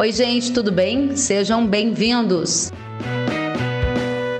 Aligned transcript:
Oi, 0.00 0.12
gente, 0.12 0.50
tudo 0.54 0.72
bem? 0.72 1.14
Sejam 1.14 1.66
bem-vindos. 1.66 2.72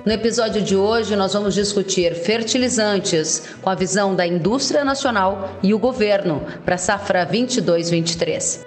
No 0.07 0.11
episódio 0.11 0.63
de 0.63 0.75
hoje, 0.75 1.15
nós 1.15 1.35
vamos 1.35 1.55
discutir 1.55 2.15
fertilizantes 2.15 3.43
com 3.61 3.69
a 3.69 3.75
visão 3.75 4.17
da 4.17 4.27
indústria 4.27 4.87
nacional 4.87 5.59
e 5.63 5.75
o 5.75 5.79
governo 5.79 6.43
para 6.65 6.77
a 6.77 6.79
safra 6.79 7.27
22-23. 7.27 8.61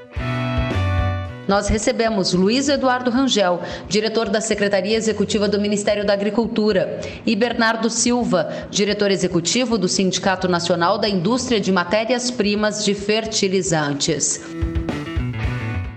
Nós 1.47 1.67
recebemos 1.67 2.31
Luiz 2.31 2.69
Eduardo 2.69 3.09
Rangel, 3.09 3.59
diretor 3.89 4.29
da 4.29 4.39
Secretaria 4.39 4.95
Executiva 4.95 5.47
do 5.47 5.59
Ministério 5.59 6.05
da 6.05 6.13
Agricultura, 6.13 6.99
e 7.25 7.35
Bernardo 7.35 7.89
Silva, 7.89 8.67
diretor 8.69 9.09
executivo 9.09 9.79
do 9.79 9.87
Sindicato 9.87 10.47
Nacional 10.47 10.99
da 10.99 11.09
Indústria 11.09 11.59
de 11.59 11.71
Matérias-Primas 11.71 12.85
de 12.85 12.93
Fertilizantes. 12.93 14.39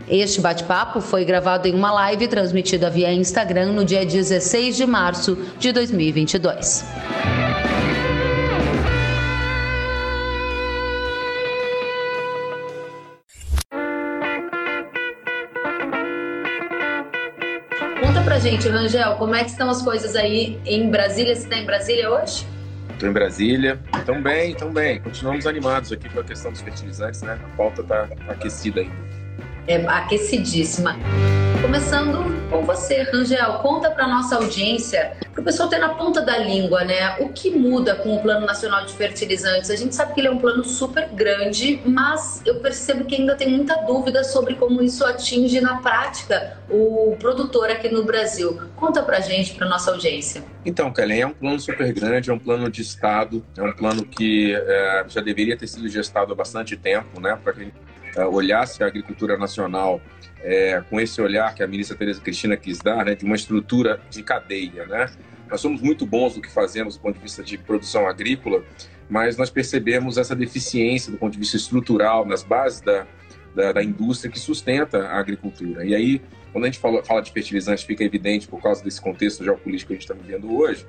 Este 0.09 0.41
bate-papo 0.41 1.01
foi 1.01 1.25
gravado 1.25 1.67
em 1.67 1.75
uma 1.75 1.91
live 1.91 2.29
transmitida 2.29 2.89
via 2.89 3.13
Instagram 3.13 3.73
no 3.73 3.85
dia 3.85 4.07
16 4.07 4.77
de 4.77 4.87
março 4.87 5.37
de 5.59 5.73
2022. 5.73 6.85
Conta 18.01 18.21
pra 18.25 18.39
gente, 18.39 18.69
Rangel, 18.69 19.17
como 19.17 19.35
é 19.35 19.43
que 19.43 19.51
estão 19.51 19.69
as 19.69 19.83
coisas 19.83 20.15
aí 20.15 20.61
em 20.65 20.89
Brasília? 20.89 21.35
Você 21.35 21.43
está 21.43 21.57
em 21.57 21.67
Brasília 21.67 22.09
hoje? 22.13 22.47
Estou 22.91 23.09
em 23.09 23.13
Brasília. 23.13 23.81
Tão 24.07 24.23
bem, 24.23 24.55
tão 24.55 24.73
bem. 24.73 25.01
Continuamos 25.01 25.49
animados 25.49 25.91
aqui 25.91 26.09
com 26.09 26.21
a 26.21 26.25
questão 26.25 26.53
dos 26.53 26.61
fertilizantes, 26.61 27.23
né? 27.23 27.41
A 27.45 27.57
pauta 27.57 27.83
está 27.83 28.09
aquecida 28.29 28.83
ainda 28.83 29.16
é, 29.67 29.77
aquecidíssima. 29.87 30.97
Começando 31.63 32.37
com 32.51 32.63
você, 32.63 33.03
Rangel, 33.03 33.55
conta 33.55 33.91
para 33.91 34.07
nossa 34.07 34.37
audiência, 34.37 35.17
para 35.33 35.41
o 35.41 35.45
pessoal 35.45 35.69
ter 35.69 35.79
na 35.79 35.89
ponta 35.89 36.23
da 36.23 36.39
língua, 36.39 36.85
né? 36.85 37.17
O 37.19 37.31
que 37.31 37.51
muda 37.51 37.95
com 37.95 38.15
o 38.15 38.23
Plano 38.23 38.47
Nacional 38.47 38.85
de 38.85 38.93
Fertilizantes? 38.93 39.71
A 39.71 39.77
gente 39.77 39.95
sabe 39.95 40.15
que 40.15 40.21
ele 40.21 40.29
é 40.29 40.31
um 40.31 40.39
plano 40.39 40.65
super 40.65 41.09
grande, 41.09 41.81
mas 41.85 42.41
eu 42.45 42.61
percebo 42.61 43.05
que 43.05 43.17
ainda 43.17 43.35
tem 43.35 43.49
muita 43.49 43.75
dúvida 43.83 44.23
sobre 44.23 44.55
como 44.55 44.83
isso 44.83 45.05
atinge 45.05 45.61
na 45.61 45.79
prática 45.79 46.57
o 46.71 47.17
produtor 47.19 47.71
aqui 47.71 47.89
no 47.89 48.05
Brasil. 48.05 48.61
Conta 48.77 49.03
para 49.03 49.19
gente, 49.21 49.55
para 49.55 49.69
nossa 49.69 49.91
audiência. 49.91 50.45
Então, 50.65 50.93
Kellen, 50.93 51.21
é 51.21 51.27
um 51.27 51.33
plano 51.33 51.59
super 51.59 51.93
grande, 51.93 52.31
é 52.31 52.33
um 52.33 52.39
plano 52.39 52.71
de 52.71 52.83
Estado, 52.83 53.45
é 53.57 53.63
um 53.63 53.73
plano 53.73 54.05
que 54.05 54.55
é, 54.55 55.05
já 55.09 55.21
deveria 55.21 55.57
ter 55.57 55.67
sido 55.67 55.89
gestado 55.89 56.33
há 56.33 56.37
bastante 56.37 56.77
tempo, 56.77 57.21
né? 57.21 57.39
Para 57.43 57.53
que 57.53 57.73
olhasse 58.25 58.83
a 58.83 58.87
agricultura 58.87 59.37
nacional 59.37 60.01
é, 60.41 60.83
com 60.89 61.01
esse 61.01 61.21
olhar 61.21 61.55
que 61.55 61.63
a 61.63 61.67
ministra 61.67 61.97
Tereza 61.97 62.21
Cristina 62.21 62.57
quis 62.57 62.79
dar, 62.79 63.05
né, 63.05 63.15
de 63.15 63.25
uma 63.25 63.35
estrutura 63.35 64.01
de 64.09 64.23
cadeia, 64.23 64.87
né? 64.87 65.11
Nós 65.49 65.61
somos 65.61 65.81
muito 65.81 66.05
bons 66.05 66.37
no 66.37 66.43
que 66.43 66.51
fazemos 66.51 66.97
do 66.97 67.01
ponto 67.01 67.17
de 67.17 67.23
vista 67.23 67.43
de 67.43 67.57
produção 67.57 68.09
agrícola, 68.09 68.65
mas 69.09 69.37
nós 69.37 69.51
percebemos 69.51 70.19
essa 70.19 70.35
deficiência 70.35 71.13
do 71.13 71.19
ponto 71.19 71.33
de 71.33 71.39
vista 71.39 71.57
estrutural 71.57 72.25
nas 72.25 72.43
bases 72.43 72.81
da, 72.81 73.07
da, 73.55 73.73
da 73.73 73.83
indústria 73.83 74.31
que 74.31 74.39
sustenta 74.39 75.07
a 75.07 75.19
agricultura. 75.19 75.85
E 75.85 75.95
aí, 75.95 76.21
quando 76.53 76.65
a 76.65 76.67
gente 76.67 76.81
fala, 76.81 77.03
fala 77.05 77.21
de 77.21 77.31
fertilizantes, 77.31 77.85
fica 77.85 78.03
evidente 78.03 78.49
por 78.49 78.61
causa 78.61 78.83
desse 78.83 79.01
contexto 79.01 79.45
geopolítico 79.45 79.89
que 79.89 79.95
a 79.95 79.97
gente 79.97 80.11
está 80.11 80.15
vivendo 80.15 80.53
hoje, 80.57 80.85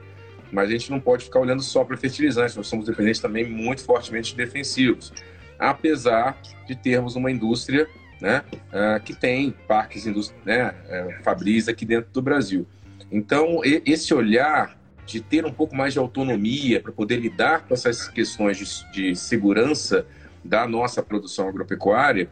mas 0.52 0.70
a 0.70 0.72
gente 0.72 0.90
não 0.90 1.00
pode 1.00 1.26
ficar 1.26 1.40
olhando 1.40 1.62
só 1.62 1.84
para 1.84 1.96
fertilizantes, 1.98 2.56
nós 2.56 2.68
somos 2.68 2.86
dependentes 2.86 3.22
também 3.22 3.48
muito 3.48 3.84
fortemente 3.84 4.32
de 4.32 4.38
defensivos 4.38 5.14
apesar 5.60 6.38
de 6.68 6.76
termos 6.76 7.16
uma 7.16 7.32
indústria 7.32 7.88
né, 8.22 8.44
uh, 8.52 9.02
que 9.04 9.16
tem 9.16 9.52
parques 9.68 10.06
né, 10.46 10.70
uh, 10.70 11.24
fabris 11.24 11.68
aqui 11.68 11.86
dentro 11.86 12.12
do 12.12 12.22
Brasil. 12.22 12.66
Então, 13.12 13.62
esse 13.64 14.14
olhar 14.14 14.78
de 15.06 15.22
ter 15.22 15.46
um 15.46 15.54
pouco 15.54 15.76
mais 15.76 15.94
de 15.94 16.00
autonomia 16.00 16.82
para 16.82 16.92
poder 16.92 17.18
lidar 17.18 17.66
com 17.66 17.74
essas 17.74 18.10
questões 18.10 18.58
de, 18.58 18.92
de, 18.92 19.16
segurança 19.16 20.06
da 20.44 20.68
nossa 20.68 21.02
produção 21.02 21.48
agropecuária 21.48 22.30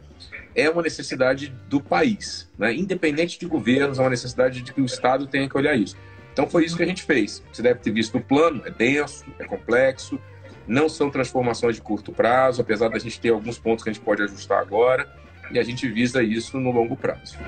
é 0.54 0.68
uma 0.68 0.82
necessidade 0.82 1.48
do 1.68 1.80
país. 1.80 2.50
Né? 2.58 2.74
Independente 2.74 3.38
de 3.38 3.46
governos, 3.46 3.98
é 3.98 4.02
uma 4.02 4.10
necessidade 4.10 4.60
de 4.60 4.72
que 4.72 4.80
o 4.80 4.84
Estado 4.84 5.26
tenha 5.26 5.48
que 5.48 5.56
olhar 5.56 5.74
isso. 5.74 5.96
Então, 6.32 6.46
foi 6.46 6.66
isso 6.66 6.76
que 6.76 6.82
a 6.82 6.86
gente 6.86 7.02
fez. 7.02 7.42
Você 7.50 7.62
deve 7.62 7.80
ter 7.80 7.90
visto 7.90 8.18
o 8.18 8.20
plano, 8.20 8.62
é 8.66 8.70
denso, 8.70 9.24
é 9.38 9.44
complexo, 9.44 10.20
não 10.66 10.88
são 10.88 11.10
transformações 11.10 11.76
de 11.76 11.82
curto 11.82 12.12
prazo, 12.12 12.60
apesar 12.60 12.88
da 12.88 12.98
gente 12.98 13.20
ter 13.20 13.30
alguns 13.30 13.58
pontos 13.58 13.84
que 13.84 13.90
a 13.90 13.92
gente 13.92 14.02
pode 14.02 14.22
ajustar 14.22 14.60
agora, 14.60 15.08
e 15.50 15.58
a 15.58 15.62
gente 15.62 15.88
visa 15.88 16.22
isso 16.22 16.58
no 16.58 16.70
longo 16.70 16.96
prazo. 16.96 17.38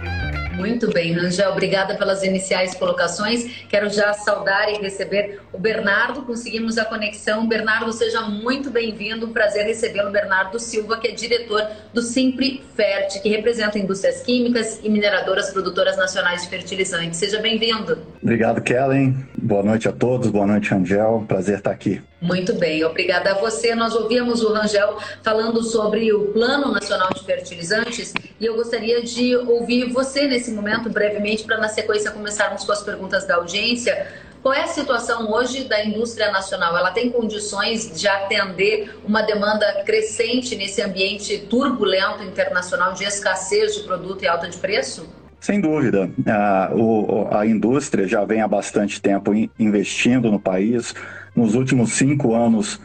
Muito 0.56 0.92
bem, 0.92 1.12
Rangel, 1.12 1.52
obrigada 1.52 1.96
pelas 1.96 2.22
iniciais 2.24 2.74
colocações. 2.74 3.64
Quero 3.68 3.88
já 3.88 4.12
saudar 4.12 4.68
e 4.68 4.78
receber 4.78 5.40
o 5.52 5.58
Bernardo, 5.58 6.22
conseguimos 6.22 6.78
a 6.78 6.84
conexão. 6.84 7.46
Bernardo, 7.46 7.92
seja 7.92 8.22
muito 8.22 8.70
bem-vindo, 8.70 9.26
um 9.26 9.32
prazer 9.32 9.66
recebê-lo. 9.66 10.10
Bernardo 10.10 10.58
Silva, 10.58 10.98
que 10.98 11.08
é 11.08 11.12
diretor 11.12 11.64
do 11.94 12.02
Simpre 12.02 12.62
Fert, 12.74 13.22
que 13.22 13.28
representa 13.28 13.78
indústrias 13.78 14.22
químicas 14.22 14.80
e 14.82 14.88
mineradoras 14.88 15.50
produtoras 15.50 15.96
nacionais 15.96 16.42
de 16.42 16.48
fertilizantes. 16.48 17.18
Seja 17.18 17.40
bem-vindo. 17.40 17.98
Obrigado, 18.20 18.60
Kellen. 18.60 19.16
Boa 19.40 19.62
noite 19.62 19.88
a 19.88 19.92
todos, 19.92 20.28
boa 20.28 20.46
noite, 20.46 20.70
Rangel. 20.70 21.24
Prazer 21.28 21.58
estar 21.58 21.70
aqui. 21.70 22.02
Muito 22.20 22.52
bem, 22.54 22.84
obrigada 22.84 23.30
a 23.30 23.34
você. 23.34 23.76
Nós 23.76 23.94
ouvimos 23.94 24.42
o 24.42 24.52
Rangel 24.52 24.98
falando 25.22 25.62
sobre 25.62 26.12
o 26.12 26.32
Plano 26.32 26.72
Nacional 26.72 27.10
de 27.14 27.24
Fertilizantes 27.24 28.12
e 28.40 28.44
eu 28.44 28.56
gostaria 28.56 29.00
de 29.02 29.36
ouvir 29.36 29.92
você 29.92 30.26
nesse 30.26 30.50
momento, 30.50 30.90
brevemente, 30.90 31.44
para 31.44 31.58
na 31.58 31.68
sequência 31.68 32.10
começarmos 32.10 32.64
com 32.64 32.72
as 32.72 32.82
perguntas 32.82 33.24
da 33.24 33.36
audiência. 33.36 34.08
Qual 34.42 34.52
é 34.52 34.62
a 34.62 34.66
situação 34.66 35.30
hoje 35.30 35.64
da 35.64 35.84
indústria 35.84 36.32
nacional? 36.32 36.76
Ela 36.76 36.90
tem 36.90 37.10
condições 37.10 38.00
de 38.00 38.08
atender 38.08 38.96
uma 39.04 39.22
demanda 39.22 39.82
crescente 39.84 40.56
nesse 40.56 40.82
ambiente 40.82 41.38
turbulento 41.48 42.24
internacional 42.24 42.94
de 42.94 43.04
escassez 43.04 43.76
de 43.76 43.82
produto 43.82 44.24
e 44.24 44.28
alta 44.28 44.48
de 44.48 44.56
preço? 44.58 45.08
Sem 45.40 45.60
dúvida. 45.60 46.10
A, 46.26 46.70
o, 46.74 47.28
a 47.30 47.46
indústria 47.46 48.08
já 48.08 48.24
vem 48.24 48.40
há 48.40 48.48
bastante 48.48 49.00
tempo 49.00 49.32
investindo 49.58 50.30
no 50.32 50.40
país 50.40 50.94
nos 51.38 51.54
últimos 51.54 51.92
cinco 51.92 52.34
anos, 52.34 52.80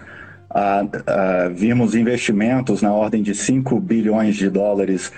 vimos 1.56 1.96
investimentos 1.96 2.84
na 2.84 2.94
ordem 2.94 3.24
de 3.24 3.34
5 3.34 3.80
bilhões 3.80 4.36
de 4.36 4.48
dólares 4.50 5.12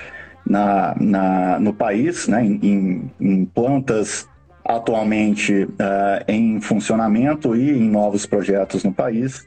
na, 0.47 0.96
na, 0.97 1.59
no 1.59 1.74
país, 1.74 2.28
né, 2.29 2.45
em, 2.45 3.12
em 3.19 3.45
plantas 3.45 4.29
atualmente 4.63 5.68
ah, 5.78 6.24
em 6.28 6.62
funcionamento 6.62 7.56
e 7.56 7.72
em 7.72 7.90
novos 7.90 8.25
projetos 8.25 8.84
no 8.84 8.94
país. 8.94 9.45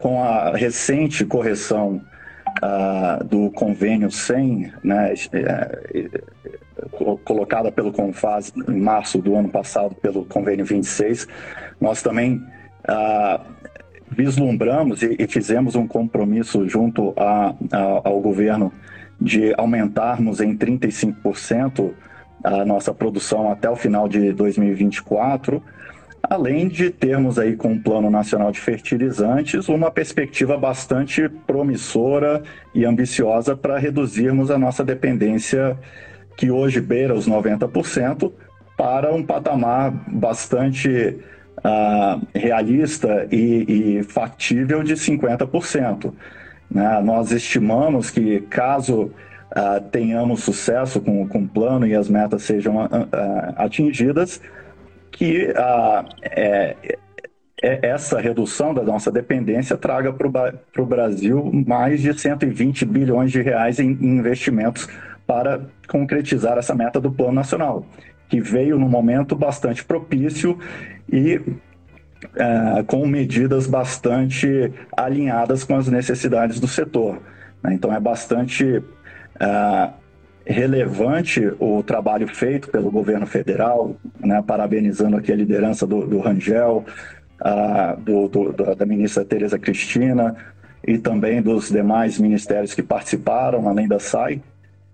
com 0.00 0.22
a 0.22 0.56
recente 0.56 1.24
correção 1.24 2.02
do 3.26 3.50
convênio 3.52 4.10
100, 4.10 4.72
né, 4.82 5.14
é, 5.32 6.10
colocada 7.24 7.70
pelo 7.70 7.92
Confas 7.92 8.52
em 8.68 8.80
março 8.80 9.18
do 9.18 9.34
ano 9.34 9.48
passado 9.48 9.94
pelo 9.96 10.24
convênio 10.24 10.64
26, 10.64 11.26
nós 11.80 12.02
também 12.02 12.42
ah, 12.86 13.40
vislumbramos 14.10 15.02
e, 15.02 15.16
e, 15.18 15.26
fizemos 15.26 15.76
um 15.76 15.86
compromisso 15.86 16.68
junto 16.68 17.14
a, 17.16 17.54
a, 17.72 17.80
ao 18.04 18.20
governo 18.20 18.72
de 19.20 19.54
aumentarmos 19.56 20.40
em 20.40 20.56
35% 20.56 21.92
a 22.42 22.64
nossa 22.64 22.92
produção 22.92 23.50
até 23.50 23.68
o 23.68 23.76
final 23.76 24.08
de 24.08 24.32
2024, 24.32 25.62
além 26.22 26.68
de 26.68 26.90
termos 26.90 27.38
aí 27.38 27.54
com 27.54 27.74
o 27.74 27.80
Plano 27.80 28.10
Nacional 28.10 28.50
de 28.50 28.60
Fertilizantes 28.60 29.68
uma 29.68 29.90
perspectiva 29.90 30.56
bastante 30.56 31.28
promissora 31.46 32.42
e 32.74 32.84
ambiciosa 32.84 33.54
para 33.54 33.78
reduzirmos 33.78 34.50
a 34.50 34.58
nossa 34.58 34.82
dependência 34.82 35.78
que 36.36 36.50
hoje 36.50 36.80
beira 36.80 37.14
os 37.14 37.28
90% 37.28 38.32
para 38.76 39.12
um 39.14 39.22
patamar 39.22 39.90
bastante 40.08 41.18
uh, 41.64 42.26
realista 42.34 43.26
e, 43.30 43.98
e, 43.98 44.02
factível 44.02 44.82
de 44.82 44.94
50%. 44.94 46.12
Né? 46.70 47.00
Nós 47.02 47.32
estimamos 47.32 48.10
que, 48.10 48.40
caso 48.42 49.02
uh, 49.04 49.80
tenhamos 49.90 50.42
sucesso 50.42 51.00
com, 51.00 51.26
com 51.28 51.40
o 51.40 51.48
plano 51.48 51.86
e 51.86 51.94
as 51.94 52.08
metas 52.08 52.42
sejam 52.42 52.76
uh, 52.76 52.88
atingidas, 53.56 54.40
que 55.10 55.52
é, 56.22 56.76
é, 57.62 57.90
essa 57.90 58.18
redução 58.18 58.72
da 58.72 58.82
nossa 58.82 59.10
dependência 59.10 59.76
traga 59.76 60.12
para 60.12 60.82
o 60.82 60.86
Brasil 60.86 61.50
mais 61.66 62.00
de 62.00 62.18
120 62.18 62.86
bilhões 62.86 63.30
de 63.30 63.42
reais 63.42 63.78
em 63.78 63.90
investimentos 63.90 64.88
para 65.26 65.60
concretizar 65.86 66.56
essa 66.56 66.74
meta 66.74 67.00
do 67.00 67.10
Plano 67.12 67.32
Nacional 67.32 67.84
que 68.30 68.40
veio 68.40 68.78
num 68.78 68.88
momento 68.88 69.36
bastante 69.36 69.84
propício 69.84 70.58
e 71.12 71.40
é, 72.36 72.82
com 72.86 73.06
medidas 73.06 73.66
bastante 73.66 74.72
alinhadas 74.96 75.64
com 75.64 75.74
as 75.76 75.88
necessidades 75.88 76.58
do 76.58 76.68
setor. 76.68 77.20
Né? 77.62 77.74
Então 77.74 77.92
é 77.92 78.00
bastante 78.00 78.82
é, 79.38 79.90
relevante 80.46 81.52
o 81.58 81.82
trabalho 81.82 82.28
feito 82.28 82.70
pelo 82.70 82.90
governo 82.90 83.26
federal, 83.26 83.96
né, 84.18 84.42
parabenizando 84.46 85.16
aqui 85.16 85.32
a 85.32 85.36
liderança 85.36 85.86
do, 85.86 86.06
do 86.06 86.18
Rangel, 86.18 86.84
uh, 87.40 88.00
do, 88.00 88.28
do, 88.28 88.74
da 88.74 88.86
ministra 88.86 89.24
Tereza 89.24 89.58
Cristina 89.58 90.34
e 90.86 90.98
também 90.98 91.42
dos 91.42 91.68
demais 91.68 92.18
ministérios 92.18 92.74
que 92.74 92.82
participaram, 92.82 93.68
além 93.68 93.86
da 93.86 93.98
SAI, 93.98 94.40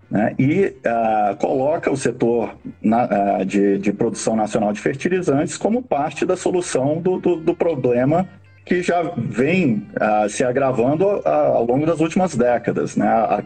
né, 0.09 0.33
e 0.39 0.73
uh, 0.85 1.35
coloca 1.35 1.91
o 1.91 1.97
setor 1.97 2.55
na, 2.81 3.39
uh, 3.41 3.45
de, 3.45 3.77
de, 3.77 3.91
produção 3.91 4.35
nacional 4.37 4.71
de 4.71 4.79
fertilizantes 4.79 5.57
como 5.57 5.83
parte 5.83 6.25
da 6.25 6.37
solução 6.37 7.01
do, 7.01 7.19
do, 7.19 7.35
do 7.35 7.53
problema 7.53 8.27
que 8.63 8.81
já 8.81 9.01
vem 9.17 9.85
uh, 9.95 10.29
se 10.29 10.43
agravando 10.43 11.05
ao 11.25 11.65
longo 11.65 11.85
das 11.85 11.99
últimas 11.99 12.35
décadas. 12.35 12.95
Né? 12.95 13.07
A, 13.07 13.43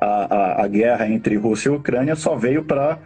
a, 0.00 0.62
a, 0.64 0.68
guerra 0.68 1.08
entre 1.08 1.36
Rússia 1.36 1.68
e 1.68 1.72
Ucrânia 1.72 2.16
só 2.16 2.34
veio 2.34 2.64
para 2.64 2.98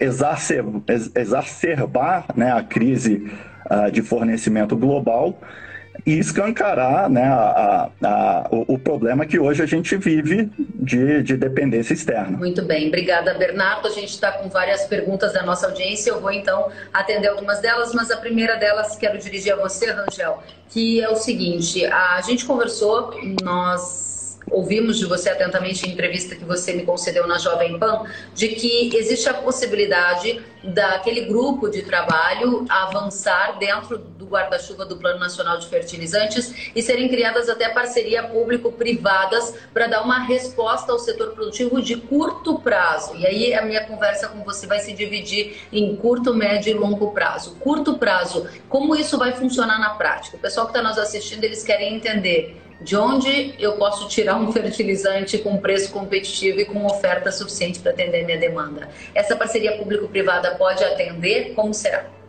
exacerbar, 0.00 0.82
exacerbar 1.14 2.26
né, 2.34 2.52
a 2.52 2.62
crise 2.62 3.30
de 3.92 4.02
fornecimento 4.02 4.76
global 4.76 5.38
e 6.04 6.18
escancarar 6.18 7.08
né, 7.08 7.24
a, 7.24 7.88
a, 8.02 8.48
o, 8.50 8.74
o, 8.74 8.78
problema 8.78 9.24
que 9.24 9.38
hoje 9.38 9.62
a 9.62 9.66
gente 9.66 9.96
vive 9.96 10.50
de, 10.58 11.22
de 11.22 11.36
dependência 11.36 11.94
externa. 11.94 12.36
Muito 12.36 12.62
bem, 12.62 12.88
obrigada 12.88 13.34
Bernardo. 13.34 13.86
A 13.86 13.90
gente 13.90 14.10
está 14.10 14.32
com 14.32 14.48
várias 14.48 14.84
perguntas 14.86 15.32
da 15.32 15.42
nossa 15.42 15.66
audiência, 15.66 16.10
eu 16.10 16.20
vou 16.20 16.32
então 16.32 16.68
atender 16.92 17.28
algumas 17.28 17.60
delas, 17.60 17.94
mas 17.94 18.10
a 18.10 18.16
primeira 18.16 18.56
delas 18.56 18.96
quero 18.96 19.18
dirigir 19.18 19.52
a 19.52 19.56
você, 19.56 19.90
Rangel, 19.92 20.42
que 20.68 21.00
é 21.00 21.08
o 21.08 21.16
seguinte, 21.16 21.84
a 21.86 22.20
gente 22.22 22.44
conversou, 22.44 23.14
nós 23.42 24.01
ouvimos 24.50 24.98
de 24.98 25.06
você 25.06 25.30
atentamente 25.30 25.86
em 25.86 25.92
entrevista 25.92 26.34
que 26.34 26.44
você 26.44 26.72
me 26.72 26.84
concedeu 26.84 27.26
na 27.26 27.38
Jovem 27.38 27.78
Pan, 27.78 28.04
de 28.34 28.48
que 28.48 28.96
existe 28.96 29.28
a 29.28 29.34
possibilidade 29.34 30.42
daquele 30.62 31.22
grupo 31.22 31.68
de 31.68 31.82
trabalho 31.82 32.64
avançar 32.68 33.58
dentro 33.58 33.98
do 33.98 34.26
guarda-chuva 34.26 34.84
do 34.84 34.96
Plano 34.96 35.18
Nacional 35.18 35.58
de 35.58 35.66
Fertilizantes 35.66 36.70
e 36.74 36.80
serem 36.80 37.08
criadas 37.08 37.48
até 37.48 37.68
parceria 37.68 38.22
público-privadas 38.22 39.54
para 39.74 39.88
dar 39.88 40.02
uma 40.02 40.20
resposta 40.20 40.92
ao 40.92 40.98
setor 40.98 41.32
produtivo 41.32 41.82
de 41.82 41.96
curto 41.96 42.58
prazo. 42.60 43.16
E 43.16 43.26
aí 43.26 43.54
a 43.54 43.62
minha 43.62 43.84
conversa 43.84 44.28
com 44.28 44.44
você 44.44 44.66
vai 44.66 44.78
se 44.78 44.92
dividir 44.92 45.56
em 45.72 45.96
curto, 45.96 46.32
médio 46.32 46.70
e 46.70 46.74
longo 46.74 47.10
prazo. 47.10 47.56
Curto 47.56 47.98
prazo, 47.98 48.46
como 48.68 48.94
isso 48.94 49.18
vai 49.18 49.32
funcionar 49.32 49.78
na 49.78 49.90
prática? 49.90 50.36
O 50.36 50.40
pessoal 50.40 50.66
que 50.66 50.72
está 50.76 50.88
nos 50.88 50.98
assistindo, 50.98 51.42
eles 51.44 51.64
querem 51.64 51.96
entender 51.96 52.62
de 52.82 52.96
onde 52.96 53.54
eu 53.58 53.72
posso 53.72 54.08
tirar 54.08 54.36
um 54.36 54.50
fertilizante 54.52 55.38
com 55.38 55.58
preço 55.58 55.92
competitivo 55.92 56.60
e 56.60 56.64
com 56.64 56.84
oferta 56.86 57.30
suficiente 57.30 57.80
para 57.80 57.92
atender 57.92 58.24
minha 58.24 58.38
demanda. 58.38 58.88
Essa 59.14 59.36
parceria 59.36 59.76
público-privada 59.78 60.54
pode 60.56 60.82
atender? 60.84 61.54
Como 61.54 61.72
será? 61.72 62.21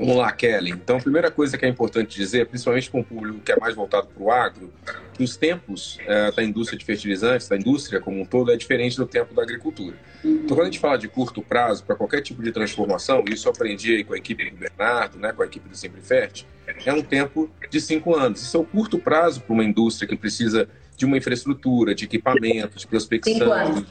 Vamos 0.00 0.16
lá, 0.16 0.32
Kelly. 0.32 0.70
Então, 0.70 0.96
a 0.96 1.00
primeira 1.00 1.30
coisa 1.30 1.58
que 1.58 1.66
é 1.66 1.68
importante 1.68 2.16
dizer, 2.16 2.46
principalmente 2.46 2.90
com 2.90 3.00
o 3.00 3.04
público 3.04 3.38
que 3.40 3.52
é 3.52 3.56
mais 3.56 3.74
voltado 3.74 4.06
para 4.06 4.22
o 4.22 4.30
agro, 4.30 4.72
que 5.12 5.22
os 5.22 5.36
tempos 5.36 5.98
é, 6.06 6.32
da 6.32 6.42
indústria 6.42 6.78
de 6.78 6.86
fertilizantes, 6.86 7.46
da 7.46 7.56
indústria 7.56 8.00
como 8.00 8.18
um 8.18 8.24
todo, 8.24 8.50
é 8.50 8.56
diferente 8.56 8.96
do 8.96 9.04
tempo 9.04 9.34
da 9.34 9.42
agricultura. 9.42 9.94
Então, 10.24 10.56
quando 10.56 10.62
a 10.62 10.64
gente 10.64 10.78
fala 10.78 10.96
de 10.96 11.06
curto 11.06 11.42
prazo, 11.42 11.84
para 11.84 11.94
qualquer 11.94 12.22
tipo 12.22 12.42
de 12.42 12.50
transformação, 12.50 13.22
isso 13.30 13.46
eu 13.46 13.52
aprendi 13.52 13.96
aí 13.96 14.02
com 14.02 14.14
a 14.14 14.16
equipe 14.16 14.50
do 14.50 14.56
Bernardo, 14.56 15.18
né, 15.18 15.34
com 15.34 15.42
a 15.42 15.44
equipe 15.44 15.68
do 15.68 15.76
Simplifert, 15.76 16.46
é 16.86 16.92
um 16.94 17.02
tempo 17.02 17.50
de 17.68 17.78
cinco 17.78 18.16
anos. 18.16 18.40
Isso 18.40 18.56
é 18.56 18.60
o 18.60 18.64
curto 18.64 18.98
prazo 18.98 19.42
para 19.42 19.52
uma 19.52 19.64
indústria 19.64 20.08
que 20.08 20.16
precisa 20.16 20.66
de 20.96 21.04
uma 21.04 21.18
infraestrutura, 21.18 21.94
de 21.94 22.04
equipamentos, 22.04 22.80
de 22.80 22.86
prospecção. 22.86 23.34
Cinco 23.34 23.52
anos. 23.52 23.84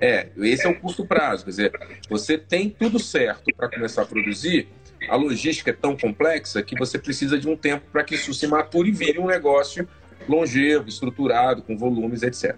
É, 0.00 0.28
esse 0.38 0.66
é 0.66 0.68
o 0.68 0.74
curto 0.80 1.04
prazo. 1.04 1.44
Quer 1.44 1.50
dizer, 1.50 1.72
você 2.08 2.36
tem 2.36 2.70
tudo 2.70 2.98
certo 2.98 3.54
para 3.56 3.68
começar 3.68 4.02
a 4.02 4.06
produzir, 4.06 4.68
a 5.08 5.16
logística 5.16 5.70
é 5.70 5.74
tão 5.74 5.96
complexa 5.96 6.62
que 6.62 6.76
você 6.78 6.98
precisa 6.98 7.38
de 7.38 7.48
um 7.48 7.56
tempo 7.56 7.86
para 7.92 8.02
que 8.02 8.14
isso 8.14 8.32
se 8.32 8.46
mature 8.46 8.88
e 8.88 8.92
vire 8.92 9.18
um 9.18 9.26
negócio 9.26 9.88
longevo, 10.28 10.88
estruturado, 10.88 11.62
com 11.62 11.76
volumes, 11.76 12.22
etc. 12.22 12.56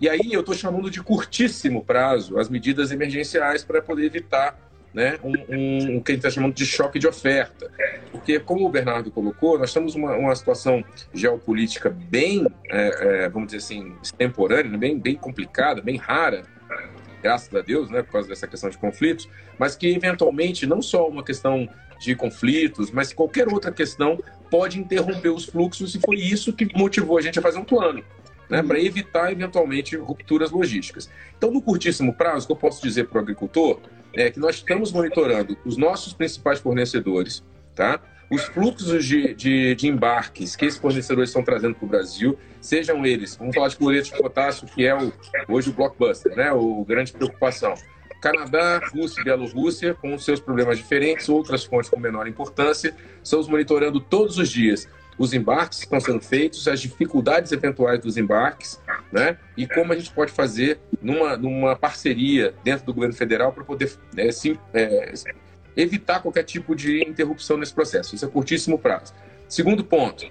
E 0.00 0.08
aí 0.08 0.32
eu 0.32 0.40
estou 0.40 0.54
chamando 0.54 0.90
de 0.90 1.02
curtíssimo 1.02 1.84
prazo 1.84 2.38
as 2.38 2.48
medidas 2.48 2.90
emergenciais 2.90 3.62
para 3.62 3.82
poder 3.82 4.06
evitar 4.06 4.58
né, 4.92 5.18
um, 5.22 5.32
um, 5.32 5.96
o 5.98 6.02
que 6.02 6.12
a 6.12 6.14
gente 6.14 6.26
está 6.26 6.30
chamando 6.30 6.54
de 6.54 6.66
choque 6.66 6.98
de 6.98 7.06
oferta. 7.06 7.70
Porque, 8.10 8.40
como 8.40 8.66
o 8.66 8.68
Bernardo 8.68 9.10
colocou, 9.10 9.58
nós 9.58 9.70
estamos 9.70 9.94
uma, 9.94 10.16
uma 10.16 10.34
situação 10.34 10.84
geopolítica 11.12 11.90
bem, 11.90 12.46
é, 12.68 13.24
é, 13.24 13.28
vamos 13.28 13.52
dizer 13.52 13.58
assim, 13.58 13.94
extemporânea, 14.02 14.76
bem, 14.76 14.98
bem 14.98 15.14
complicada, 15.14 15.80
bem 15.80 15.96
rara, 15.96 16.42
graças 17.22 17.54
a 17.54 17.60
Deus, 17.60 17.90
né, 17.90 18.02
por 18.02 18.12
causa 18.12 18.28
dessa 18.28 18.46
questão 18.46 18.70
de 18.70 18.78
conflitos, 18.78 19.28
mas 19.58 19.76
que 19.76 19.88
eventualmente 19.88 20.66
não 20.66 20.80
só 20.80 21.08
uma 21.08 21.22
questão 21.22 21.68
de 22.00 22.14
conflitos, 22.14 22.90
mas 22.90 23.12
qualquer 23.12 23.48
outra 23.48 23.70
questão 23.70 24.18
pode 24.50 24.78
interromper 24.78 25.28
os 25.28 25.44
fluxos 25.44 25.94
e 25.94 26.00
foi 26.00 26.16
isso 26.16 26.52
que 26.52 26.68
motivou 26.76 27.18
a 27.18 27.20
gente 27.20 27.38
a 27.38 27.42
fazer 27.42 27.58
um 27.58 27.64
plano. 27.64 28.02
Né, 28.48 28.64
para 28.64 28.80
evitar 28.80 29.30
eventualmente 29.30 29.96
rupturas 29.96 30.50
logísticas. 30.50 31.08
Então, 31.38 31.52
no 31.52 31.62
curtíssimo 31.62 32.12
prazo, 32.12 32.44
o 32.44 32.46
que 32.48 32.52
eu 32.52 32.56
posso 32.56 32.82
dizer 32.82 33.06
para 33.06 33.18
o 33.18 33.20
agricultor 33.20 33.78
é 34.12 34.28
que 34.28 34.40
nós 34.40 34.56
estamos 34.56 34.90
monitorando 34.90 35.56
os 35.64 35.76
nossos 35.76 36.12
principais 36.12 36.58
fornecedores, 36.58 37.44
tá? 37.76 38.00
Os 38.30 38.44
fluxos 38.44 39.04
de, 39.04 39.34
de, 39.34 39.74
de, 39.74 39.88
embarques 39.88 40.54
que 40.54 40.64
esses 40.64 40.78
fornecedores 40.78 41.30
estão 41.30 41.42
trazendo 41.42 41.74
para 41.74 41.84
o 41.84 41.88
Brasil, 41.88 42.38
sejam 42.60 43.04
eles, 43.04 43.34
vamos 43.36 43.54
falar 43.54 43.68
de 43.68 43.76
cloreto 43.76 44.10
de 44.10 44.16
potássio, 44.16 44.66
que 44.68 44.86
é 44.86 44.94
o, 44.96 45.12
hoje 45.48 45.70
o 45.70 45.72
blockbuster, 45.72 46.36
né, 46.36 46.52
o 46.52 46.84
grande 46.84 47.12
preocupação. 47.12 47.74
Canadá, 48.20 48.80
Rússia 48.94 49.22
e 49.22 49.24
Bielorrússia, 49.24 49.94
com 49.94 50.16
seus 50.18 50.38
problemas 50.40 50.76
diferentes, 50.76 51.28
outras 51.28 51.64
fontes 51.64 51.88
com 51.88 51.98
menor 51.98 52.28
importância, 52.28 52.94
estamos 53.22 53.48
monitorando 53.48 53.98
todos 53.98 54.38
os 54.38 54.50
dias 54.50 54.86
os 55.20 55.34
embarques 55.34 55.80
que 55.80 55.84
estão 55.84 56.00
sendo 56.00 56.22
feitos, 56.22 56.66
as 56.66 56.80
dificuldades 56.80 57.52
eventuais 57.52 58.00
dos 58.00 58.16
embarques, 58.16 58.80
né? 59.12 59.36
E 59.54 59.66
como 59.66 59.92
a 59.92 59.96
gente 59.96 60.10
pode 60.12 60.32
fazer 60.32 60.80
numa, 61.02 61.36
numa 61.36 61.76
parceria 61.76 62.54
dentro 62.64 62.86
do 62.86 62.94
governo 62.94 63.14
federal 63.14 63.52
para 63.52 63.62
poder 63.62 63.92
né, 64.14 64.30
sim, 64.30 64.58
é, 64.72 65.12
evitar 65.76 66.20
qualquer 66.20 66.44
tipo 66.44 66.74
de 66.74 67.02
interrupção 67.02 67.56
nesse 67.56 67.74
processo. 67.74 68.14
Isso 68.14 68.24
é 68.24 68.28
curtíssimo 68.28 68.78
prazo. 68.78 69.14
Segundo 69.48 69.84
ponto, 69.84 70.26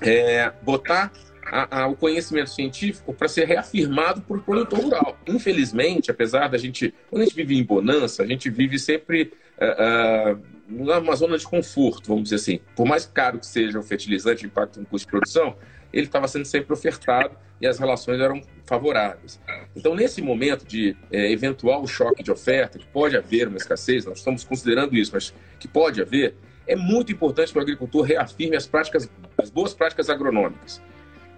é 0.00 0.52
botar 0.62 1.12
a, 1.44 1.82
a, 1.82 1.86
o 1.86 1.96
conhecimento 1.96 2.50
científico 2.50 3.14
para 3.14 3.28
ser 3.28 3.46
reafirmado 3.46 4.20
por 4.22 4.42
produtor 4.42 4.80
rural. 4.80 5.18
Infelizmente, 5.26 6.10
apesar 6.10 6.48
da 6.48 6.58
gente, 6.58 6.92
quando 7.08 7.22
a 7.22 7.24
gente 7.24 7.36
vive 7.36 7.56
em 7.56 7.62
bonança, 7.62 8.22
a 8.22 8.26
gente 8.26 8.50
vive 8.50 8.78
sempre 8.78 9.32
uh, 9.58 10.34
uh, 10.34 10.42
numa 10.68 11.14
zona 11.14 11.38
de 11.38 11.46
conforto, 11.46 12.08
vamos 12.08 12.24
dizer 12.24 12.36
assim. 12.36 12.60
Por 12.74 12.86
mais 12.86 13.06
caro 13.06 13.38
que 13.38 13.46
seja 13.46 13.78
o 13.78 13.82
fertilizante, 13.82 14.44
impacto 14.44 14.80
no 14.80 14.86
custo 14.86 15.06
de 15.06 15.10
produção, 15.10 15.56
ele 15.96 16.06
estava 16.06 16.28
sendo 16.28 16.44
sempre 16.44 16.72
ofertado 16.72 17.36
e 17.60 17.66
as 17.66 17.78
relações 17.78 18.20
eram 18.20 18.42
favoráveis. 18.66 19.40
Então, 19.74 19.94
nesse 19.94 20.20
momento 20.20 20.66
de 20.66 20.94
é, 21.10 21.32
eventual 21.32 21.86
choque 21.86 22.22
de 22.22 22.30
oferta, 22.30 22.78
que 22.78 22.86
pode 22.86 23.16
haver 23.16 23.48
uma 23.48 23.56
escassez, 23.56 24.04
nós 24.04 24.18
estamos 24.18 24.44
considerando 24.44 24.94
isso, 24.94 25.12
mas 25.14 25.32
que 25.58 25.66
pode 25.66 26.02
haver, 26.02 26.34
é 26.66 26.76
muito 26.76 27.12
importante 27.12 27.52
que 27.52 27.58
o 27.58 27.62
agricultor 27.62 28.02
reafirme 28.02 28.56
as 28.56 28.66
práticas, 28.66 29.08
as 29.38 29.48
boas 29.48 29.72
práticas 29.72 30.10
agronômicas. 30.10 30.82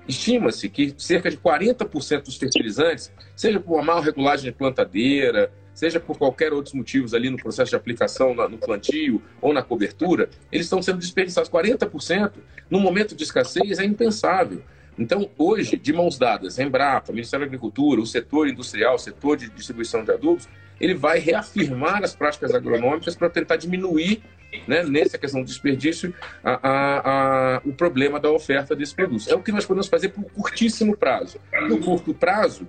Estima-se 0.09 0.69
que 0.69 0.95
cerca 0.97 1.31
de 1.31 1.37
40% 1.37 2.23
dos 2.25 2.37
fertilizantes, 2.37 3.13
seja 3.37 3.61
por 3.61 3.75
uma 3.75 3.83
mal 3.83 4.01
regulagem 4.01 4.51
de 4.51 4.57
plantadeira, 4.57 5.53
seja 5.79 6.01
por 6.01 6.19
qualquer 6.19 6.53
outros 6.53 6.75
motivos 6.75 7.15
ali 7.15 7.31
no 7.31 7.37
processo 7.37 7.71
de 7.71 7.77
aplicação 7.77 8.35
no 8.35 8.59
plantio 8.59 9.23
ou 9.41 9.53
na 9.53 9.63
cobertura, 9.63 10.29
eles 10.51 10.67
estão 10.67 10.83
sendo 10.83 10.99
desperdiçados. 10.99 11.49
40% 11.49 12.33
no 12.69 12.81
momento 12.81 13.15
de 13.15 13.23
escassez 13.23 13.79
é 13.79 13.85
impensável. 13.85 14.61
Então, 14.99 15.31
hoje, 15.39 15.77
de 15.77 15.93
mãos 15.93 16.19
dadas, 16.19 16.59
Embrapa, 16.59 17.13
Ministério 17.13 17.47
da 17.47 17.49
Agricultura, 17.49 18.01
o 18.01 18.07
setor 18.07 18.49
industrial, 18.49 18.97
o 18.97 18.99
setor 18.99 19.37
de 19.37 19.49
distribuição 19.51 20.03
de 20.03 20.11
adubos, 20.11 20.49
ele 20.81 20.95
vai 20.95 21.21
reafirmar 21.21 22.03
as 22.03 22.13
práticas 22.13 22.53
agronômicas 22.53 23.15
para 23.15 23.31
tentar 23.31 23.55
diminuir, 23.55 24.21
né, 24.67 24.83
nessa 24.85 25.19
questão 25.19 25.43
do 25.43 25.47
desperdício, 25.47 26.15
a, 26.43 26.69
a, 26.69 27.57
a, 27.57 27.63
o 27.65 27.73
problema 27.73 28.19
da 28.19 28.31
oferta 28.31 28.75
desses 28.75 28.95
produtos. 28.95 29.29
É 29.29 29.35
o 29.35 29.43
que 29.43 29.53
nós 29.53 29.65
podemos 29.67 29.89
fazer 29.89 30.11
por 30.11 30.25
curtíssimo 30.25 30.97
prazo. 30.97 31.39
No 31.69 31.79
curto 31.79 32.15
prazo, 32.15 32.67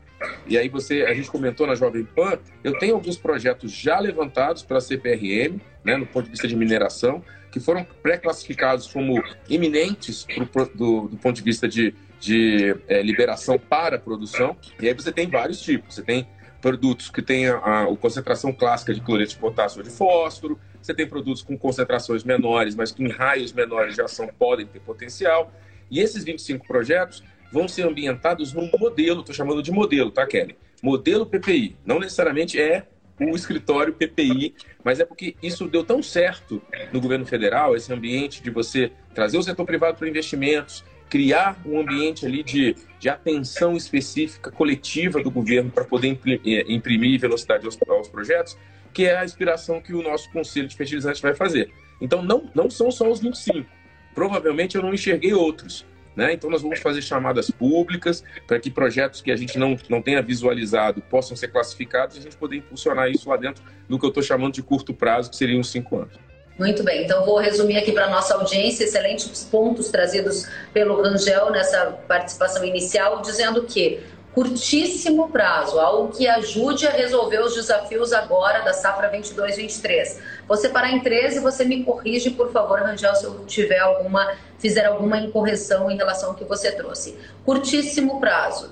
e 0.47 0.57
aí 0.57 0.69
você, 0.69 1.03
a 1.03 1.13
gente 1.13 1.29
comentou 1.29 1.65
na 1.67 1.75
Jovem 1.75 2.03
Pan, 2.03 2.37
eu 2.63 2.77
tenho 2.77 2.95
alguns 2.95 3.17
projetos 3.17 3.71
já 3.71 3.99
levantados 3.99 4.63
pela 4.63 4.81
CPRM, 4.81 5.59
né, 5.83 5.97
no 5.97 6.05
ponto 6.05 6.25
de 6.25 6.31
vista 6.31 6.47
de 6.47 6.55
mineração, 6.55 7.23
que 7.51 7.59
foram 7.59 7.85
pré-classificados 8.03 8.87
como 8.91 9.23
iminentes 9.49 10.25
pro, 10.51 10.65
do, 10.67 11.07
do 11.07 11.17
ponto 11.17 11.35
de 11.35 11.43
vista 11.43 11.67
de 11.67 11.95
de 12.19 12.75
é, 12.87 13.01
liberação 13.01 13.57
para 13.57 13.97
produção. 13.97 14.55
E 14.81 14.87
aí 14.87 14.93
você 14.93 15.11
tem 15.11 15.27
vários 15.27 15.61
tipos. 15.61 15.95
Você 15.95 16.03
tem 16.03 16.27
produtos 16.61 17.09
que 17.09 17.23
a, 17.47 17.57
a, 17.57 17.83
a 17.83 17.95
concentração 17.97 18.51
clássica 18.51 18.93
de 18.93 19.01
cloreto 19.01 19.31
de 19.31 19.37
potássio 19.37 19.79
ou 19.79 19.83
de 19.83 19.89
fósforo. 19.89 20.59
Você 20.81 20.93
tem 20.93 21.07
produtos 21.07 21.41
com 21.41 21.57
concentrações 21.57 22.23
menores, 22.23 22.75
mas 22.75 22.91
que 22.91 23.03
em 23.03 23.09
raios 23.09 23.51
menores 23.53 23.95
de 23.95 24.01
ação 24.01 24.29
podem 24.37 24.65
ter 24.65 24.79
potencial. 24.79 25.51
E 25.89 25.99
esses 25.99 26.23
25 26.23 26.65
projetos 26.67 27.23
vão 27.51 27.67
ser 27.67 27.83
ambientados 27.83 28.53
num 28.53 28.69
modelo, 28.79 29.21
estou 29.21 29.33
chamando 29.33 29.63
de 29.63 29.71
modelo, 29.71 30.11
tá, 30.11 30.25
Kelly? 30.25 30.55
modelo 30.81 31.25
PPI. 31.25 31.77
Não 31.85 31.99
necessariamente 31.99 32.59
é 32.59 32.85
o 33.19 33.35
escritório 33.35 33.93
PPI, 33.93 34.55
mas 34.83 34.99
é 34.99 35.05
porque 35.05 35.35
isso 35.43 35.67
deu 35.67 35.83
tão 35.83 36.01
certo 36.01 36.61
no 36.93 37.01
governo 37.01 37.25
federal, 37.25 37.75
esse 37.75 37.91
ambiente 37.91 38.41
de 38.41 38.49
você 38.49 38.91
trazer 39.13 39.37
o 39.37 39.43
setor 39.43 39.65
privado 39.65 39.97
para 39.97 40.07
investimentos, 40.07 40.85
criar 41.09 41.59
um 41.65 41.79
ambiente 41.79 42.25
ali 42.25 42.43
de, 42.43 42.75
de 42.99 43.09
atenção 43.09 43.75
específica, 43.75 44.51
coletiva 44.51 45.21
do 45.21 45.31
governo 45.31 45.71
para 45.71 45.83
poder 45.83 46.19
eh, 46.25 46.65
imprimir 46.67 47.19
velocidade 47.19 47.65
aos, 47.65 47.77
aos 47.87 48.07
projetos, 48.07 48.57
que 48.93 49.05
é 49.05 49.17
a 49.17 49.25
inspiração 49.25 49.81
que 49.81 49.93
o 49.93 50.03
nosso 50.03 50.31
Conselho 50.31 50.67
de 50.67 50.75
Fertilizantes 50.75 51.19
vai 51.19 51.33
fazer. 51.33 51.71
Então, 51.99 52.21
não, 52.21 52.49
não 52.53 52.69
são 52.69 52.91
só 52.91 53.09
os 53.09 53.19
25. 53.19 53.67
Provavelmente 54.13 54.75
eu 54.75 54.81
não 54.81 54.93
enxerguei 54.93 55.33
outros. 55.33 55.85
Né? 56.15 56.33
Então, 56.33 56.49
nós 56.49 56.61
vamos 56.61 56.79
fazer 56.79 57.01
chamadas 57.01 57.49
públicas 57.49 58.23
para 58.47 58.59
que 58.59 58.69
projetos 58.69 59.21
que 59.21 59.31
a 59.31 59.35
gente 59.35 59.57
não, 59.57 59.77
não 59.89 60.01
tenha 60.01 60.21
visualizado 60.21 61.01
possam 61.01 61.35
ser 61.35 61.47
classificados 61.49 62.15
e 62.15 62.19
a 62.19 62.21
gente 62.23 62.37
poder 62.37 62.57
impulsionar 62.57 63.09
isso 63.09 63.29
lá 63.29 63.37
dentro 63.37 63.63
do 63.87 63.97
que 63.97 64.05
eu 64.05 64.09
estou 64.09 64.21
chamando 64.21 64.53
de 64.53 64.61
curto 64.61 64.93
prazo, 64.93 65.29
que 65.29 65.35
seriam 65.35 65.61
os 65.61 65.71
cinco 65.71 65.97
anos. 65.97 66.28
Muito 66.59 66.83
bem, 66.83 67.05
então 67.05 67.25
vou 67.25 67.37
resumir 67.37 67.77
aqui 67.77 67.93
para 67.93 68.07
a 68.07 68.09
nossa 68.09 68.35
audiência 68.35 68.83
excelentes 68.83 69.45
pontos 69.45 69.87
trazidos 69.87 70.45
pelo 70.73 71.01
Rangel 71.01 71.49
nessa 71.51 71.97
participação 72.05 72.65
inicial, 72.65 73.21
dizendo 73.21 73.63
que 73.63 74.03
curtíssimo 74.33 75.29
prazo, 75.29 75.79
algo 75.79 76.13
que 76.13 76.27
ajude 76.27 76.85
a 76.85 76.91
resolver 76.91 77.39
os 77.39 77.55
desafios 77.55 78.11
agora 78.11 78.59
da 78.59 78.73
safra 78.73 79.09
22-23. 79.09 80.17
Você 80.49 80.67
parar 80.67 80.91
em 80.91 80.99
13, 80.99 81.39
você 81.39 81.63
me 81.63 81.81
corrige, 81.81 82.31
por 82.31 82.51
favor, 82.51 82.81
Rangel, 82.81 83.15
se 83.15 83.23
eu 83.23 83.45
tiver 83.45 83.79
alguma, 83.79 84.33
fizer 84.57 84.83
alguma 84.83 85.17
incorreção 85.17 85.89
em 85.89 85.95
relação 85.95 86.31
ao 86.31 86.35
que 86.35 86.43
você 86.43 86.73
trouxe. 86.73 87.17
Curtíssimo 87.45 88.19
prazo. 88.19 88.71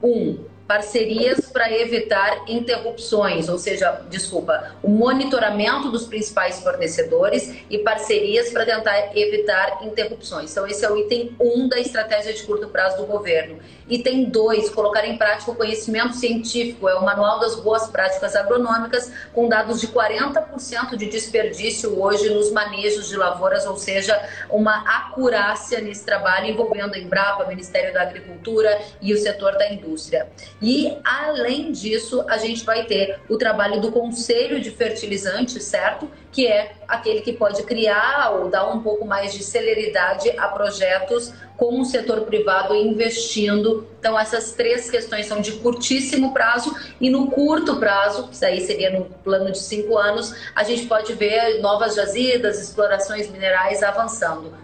Um, 0.00 0.38
parcerias 0.66 1.50
para 1.52 1.70
evitar 1.70 2.44
interrupções, 2.48 3.48
ou 3.48 3.58
seja, 3.58 4.02
desculpa, 4.08 4.74
o 4.82 4.88
monitoramento 4.88 5.90
dos 5.90 6.06
principais 6.06 6.60
fornecedores 6.60 7.54
e 7.68 7.78
parcerias 7.78 8.50
para 8.50 8.64
tentar 8.64 9.16
evitar 9.16 9.84
interrupções. 9.84 10.50
Então, 10.50 10.66
esse 10.66 10.84
é 10.84 10.90
o 10.90 10.96
item 10.96 11.36
1 11.38 11.64
um 11.64 11.68
da 11.68 11.78
estratégia 11.78 12.32
de 12.32 12.42
curto 12.44 12.68
prazo 12.68 12.96
do 12.96 13.06
governo. 13.06 13.58
Item 13.88 14.24
2, 14.30 14.70
colocar 14.70 15.06
em 15.06 15.18
prática 15.18 15.50
o 15.50 15.54
conhecimento 15.54 16.14
científico, 16.14 16.88
é 16.88 16.94
o 16.94 17.04
Manual 17.04 17.38
das 17.38 17.56
Boas 17.56 17.86
Práticas 17.88 18.34
Agronômicas, 18.34 19.12
com 19.34 19.48
dados 19.48 19.80
de 19.80 19.88
40% 19.88 20.96
de 20.96 21.06
desperdício 21.06 22.00
hoje 22.00 22.30
nos 22.30 22.50
manejos 22.50 23.08
de 23.08 23.16
lavouras, 23.16 23.66
ou 23.66 23.76
seja, 23.76 24.18
uma 24.48 24.78
acurácia 24.88 25.80
nesse 25.82 26.04
trabalho 26.04 26.46
envolvendo 26.46 26.94
a 26.94 26.98
Embrapa, 26.98 27.44
Ministério 27.44 27.92
da 27.92 28.02
Agricultura 28.02 28.80
e 29.02 29.12
o 29.12 29.18
setor 29.18 29.52
da 29.58 29.70
indústria. 29.70 30.26
E, 30.66 30.96
além 31.04 31.72
disso, 31.72 32.24
a 32.26 32.38
gente 32.38 32.64
vai 32.64 32.86
ter 32.86 33.20
o 33.28 33.36
trabalho 33.36 33.82
do 33.82 33.92
Conselho 33.92 34.58
de 34.58 34.70
Fertilizantes, 34.70 35.62
certo? 35.62 36.10
Que 36.32 36.46
é 36.46 36.76
aquele 36.88 37.20
que 37.20 37.34
pode 37.34 37.62
criar 37.64 38.30
ou 38.30 38.48
dar 38.48 38.72
um 38.72 38.80
pouco 38.80 39.04
mais 39.04 39.34
de 39.34 39.44
celeridade 39.44 40.30
a 40.38 40.48
projetos 40.48 41.34
com 41.58 41.78
o 41.78 41.84
setor 41.84 42.22
privado 42.22 42.74
investindo. 42.74 43.86
Então, 43.98 44.18
essas 44.18 44.52
três 44.52 44.90
questões 44.90 45.26
são 45.26 45.42
de 45.42 45.52
curtíssimo 45.52 46.32
prazo 46.32 46.74
e 46.98 47.10
no 47.10 47.30
curto 47.30 47.76
prazo, 47.76 48.28
que 48.28 48.42
aí 48.42 48.62
seria 48.62 48.88
no 48.98 49.04
plano 49.04 49.52
de 49.52 49.58
cinco 49.58 49.98
anos, 49.98 50.34
a 50.54 50.64
gente 50.64 50.86
pode 50.86 51.12
ver 51.12 51.60
novas 51.60 51.94
jazidas, 51.94 52.58
explorações 52.58 53.30
minerais 53.30 53.82
avançando. 53.82 54.54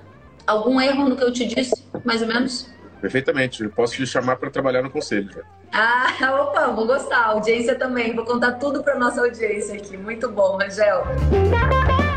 Algum 0.46 0.80
erro 0.80 1.10
no 1.10 1.14
que 1.14 1.24
eu 1.24 1.30
te 1.30 1.44
disse, 1.44 1.74
mais 2.02 2.22
ou 2.22 2.28
menos? 2.28 2.70
Perfeitamente. 3.00 3.62
Eu 3.62 3.70
posso 3.70 3.94
te 3.94 4.06
chamar 4.06 4.36
para 4.36 4.50
trabalhar 4.50 4.82
no 4.82 4.90
conselho. 4.90 5.30
Já. 5.32 5.42
Ah, 5.72 6.34
opa, 6.42 6.66
vou 6.68 6.86
gostar. 6.86 7.26
audiência 7.26 7.74
também. 7.74 8.14
Vou 8.14 8.24
contar 8.24 8.52
tudo 8.52 8.82
para 8.82 8.98
nossa 8.98 9.20
audiência 9.20 9.74
aqui. 9.74 9.96
Muito 9.96 10.28
bom, 10.28 10.56
Rangel. 10.56 11.04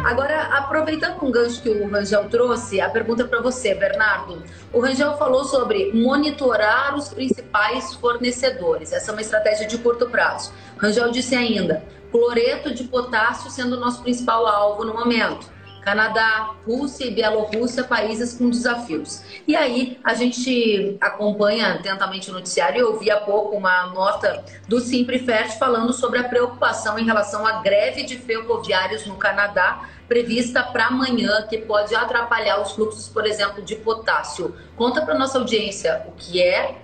Agora, 0.03 0.41
aproveitando 0.57 1.23
um 1.23 1.31
gancho 1.31 1.61
que 1.61 1.69
o 1.69 1.89
Rangel 1.89 2.27
trouxe, 2.27 2.81
a 2.81 2.89
pergunta 2.89 3.23
para 3.25 3.41
você, 3.41 3.73
Bernardo. 3.73 4.43
O 4.73 4.81
Rangel 4.81 5.15
falou 5.17 5.45
sobre 5.45 5.93
monitorar 5.93 6.93
os 6.95 7.07
principais 7.07 7.93
fornecedores. 7.93 8.91
Essa 8.91 9.11
é 9.11 9.13
uma 9.13 9.21
estratégia 9.21 9.65
de 9.65 9.77
curto 9.77 10.09
prazo. 10.09 10.51
O 10.75 10.79
Rangel 10.79 11.09
disse 11.09 11.35
ainda: 11.35 11.85
cloreto 12.11 12.73
de 12.73 12.83
potássio 12.83 13.49
sendo 13.49 13.77
o 13.77 13.79
nosso 13.79 14.03
principal 14.03 14.45
alvo 14.45 14.83
no 14.83 14.93
momento. 14.93 15.52
Canadá, 15.83 16.55
Rússia 16.65 17.05
e 17.05 17.11
Bielorrússia, 17.11 17.83
países 17.83 18.33
com 18.33 18.49
desafios. 18.49 19.23
E 19.47 19.55
aí 19.55 19.99
a 20.03 20.13
gente 20.13 20.97
acompanha 20.99 21.73
atentamente 21.73 22.29
o 22.29 22.33
noticiário. 22.33 22.79
Eu 22.81 22.99
vi 22.99 23.11
há 23.11 23.17
pouco 23.17 23.55
uma 23.55 23.87
nota 23.87 24.43
do 24.67 24.79
Simprefert 24.79 25.57
falando 25.57 25.93
sobre 25.93 26.19
a 26.19 26.23
preocupação 26.23 26.97
em 26.97 27.05
relação 27.05 27.45
à 27.45 27.61
greve 27.61 28.03
de 28.03 28.17
ferroviários 28.17 29.05
no 29.05 29.15
Canadá 29.15 29.89
prevista 30.07 30.61
para 30.61 30.87
amanhã, 30.87 31.47
que 31.49 31.57
pode 31.57 31.95
atrapalhar 31.95 32.61
os 32.61 32.73
fluxos, 32.73 33.07
por 33.09 33.25
exemplo, 33.25 33.63
de 33.63 33.75
potássio. 33.75 34.53
Conta 34.75 35.01
para 35.01 35.17
nossa 35.17 35.39
audiência 35.39 36.03
o 36.07 36.11
que 36.11 36.41
é 36.41 36.75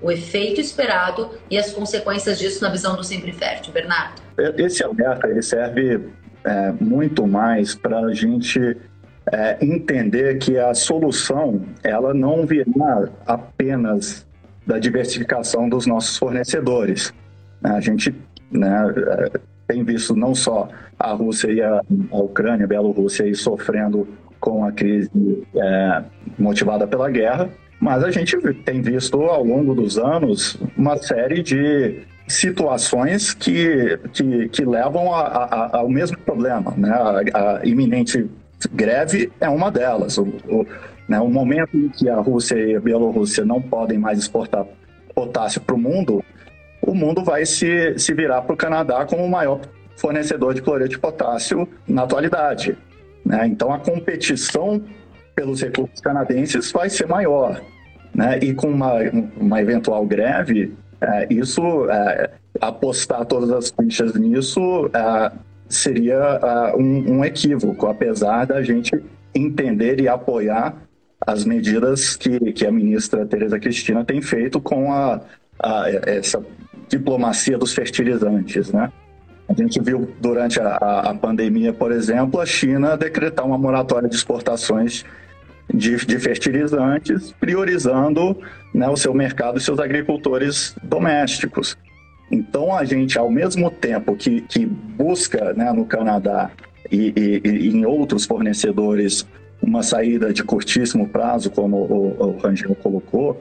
o 0.00 0.10
efeito 0.10 0.60
esperado 0.60 1.30
e 1.50 1.58
as 1.58 1.72
consequências 1.72 2.38
disso 2.38 2.62
na 2.62 2.68
visão 2.68 2.94
do 2.96 3.02
Simprefert. 3.02 3.70
Bernardo. 3.70 4.22
Esse 4.58 4.84
alerta 4.84 5.26
ele 5.26 5.42
serve 5.42 6.10
é, 6.46 6.72
muito 6.80 7.26
mais 7.26 7.74
para 7.74 7.98
a 7.98 8.14
gente 8.14 8.76
é, 9.32 9.58
entender 9.60 10.38
que 10.38 10.56
a 10.56 10.72
solução 10.72 11.60
ela 11.82 12.14
não 12.14 12.46
virá 12.46 13.08
apenas 13.26 14.24
da 14.64 14.78
diversificação 14.78 15.68
dos 15.68 15.86
nossos 15.86 16.16
fornecedores. 16.16 17.12
A 17.62 17.80
gente 17.80 18.14
né, 18.50 18.94
é, 18.96 19.40
tem 19.66 19.82
visto 19.84 20.14
não 20.14 20.34
só 20.34 20.68
a 20.98 21.12
Rússia 21.12 21.50
e 21.50 21.60
a, 21.60 21.82
a 22.12 22.16
Ucrânia, 22.16 22.64
a 22.64 22.68
Bielorrússia 22.68 23.32
sofrendo 23.34 24.08
com 24.38 24.64
a 24.64 24.70
crise 24.70 25.10
é, 25.56 26.04
motivada 26.38 26.86
pela 26.86 27.10
guerra, 27.10 27.50
mas 27.80 28.04
a 28.04 28.10
gente 28.10 28.36
tem 28.64 28.80
visto 28.80 29.20
ao 29.22 29.44
longo 29.44 29.74
dos 29.74 29.98
anos 29.98 30.56
uma 30.76 30.96
série 30.96 31.42
de 31.42 32.02
situações 32.26 33.32
que, 33.32 33.98
que, 34.12 34.48
que 34.48 34.64
levam 34.64 35.14
a, 35.14 35.20
a, 35.20 35.76
ao 35.78 35.88
mesmo 35.88 36.18
problema. 36.18 36.74
Né? 36.76 36.90
A, 36.90 37.58
a, 37.60 37.66
iminente 37.66 38.28
greve 38.72 39.30
é 39.40 39.48
uma 39.48 39.70
delas. 39.70 40.18
O, 40.18 40.24
o, 40.24 40.66
né, 41.08 41.20
o 41.20 41.28
momento 41.28 41.76
em 41.76 41.88
que 41.88 42.08
a 42.08 42.16
Rússia 42.16 42.56
e 42.56 42.74
a 42.74 42.80
Bielorrússia 42.80 43.44
não 43.44 43.62
podem 43.62 43.98
mais 43.98 44.18
exportar 44.18 44.66
potássio 45.14 45.60
para 45.60 45.74
o 45.74 45.78
mundo, 45.78 46.22
o 46.82 46.94
mundo 46.94 47.24
vai 47.24 47.46
se, 47.46 47.98
se 47.98 48.12
virar 48.12 48.42
para 48.42 48.54
o 48.54 48.56
Canadá 48.56 49.06
como 49.06 49.24
o 49.24 49.30
maior 49.30 49.60
fornecedor 49.96 50.52
de 50.52 50.62
cloreto 50.62 50.90
de 50.90 50.98
potássio 50.98 51.68
na 51.88 52.02
atualidade. 52.02 52.76
Né? 53.24 53.46
Então, 53.46 53.72
a 53.72 53.78
competição 53.78 54.82
pelos 55.34 55.62
recursos 55.62 56.00
canadenses 56.00 56.70
vai 56.70 56.90
ser 56.90 57.06
maior. 57.06 57.60
Né? 58.14 58.38
E 58.40 58.54
com 58.54 58.68
uma, 58.68 58.94
uma 59.36 59.60
eventual 59.60 60.04
greve, 60.06 60.74
isso, 61.30 61.90
é, 61.90 62.30
apostar 62.60 63.24
todas 63.26 63.50
as 63.50 63.70
fichas 63.70 64.14
nisso 64.14 64.90
é, 64.92 65.32
seria 65.68 66.14
é, 66.14 66.76
um, 66.76 67.18
um, 67.18 67.24
equívoco, 67.24 67.86
apesar 67.86 68.46
da 68.46 68.62
gente 68.62 68.92
entender 69.34 70.00
e 70.00 70.08
apoiar 70.08 70.74
as 71.26 71.44
medidas 71.44 72.16
que, 72.16 72.52
que 72.52 72.66
a 72.66 72.72
ministra 72.72 73.26
Tereza 73.26 73.58
Cristina 73.58 74.04
tem 74.04 74.22
feito 74.22 74.60
com 74.60 74.92
a, 74.92 75.20
a 75.62 75.90
essa 76.06 76.42
diplomacia 76.88 77.58
dos 77.58 77.74
fertilizantes, 77.74 78.72
né? 78.72 78.92
A 79.48 79.52
gente 79.52 79.80
viu 79.80 80.12
durante 80.20 80.60
a, 80.60 80.76
a, 80.76 81.14
pandemia, 81.14 81.72
por 81.72 81.92
exemplo, 81.92 82.40
a 82.40 82.46
China 82.46 82.96
decretar 82.96 83.46
uma 83.46 83.56
moratória 83.56 84.08
de 84.08 84.16
exportações 84.16 85.04
de, 85.72 85.96
de 85.96 86.18
fertilizantes, 86.18 87.32
priorizando 87.32 88.36
né, 88.72 88.88
o 88.88 88.96
seu 88.96 89.12
mercado 89.12 89.58
e 89.58 89.60
seus 89.60 89.78
agricultores 89.78 90.74
domésticos. 90.82 91.76
Então, 92.30 92.74
a 92.74 92.84
gente, 92.84 93.18
ao 93.18 93.30
mesmo 93.30 93.70
tempo 93.70 94.16
que, 94.16 94.40
que 94.42 94.66
busca 94.66 95.52
né, 95.54 95.72
no 95.72 95.84
Canadá 95.84 96.50
e, 96.90 97.12
e, 97.16 97.48
e, 97.48 97.68
em 97.68 97.84
outros 97.84 98.24
fornecedores 98.24 99.26
uma 99.62 99.82
saída 99.82 100.32
de 100.32 100.44
curtíssimo 100.44 101.08
prazo, 101.08 101.50
como 101.50 101.76
o, 101.76 102.16
o 102.18 102.38
Rangel 102.38 102.74
colocou, 102.76 103.40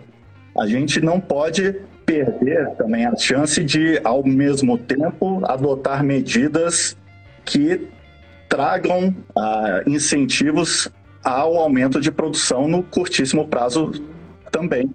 a 0.57 0.65
gente 0.65 1.01
não 1.01 1.19
pode 1.19 1.75
perder 2.05 2.69
também 2.75 3.05
a 3.05 3.15
chance 3.15 3.63
de, 3.63 3.99
ao 4.03 4.23
mesmo 4.23 4.77
tempo, 4.77 5.41
adotar 5.45 6.03
medidas 6.03 6.95
que 7.43 7.87
tragam 8.47 9.13
ah, 9.35 9.81
incentivos 9.85 10.89
ao 11.25 11.57
aumento 11.57 11.99
de 11.99 12.11
produção 12.11 12.67
no 12.67 12.83
curtíssimo 12.83 13.47
prazo 13.47 13.91
também. 14.51 14.89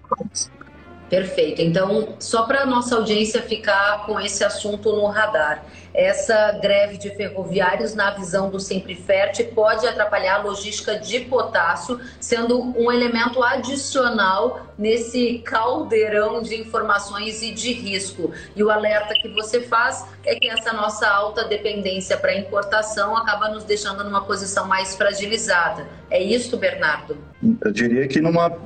Perfeito. 1.10 1.60
Então, 1.60 2.14
só 2.20 2.44
para 2.44 2.62
a 2.62 2.66
nossa 2.66 2.94
audiência 2.94 3.42
ficar 3.42 4.06
com 4.06 4.20
esse 4.20 4.44
assunto 4.44 4.92
no 4.94 5.06
radar, 5.06 5.64
essa 5.92 6.52
greve 6.52 6.96
de 6.98 7.10
ferroviários, 7.10 7.96
na 7.96 8.12
visão 8.12 8.48
do 8.48 8.60
Sempre 8.60 8.94
Ferte, 8.94 9.42
pode 9.42 9.84
atrapalhar 9.88 10.36
a 10.36 10.42
logística 10.42 10.96
de 10.96 11.18
potássio, 11.20 12.00
sendo 12.20 12.62
um 12.78 12.92
elemento 12.92 13.42
adicional 13.42 14.68
nesse 14.78 15.40
caldeirão 15.40 16.40
de 16.42 16.54
informações 16.54 17.42
e 17.42 17.50
de 17.50 17.72
risco. 17.72 18.32
E 18.54 18.62
o 18.62 18.70
alerta 18.70 19.12
que 19.14 19.28
você 19.30 19.62
faz 19.62 20.06
é 20.24 20.36
que 20.36 20.48
essa 20.48 20.72
nossa 20.72 21.08
alta 21.08 21.44
dependência 21.44 22.16
para 22.16 22.36
importação 22.36 23.16
acaba 23.16 23.48
nos 23.48 23.64
deixando 23.64 24.04
numa 24.04 24.24
posição 24.24 24.68
mais 24.68 24.94
fragilizada. 24.94 25.88
É 26.08 26.22
isso, 26.22 26.56
Bernardo? 26.56 27.18
Eu 27.64 27.72
diria 27.72 28.06
que 28.06 28.20
numa 28.20 28.56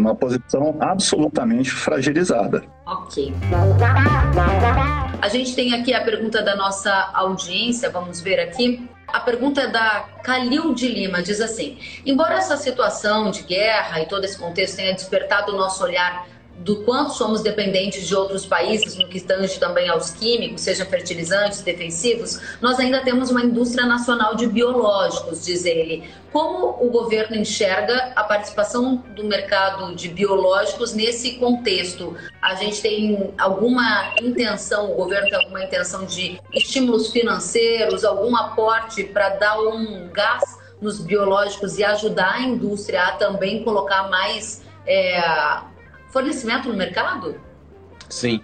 uma 0.00 0.14
posição 0.14 0.76
absolutamente 0.80 1.70
fragilizada. 1.70 2.64
Ok. 2.86 3.32
A 5.20 5.28
gente 5.28 5.54
tem 5.54 5.74
aqui 5.74 5.92
a 5.92 6.02
pergunta 6.02 6.42
da 6.42 6.56
nossa 6.56 7.10
audiência, 7.14 7.90
vamos 7.90 8.20
ver 8.20 8.40
aqui. 8.40 8.88
A 9.08 9.20
pergunta 9.20 9.62
é 9.62 9.66
da 9.68 10.06
Calil 10.22 10.74
de 10.74 10.86
Lima, 10.86 11.22
diz 11.22 11.40
assim: 11.40 11.78
Embora 12.04 12.34
essa 12.34 12.56
situação 12.56 13.30
de 13.30 13.42
guerra 13.42 14.00
e 14.00 14.06
todo 14.06 14.24
esse 14.24 14.38
contexto 14.38 14.76
tenha 14.76 14.94
despertado 14.94 15.52
o 15.52 15.56
nosso 15.56 15.82
olhar 15.82 16.26
do 16.58 16.84
quanto 16.84 17.12
somos 17.12 17.40
dependentes 17.40 18.06
de 18.06 18.14
outros 18.14 18.44
países 18.44 18.96
no 18.96 19.08
que 19.08 19.20
tange 19.20 19.58
também 19.58 19.88
aos 19.88 20.10
químicos, 20.10 20.62
sejam 20.62 20.86
fertilizantes, 20.86 21.62
defensivos, 21.62 22.40
nós 22.60 22.78
ainda 22.78 23.00
temos 23.02 23.30
uma 23.30 23.42
indústria 23.42 23.86
nacional 23.86 24.34
de 24.34 24.46
biológicos, 24.46 25.44
diz 25.44 25.64
ele. 25.64 26.10
Como 26.32 26.76
o 26.84 26.90
governo 26.90 27.36
enxerga 27.36 28.12
a 28.14 28.24
participação 28.24 28.96
do 29.14 29.24
mercado 29.24 29.94
de 29.94 30.08
biológicos 30.08 30.92
nesse 30.92 31.36
contexto? 31.36 32.16
A 32.42 32.54
gente 32.54 32.82
tem 32.82 33.32
alguma 33.38 34.14
intenção, 34.20 34.92
o 34.92 34.94
governo 34.94 35.28
tem 35.28 35.38
alguma 35.38 35.64
intenção 35.64 36.04
de 36.04 36.40
estímulos 36.52 37.10
financeiros, 37.10 38.04
algum 38.04 38.36
aporte 38.36 39.04
para 39.04 39.30
dar 39.30 39.58
um 39.60 40.08
gás 40.08 40.58
nos 40.80 41.00
biológicos 41.00 41.78
e 41.78 41.84
ajudar 41.84 42.34
a 42.34 42.40
indústria 42.42 43.04
a 43.04 43.12
também 43.12 43.64
colocar 43.64 44.08
mais 44.08 44.62
é, 44.86 45.20
fornecimento 46.10 46.68
no 46.68 46.76
mercado? 46.76 47.40
Sim. 48.08 48.40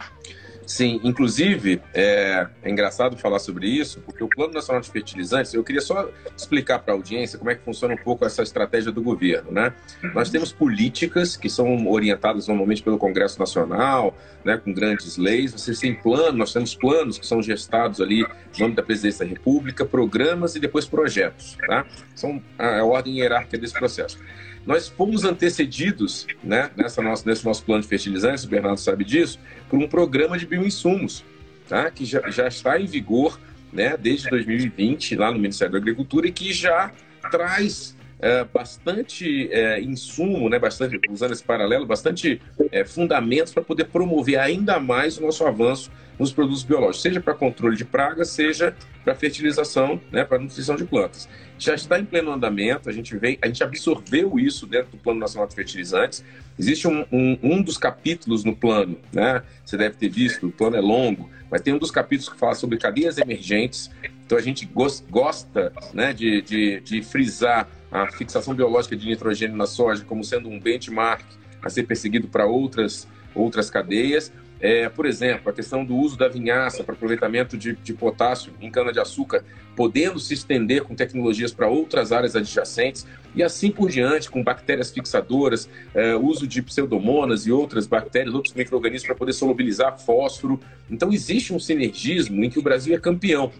Sim, 0.66 1.00
inclusive 1.04 1.82
é, 1.92 2.46
é, 2.62 2.70
engraçado 2.70 3.16
falar 3.18 3.38
sobre 3.38 3.68
isso, 3.68 4.00
porque 4.00 4.24
o 4.24 4.28
Plano 4.28 4.54
Nacional 4.54 4.80
de 4.80 4.90
Fertilizantes, 4.90 5.52
eu 5.52 5.62
queria 5.62 5.80
só 5.80 6.08
explicar 6.36 6.78
para 6.78 6.94
a 6.94 6.96
audiência 6.96 7.38
como 7.38 7.50
é 7.50 7.54
que 7.54 7.62
funciona 7.62 7.94
um 7.94 7.98
pouco 7.98 8.24
essa 8.24 8.42
estratégia 8.42 8.90
do 8.90 9.02
governo. 9.02 9.52
Né? 9.52 9.72
Nós 10.14 10.30
temos 10.30 10.52
políticas 10.52 11.36
que 11.36 11.50
são 11.50 11.86
orientadas 11.88 12.48
normalmente 12.48 12.82
pelo 12.82 12.96
Congresso 12.96 13.38
Nacional, 13.38 14.16
né, 14.44 14.56
com 14.56 14.72
grandes 14.72 15.16
leis. 15.16 15.52
Vocês 15.52 15.78
têm 15.78 15.94
plano, 15.94 16.38
nós 16.38 16.52
temos 16.52 16.74
planos 16.74 17.18
que 17.18 17.26
são 17.26 17.42
gestados 17.42 18.00
ali 18.00 18.22
no 18.22 18.28
nome 18.58 18.74
da 18.74 18.82
Presidência 18.82 19.24
da 19.24 19.30
República, 19.30 19.84
programas 19.84 20.54
e 20.56 20.60
depois 20.60 20.86
projetos. 20.86 21.56
Tá? 21.66 21.84
São 22.14 22.42
a, 22.58 22.78
a 22.78 22.84
ordem 22.84 23.18
hierárquica 23.18 23.58
desse 23.58 23.74
processo. 23.74 24.18
Nós 24.66 24.88
fomos 24.88 25.24
antecedidos, 25.24 26.26
né, 26.42 26.70
nessa 26.76 27.02
nossa, 27.02 27.28
nesse 27.28 27.44
nosso 27.44 27.64
plano 27.64 27.82
de 27.82 27.88
fertilizantes, 27.88 28.44
o 28.44 28.48
Bernardo 28.48 28.80
sabe 28.80 29.04
disso, 29.04 29.38
por 29.68 29.78
um 29.78 29.86
programa 29.86 30.38
de 30.38 30.46
bioinsumos, 30.46 31.24
tá, 31.68 31.90
que 31.90 32.04
já, 32.04 32.30
já 32.30 32.48
está 32.48 32.80
em 32.80 32.86
vigor 32.86 33.38
né, 33.72 33.96
desde 33.96 34.28
2020 34.30 35.16
lá 35.16 35.30
no 35.30 35.38
Ministério 35.38 35.72
da 35.72 35.78
Agricultura 35.78 36.28
e 36.28 36.32
que 36.32 36.52
já 36.52 36.92
traz 37.30 37.96
é, 38.20 38.44
bastante 38.44 39.48
é, 39.52 39.80
insumo, 39.82 40.48
né, 40.48 40.58
bastante, 40.58 40.98
usando 41.10 41.32
esse 41.32 41.44
paralelo, 41.44 41.84
bastante 41.84 42.40
é, 42.72 42.84
fundamentos 42.84 43.52
para 43.52 43.62
poder 43.62 43.84
promover 43.86 44.38
ainda 44.38 44.80
mais 44.80 45.18
o 45.18 45.22
nosso 45.22 45.44
avanço 45.44 45.90
nos 46.18 46.32
produtos 46.32 46.62
biológicos, 46.62 47.02
seja 47.02 47.20
para 47.20 47.34
controle 47.34 47.76
de 47.76 47.84
pragas, 47.84 48.30
seja 48.30 48.74
para 49.02 49.14
fertilização, 49.14 50.00
né, 50.10 50.24
para 50.24 50.38
nutrição 50.38 50.76
de 50.76 50.84
plantas. 50.84 51.28
Já 51.58 51.74
está 51.74 51.98
em 51.98 52.04
pleno 52.04 52.32
andamento, 52.32 52.88
a 52.88 52.92
gente, 52.92 53.16
vem, 53.16 53.38
a 53.42 53.46
gente 53.46 53.62
absorveu 53.62 54.38
isso 54.38 54.66
dentro 54.66 54.92
do 54.92 54.96
Plano 54.96 55.20
Nacional 55.20 55.46
de 55.46 55.54
Fertilizantes. 55.54 56.24
Existe 56.58 56.88
um, 56.88 57.04
um, 57.12 57.38
um 57.42 57.62
dos 57.62 57.76
capítulos 57.76 58.44
no 58.44 58.54
plano, 58.54 58.98
né, 59.12 59.42
você 59.64 59.76
deve 59.76 59.96
ter 59.96 60.08
visto, 60.08 60.46
o 60.46 60.52
plano 60.52 60.76
é 60.76 60.80
longo, 60.80 61.30
mas 61.50 61.60
tem 61.60 61.72
um 61.72 61.78
dos 61.78 61.90
capítulos 61.90 62.28
que 62.28 62.38
fala 62.38 62.54
sobre 62.54 62.78
cadeias 62.78 63.18
emergentes. 63.18 63.90
Então 64.24 64.38
a 64.38 64.40
gente 64.40 64.68
gosta 65.10 65.72
né, 65.92 66.12
de, 66.12 66.42
de, 66.42 66.80
de 66.80 67.02
frisar 67.02 67.68
a 67.92 68.10
fixação 68.10 68.54
biológica 68.54 68.96
de 68.96 69.06
nitrogênio 69.06 69.56
na 69.56 69.66
soja 69.66 70.04
como 70.04 70.24
sendo 70.24 70.48
um 70.48 70.58
benchmark 70.58 71.24
a 71.62 71.70
ser 71.70 71.84
perseguido 71.84 72.26
para 72.26 72.44
outras, 72.44 73.06
outras 73.34 73.70
cadeias. 73.70 74.32
É, 74.64 74.88
por 74.88 75.04
exemplo, 75.04 75.50
a 75.50 75.52
questão 75.52 75.84
do 75.84 75.94
uso 75.94 76.16
da 76.16 76.26
vinhaça 76.26 76.82
para 76.82 76.94
aproveitamento 76.94 77.54
de, 77.54 77.74
de 77.76 77.92
potássio 77.92 78.50
em 78.62 78.70
cana-de-açúcar, 78.70 79.44
podendo 79.76 80.18
se 80.18 80.32
estender 80.32 80.84
com 80.84 80.94
tecnologias 80.94 81.52
para 81.52 81.68
outras 81.68 82.12
áreas 82.12 82.34
adjacentes, 82.34 83.06
e 83.34 83.42
assim 83.42 83.70
por 83.70 83.90
diante, 83.90 84.30
com 84.30 84.42
bactérias 84.42 84.90
fixadoras, 84.90 85.68
é, 85.94 86.16
uso 86.16 86.46
de 86.46 86.62
pseudomonas 86.62 87.46
e 87.46 87.52
outras 87.52 87.86
bactérias, 87.86 88.34
outros 88.34 88.54
micro-organismos 88.54 89.06
para 89.06 89.16
poder 89.16 89.34
solubilizar 89.34 89.98
fósforo. 90.00 90.58
Então, 90.90 91.12
existe 91.12 91.52
um 91.52 91.58
sinergismo 91.58 92.42
em 92.42 92.48
que 92.48 92.58
o 92.58 92.62
Brasil 92.62 92.94
é 92.94 92.98
campeão. 92.98 93.52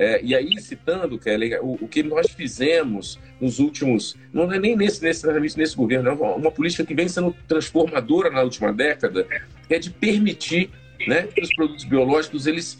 É, 0.00 0.18
e 0.24 0.34
aí, 0.34 0.58
citando, 0.58 1.18
Kelly, 1.18 1.56
o, 1.56 1.76
o, 1.82 1.86
que 1.86 2.02
nós 2.02 2.30
fizemos 2.30 3.20
nos 3.38 3.58
últimos. 3.58 4.16
Não 4.32 4.50
é 4.50 4.58
nem 4.58 4.74
nesse, 4.74 5.02
nesse, 5.02 5.26
nesse 5.58 5.76
governo, 5.76 6.08
é 6.08 6.12
uma, 6.12 6.34
uma 6.36 6.50
política 6.50 6.86
que 6.86 6.94
vem 6.94 7.06
sendo 7.06 7.36
transformadora 7.46 8.30
na 8.30 8.40
última 8.40 8.72
década, 8.72 9.26
é 9.68 9.78
de 9.78 9.90
permitir 9.90 10.70
né, 11.06 11.24
que 11.24 11.42
os 11.42 11.54
produtos 11.54 11.84
biológicos 11.84 12.46
eles 12.46 12.78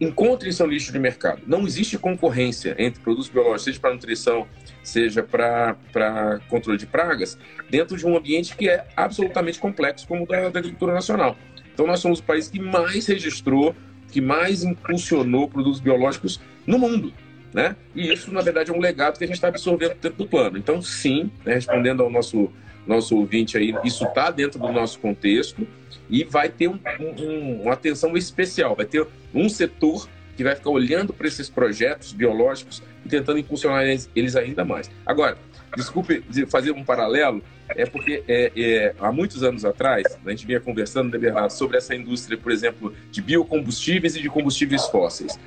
encontrem 0.00 0.50
seu 0.50 0.66
nicho 0.66 0.90
de 0.90 0.98
mercado. 0.98 1.42
Não 1.46 1.66
existe 1.66 1.98
concorrência 1.98 2.74
entre 2.78 3.02
produtos 3.02 3.28
biológicos, 3.28 3.64
seja 3.64 3.78
para 3.78 3.92
nutrição, 3.92 4.48
seja 4.82 5.22
para 5.22 6.40
controle 6.48 6.78
de 6.78 6.86
pragas, 6.86 7.36
dentro 7.68 7.98
de 7.98 8.06
um 8.06 8.16
ambiente 8.16 8.56
que 8.56 8.70
é 8.70 8.86
absolutamente 8.96 9.58
complexo, 9.58 10.08
como 10.08 10.24
o 10.24 10.26
da, 10.26 10.48
da 10.48 10.58
agricultura 10.58 10.94
nacional. 10.94 11.36
Então, 11.74 11.86
nós 11.86 12.00
somos 12.00 12.20
o 12.20 12.22
país 12.22 12.48
que 12.48 12.58
mais 12.58 13.06
registrou 13.06 13.76
que 14.12 14.20
mais 14.20 14.62
impulsionou 14.62 15.48
produtos 15.48 15.80
biológicos 15.80 16.38
no 16.66 16.78
mundo. 16.78 17.12
Né? 17.52 17.76
E 17.94 18.10
isso, 18.10 18.32
na 18.32 18.40
verdade, 18.40 18.70
é 18.70 18.74
um 18.74 18.80
legado 18.80 19.18
que 19.18 19.24
a 19.24 19.26
gente 19.26 19.36
está 19.36 19.48
absorvendo 19.48 19.94
dentro 20.00 20.16
do 20.16 20.26
plano. 20.26 20.56
Então, 20.56 20.80
sim, 20.80 21.30
né, 21.44 21.54
respondendo 21.54 22.02
ao 22.02 22.10
nosso, 22.10 22.50
nosso 22.86 23.16
ouvinte 23.16 23.58
aí, 23.58 23.74
isso 23.84 24.04
está 24.04 24.30
dentro 24.30 24.58
do 24.58 24.72
nosso 24.72 24.98
contexto 24.98 25.66
e 26.08 26.24
vai 26.24 26.48
ter 26.48 26.68
um, 26.68 26.78
um, 26.98 27.62
uma 27.62 27.74
atenção 27.74 28.16
especial, 28.16 28.74
vai 28.74 28.86
ter 28.86 29.06
um 29.34 29.48
setor 29.48 30.08
que 30.36 30.42
vai 30.42 30.54
ficar 30.54 30.70
olhando 30.70 31.12
para 31.12 31.26
esses 31.26 31.48
projetos 31.50 32.12
biológicos 32.12 32.82
e 33.04 33.08
tentando 33.08 33.38
impulsionar 33.38 33.84
eles, 33.84 34.36
ainda 34.36 34.64
mais. 34.64 34.90
Agora, 35.04 35.36
desculpe 35.76 36.24
fazer 36.48 36.72
um 36.72 36.84
paralelo, 36.84 37.42
é 37.68 37.86
porque 37.86 38.22
é, 38.26 38.52
é, 38.56 38.94
há 38.98 39.12
muitos 39.12 39.42
anos 39.42 39.64
atrás, 39.64 40.04
a 40.24 40.30
gente 40.30 40.46
vinha 40.46 40.60
conversando, 40.60 41.12
né, 41.12 41.18
Bernardo, 41.18 41.50
sobre 41.52 41.76
essa 41.76 41.94
indústria, 41.94 42.36
por 42.36 42.50
exemplo, 42.50 42.94
de 43.10 43.20
biocombustíveis 43.20 44.16
e 44.16 44.22
de 44.22 44.28
combustíveis 44.28 44.86
fósseis. 44.86 45.38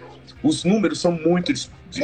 Os 0.43 0.63
números 0.63 0.99
são 0.99 1.11
muito 1.11 1.51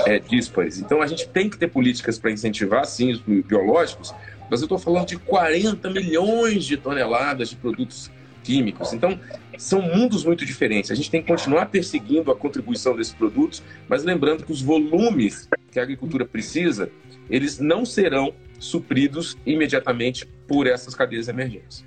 é, 0.06 0.20
díspares, 0.20 0.80
então 0.80 1.02
a 1.02 1.08
gente 1.08 1.28
tem 1.28 1.50
que 1.50 1.58
ter 1.58 1.68
políticas 1.68 2.18
para 2.18 2.32
incentivar, 2.32 2.86
sim, 2.86 3.12
os 3.12 3.20
biológicos, 3.20 4.14
mas 4.50 4.62
eu 4.62 4.66
estou 4.66 4.78
falando 4.78 5.08
de 5.08 5.18
40 5.18 5.90
milhões 5.90 6.66
de 6.66 6.78
toneladas 6.78 7.50
de 7.50 7.56
produtos 7.56 8.12
químicos. 8.44 8.92
Então, 8.92 9.20
são 9.58 9.82
mundos 9.82 10.26
muito 10.26 10.46
diferentes. 10.46 10.92
A 10.92 10.96
gente 10.96 11.10
tem 11.10 11.22
que 11.22 11.28
continuar 11.28 11.68
perseguindo 11.68 12.32
a 12.32 12.36
contribuição 12.36 12.96
desses 12.96 13.14
produtos, 13.14 13.62
mas 13.88 14.04
lembrando 14.04 14.44
que 14.44 14.52
os 14.52 14.62
volumes 14.62 15.48
que 15.72 15.80
a 15.80 15.84
agricultura 15.84 16.26
precisa, 16.26 16.90
eles 17.30 17.60
não 17.60 17.86
serão 17.86 18.34
supridos 18.60 19.38
imediatamente 19.46 20.26
por 20.48 20.68
essas 20.68 20.94
cadeias 20.94 21.28
emergentes. 21.28 21.86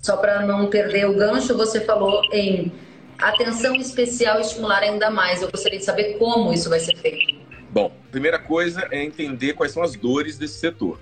Só 0.00 0.16
para 0.16 0.46
não 0.46 0.68
perder 0.68 1.08
o 1.08 1.14
gancho, 1.14 1.56
você 1.56 1.80
falou 1.80 2.22
em 2.32 2.70
atenção 3.18 3.74
especial 3.76 4.38
e 4.38 4.42
estimular 4.42 4.82
ainda 4.82 5.10
mais. 5.10 5.42
Eu 5.42 5.50
gostaria 5.50 5.78
de 5.78 5.84
saber 5.84 6.18
como 6.18 6.52
isso 6.52 6.68
vai 6.68 6.80
ser 6.80 6.96
feito. 6.96 7.34
Bom, 7.70 7.92
primeira 8.10 8.38
coisa 8.38 8.86
é 8.90 9.02
entender 9.02 9.54
quais 9.54 9.72
são 9.72 9.82
as 9.82 9.96
dores 9.96 10.38
desse 10.38 10.58
setor. 10.58 11.00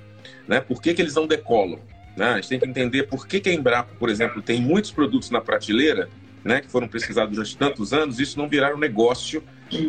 Né? 0.48 0.61
Por 0.61 0.81
que, 0.81 0.94
que 0.94 1.03
eles 1.03 1.14
não 1.14 1.27
decolam? 1.27 1.79
Né? 2.16 2.27
A 2.27 2.35
gente 2.37 2.48
tem 2.48 2.61
que 2.61 2.66
entender 2.66 3.05
por 3.05 3.27
que, 3.27 3.40
que 3.40 3.51
a 3.51 3.53
Embrapa, 3.53 3.94
por 3.98 4.09
exemplo, 4.09 4.40
tem 4.42 4.61
muitos 4.61 4.90
produtos 4.90 5.31
na 5.31 5.40
prateleira 5.40 6.09
né, 6.44 6.61
que 6.61 6.68
foram 6.68 6.88
pesquisados 6.88 7.35
durante 7.35 7.57
tantos 7.57 7.92
anos, 7.92 8.18
isso 8.18 8.38
não 8.38 8.48
virar 8.48 8.75
um 8.75 8.79
negócio 8.79 9.42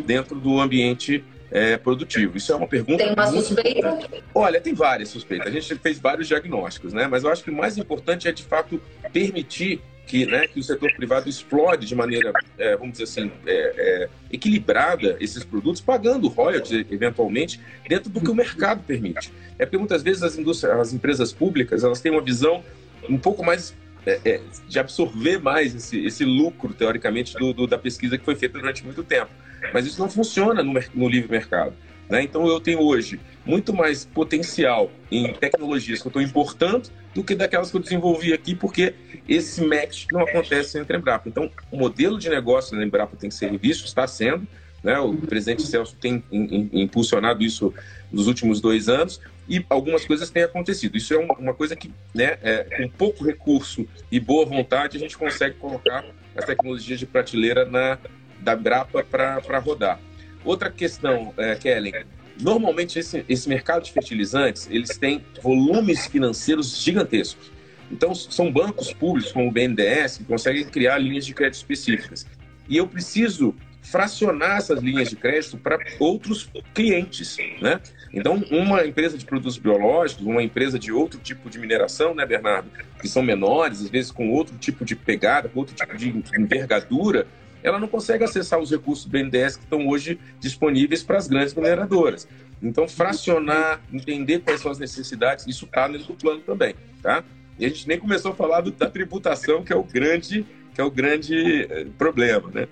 dentro 0.06 0.38
do 0.38 0.60
ambiente 0.60 1.24
é, 1.50 1.76
produtivo? 1.76 2.36
Isso 2.36 2.52
é 2.52 2.56
uma 2.56 2.68
pergunta. 2.68 3.02
Tem 3.02 3.12
uma 3.12 3.26
suspeita? 3.26 3.78
Importante. 3.78 4.24
Olha, 4.34 4.60
tem 4.60 4.74
várias 4.74 5.08
suspeitas. 5.08 5.46
A 5.46 5.50
gente 5.50 5.74
fez 5.76 5.98
vários 5.98 6.28
diagnósticos, 6.28 6.92
né? 6.92 7.06
Mas 7.06 7.24
eu 7.24 7.30
acho 7.30 7.42
que 7.42 7.50
o 7.50 7.54
mais 7.54 7.76
importante 7.76 8.28
é, 8.28 8.32
de 8.32 8.42
fato, 8.42 8.80
permitir 9.12 9.80
que, 10.06 10.26
né, 10.26 10.46
que 10.46 10.60
o 10.60 10.62
setor 10.62 10.92
privado 10.94 11.28
explore 11.28 11.84
de 11.84 11.94
maneira, 11.94 12.32
é, 12.58 12.76
vamos 12.76 12.92
dizer 12.92 13.04
assim, 13.04 13.32
é, 13.46 13.52
é, 13.76 14.08
equilibrada 14.30 15.16
esses 15.20 15.44
produtos, 15.44 15.80
pagando 15.80 16.28
royalties, 16.28 16.86
eventualmente, 16.90 17.60
dentro 17.88 18.10
do 18.10 18.20
que 18.20 18.30
o 18.30 18.34
mercado 18.34 18.82
permite. 18.82 19.32
É 19.58 19.64
porque 19.64 19.78
muitas 19.78 20.02
vezes 20.02 20.22
as, 20.22 20.38
as 20.64 20.92
empresas 20.92 21.32
públicas 21.32 21.84
elas 21.84 22.00
têm 22.00 22.12
uma 22.12 22.22
visão 22.22 22.62
um 23.08 23.18
pouco 23.18 23.44
mais 23.44 23.74
é, 24.06 24.20
é, 24.24 24.40
de 24.68 24.78
absorver 24.78 25.38
mais 25.38 25.74
esse, 25.74 26.04
esse 26.04 26.24
lucro, 26.24 26.74
teoricamente, 26.74 27.34
do, 27.34 27.52
do, 27.52 27.66
da 27.66 27.78
pesquisa 27.78 28.18
que 28.18 28.24
foi 28.24 28.36
feita 28.36 28.58
durante 28.58 28.84
muito 28.84 29.02
tempo. 29.02 29.30
Mas 29.72 29.86
isso 29.86 29.98
não 29.98 30.10
funciona 30.10 30.62
no, 30.62 30.74
no 30.94 31.08
livre 31.08 31.30
mercado. 31.30 31.74
Né? 32.08 32.22
Então, 32.22 32.46
eu 32.46 32.60
tenho 32.60 32.80
hoje 32.80 33.18
muito 33.44 33.72
mais 33.72 34.04
potencial 34.04 34.90
em 35.10 35.32
tecnologias 35.34 36.00
que 36.00 36.06
eu 36.06 36.10
estou 36.10 36.22
importando 36.22 36.88
do 37.14 37.22
que 37.22 37.34
daquelas 37.34 37.70
que 37.70 37.76
eu 37.76 37.80
desenvolvi 37.80 38.32
aqui, 38.32 38.54
porque 38.54 38.94
esse 39.28 39.64
match 39.64 40.06
não 40.10 40.20
acontece 40.22 40.78
entre 40.78 40.96
a 40.96 40.98
Embrapa. 40.98 41.28
Então, 41.28 41.50
o 41.70 41.76
modelo 41.76 42.18
de 42.18 42.28
negócio 42.28 42.76
da 42.76 42.84
Embrapa 42.84 43.16
tem 43.16 43.28
que 43.28 43.34
ser 43.34 43.50
revisto, 43.50 43.86
está 43.86 44.06
sendo. 44.06 44.46
Né? 44.82 44.98
O 44.98 45.14
presidente 45.16 45.62
Celso 45.62 45.96
tem 45.96 46.22
impulsionado 46.30 47.42
isso 47.42 47.72
nos 48.12 48.26
últimos 48.26 48.60
dois 48.60 48.88
anos 48.88 49.20
e 49.48 49.64
algumas 49.68 50.04
coisas 50.04 50.30
têm 50.30 50.42
acontecido. 50.42 50.96
Isso 50.96 51.14
é 51.14 51.18
uma 51.18 51.54
coisa 51.54 51.76
que, 51.76 51.90
né, 52.14 52.38
é, 52.42 52.64
com 52.64 52.88
pouco 52.88 53.24
recurso 53.24 53.86
e 54.10 54.18
boa 54.18 54.44
vontade, 54.44 54.96
a 54.96 55.00
gente 55.00 55.16
consegue 55.16 55.56
colocar 55.56 56.04
as 56.36 56.44
tecnologias 56.44 56.98
de 56.98 57.06
prateleira 57.06 57.64
na, 57.64 57.98
da 58.40 58.56
Brapa 58.56 59.04
para 59.04 59.58
rodar. 59.58 60.00
Outra 60.44 60.70
questão, 60.70 61.32
é, 61.36 61.54
Kellen, 61.54 62.04
normalmente 62.40 62.98
esse, 62.98 63.24
esse 63.28 63.48
mercado 63.48 63.84
de 63.84 63.92
fertilizantes, 63.92 64.68
eles 64.70 64.96
têm 64.98 65.24
volumes 65.42 66.06
financeiros 66.06 66.82
gigantescos. 66.82 67.52
Então, 67.90 68.14
são 68.14 68.50
bancos 68.50 68.92
públicos, 68.92 69.30
como 69.30 69.48
o 69.48 69.52
BNDES, 69.52 70.18
que 70.18 70.24
conseguem 70.24 70.64
criar 70.64 70.98
linhas 70.98 71.26
de 71.26 71.34
crédito 71.34 71.56
específicas. 71.56 72.26
E 72.68 72.76
eu 72.76 72.86
preciso 72.88 73.54
fracionar 73.82 74.56
essas 74.56 74.80
linhas 74.80 75.10
de 75.10 75.16
crédito 75.16 75.58
para 75.58 75.78
outros 76.00 76.48
clientes, 76.72 77.36
né? 77.60 77.80
Então, 78.12 78.42
uma 78.50 78.86
empresa 78.86 79.18
de 79.18 79.24
produtos 79.24 79.58
biológicos, 79.58 80.24
uma 80.24 80.42
empresa 80.42 80.78
de 80.78 80.90
outro 80.90 81.20
tipo 81.20 81.50
de 81.50 81.58
mineração, 81.58 82.14
né, 82.14 82.24
Bernardo, 82.24 82.70
que 83.00 83.08
são 83.08 83.22
menores, 83.22 83.82
às 83.82 83.90
vezes 83.90 84.10
com 84.10 84.30
outro 84.30 84.56
tipo 84.56 84.84
de 84.84 84.96
pegada, 84.96 85.48
com 85.48 85.60
outro 85.60 85.74
tipo 85.74 85.96
de 85.96 86.08
envergadura, 86.38 87.26
ela 87.64 87.80
não 87.80 87.88
consegue 87.88 88.22
acessar 88.22 88.60
os 88.60 88.70
recursos 88.70 89.06
BNDES 89.06 89.56
que 89.56 89.64
estão 89.64 89.88
hoje 89.88 90.20
disponíveis 90.38 91.02
para 91.02 91.16
as 91.16 91.26
grandes 91.26 91.54
mineradoras. 91.54 92.28
Então, 92.62 92.86
fracionar, 92.86 93.80
entender 93.92 94.40
quais 94.40 94.60
são 94.60 94.70
as 94.70 94.78
necessidades, 94.78 95.46
isso 95.46 95.64
está 95.64 95.88
dentro 95.88 96.08
do 96.08 96.14
plano 96.14 96.40
também, 96.40 96.74
tá? 97.02 97.24
E 97.58 97.64
a 97.64 97.68
gente 97.68 97.88
nem 97.88 97.98
começou 97.98 98.32
a 98.32 98.34
falar 98.34 98.60
do, 98.60 98.70
da 98.70 98.88
tributação, 98.88 99.64
que 99.64 99.72
é 99.72 99.76
o 99.76 99.82
grande, 99.82 100.46
que 100.74 100.80
é 100.80 100.84
o 100.84 100.90
grande 100.90 101.66
eh, 101.70 101.86
problema, 101.96 102.50
né? 102.52 102.68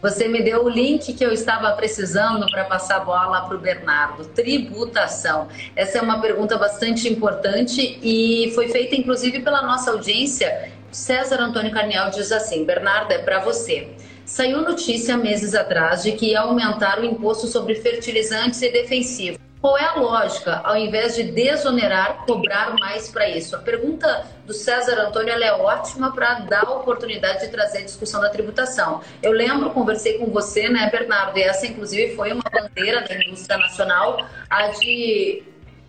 Você 0.00 0.26
me 0.26 0.42
deu 0.42 0.64
o 0.64 0.68
link 0.68 1.12
que 1.12 1.24
eu 1.24 1.30
estava 1.30 1.70
precisando 1.76 2.44
para 2.50 2.64
passar 2.64 2.96
a 2.96 3.00
bola 3.00 3.42
para 3.42 3.56
o 3.56 3.60
Bernardo. 3.60 4.24
Tributação. 4.24 5.46
Essa 5.76 5.98
é 5.98 6.02
uma 6.02 6.20
pergunta 6.20 6.58
bastante 6.58 7.08
importante 7.08 8.00
e 8.02 8.50
foi 8.52 8.68
feita 8.68 8.96
inclusive 8.96 9.40
pela 9.42 9.62
nossa 9.62 9.92
audiência. 9.92 10.72
César 10.90 11.40
Antônio 11.40 11.70
Carniel 11.70 12.10
diz 12.10 12.32
assim: 12.32 12.64
Bernardo, 12.64 13.12
é 13.12 13.18
para 13.18 13.38
você. 13.38 13.88
Saiu 14.24 14.62
notícia 14.62 15.16
meses 15.16 15.54
atrás 15.54 16.02
de 16.02 16.12
que 16.12 16.30
ia 16.30 16.40
aumentar 16.40 17.00
o 17.00 17.04
imposto 17.04 17.46
sobre 17.46 17.74
fertilizantes 17.74 18.62
e 18.62 18.70
defensivos. 18.70 19.38
Qual 19.60 19.78
é 19.78 19.84
a 19.84 19.94
lógica, 19.94 20.60
ao 20.64 20.76
invés 20.76 21.14
de 21.14 21.22
desonerar, 21.22 22.24
cobrar 22.26 22.74
mais 22.80 23.08
para 23.08 23.28
isso? 23.28 23.54
A 23.54 23.60
pergunta 23.60 24.26
do 24.44 24.52
César 24.52 24.98
Antônio 24.98 25.32
é 25.32 25.52
ótima 25.52 26.12
para 26.12 26.40
dar 26.40 26.64
a 26.64 26.70
oportunidade 26.72 27.42
de 27.42 27.48
trazer 27.48 27.78
a 27.78 27.84
discussão 27.84 28.20
da 28.20 28.28
tributação. 28.28 29.00
Eu 29.22 29.30
lembro, 29.30 29.70
conversei 29.70 30.18
com 30.18 30.26
você, 30.26 30.68
né, 30.68 30.90
Bernardo, 30.90 31.38
e 31.38 31.42
essa 31.42 31.64
inclusive 31.66 32.16
foi 32.16 32.32
uma 32.32 32.42
bandeira 32.50 33.02
da 33.02 33.14
indústria 33.14 33.56
nacional, 33.56 34.26
a 34.50 34.66
de 34.68 35.44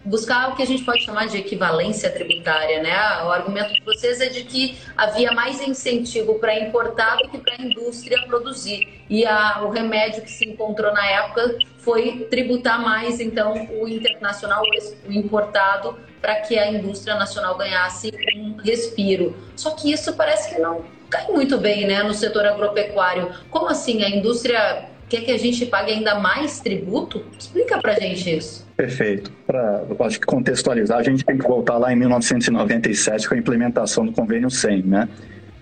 buscar 0.06 0.52
o 0.52 0.56
que 0.56 0.64
a 0.64 0.66
gente 0.66 0.84
pode 0.84 1.04
chamar 1.04 1.28
de 1.28 1.38
equivalência 1.38 2.10
tributária, 2.10 2.82
né? 2.82 2.94
O 3.24 3.32
argumento 3.32 3.74
de 3.74 3.82
vocês 3.82 4.20
é 4.20 4.28
de 4.28 4.44
que 4.44 4.78
havia 4.98 5.32
mais 5.32 5.62
incentivo 5.62 6.36
para 6.40 6.60
importar 6.60 7.18
do 7.18 7.30
que 7.30 7.38
para 7.38 7.56
a 7.56 7.62
indústria 7.62 8.22
produzir. 8.28 9.04
E 9.10 9.26
a, 9.26 9.62
o 9.64 9.70
remédio 9.70 10.24
que 10.24 10.32
se 10.32 10.48
encontrou 10.48 10.94
na 10.94 11.06
época 11.06 11.58
foi 11.80 12.28
tributar 12.30 12.82
mais, 12.82 13.20
então, 13.20 13.54
o 13.80 13.88
internacional, 13.88 14.64
o 15.08 15.12
importado, 15.12 15.98
para 16.22 16.36
que 16.36 16.58
a 16.58 16.72
indústria 16.72 17.16
nacional 17.16 17.58
ganhasse 17.58 18.12
um 18.36 18.56
respiro. 18.56 19.36
Só 19.56 19.72
que 19.72 19.92
isso 19.92 20.14
parece 20.14 20.54
que 20.54 20.62
não 20.62 20.86
cai 21.10 21.28
muito 21.28 21.58
bem, 21.58 21.86
né, 21.86 22.02
no 22.02 22.14
setor 22.14 22.46
agropecuário. 22.46 23.32
Como 23.50 23.68
assim? 23.68 24.04
A 24.04 24.10
indústria 24.10 24.90
quer 25.10 25.22
que 25.22 25.32
a 25.32 25.38
gente 25.38 25.66
pague 25.66 25.92
ainda 25.92 26.16
mais 26.16 26.60
tributo? 26.60 27.24
Explica 27.38 27.78
para 27.80 28.00
gente 28.00 28.38
isso. 28.38 28.63
Perfeito. 28.76 29.32
Para 29.46 29.84
acho 30.02 30.20
que 30.20 30.26
contextualizar, 30.26 30.98
a 30.98 31.04
gente 31.04 31.24
tem 31.24 31.38
que 31.38 31.48
voltar 31.48 31.78
lá 31.78 31.94
em 31.94 31.96
1997 31.96 33.30
com 33.30 33.36
a 33.36 33.38
implementação 33.38 34.06
do 34.06 34.12
convênio 34.12 34.50
100, 34.50 34.84
né? 34.84 35.10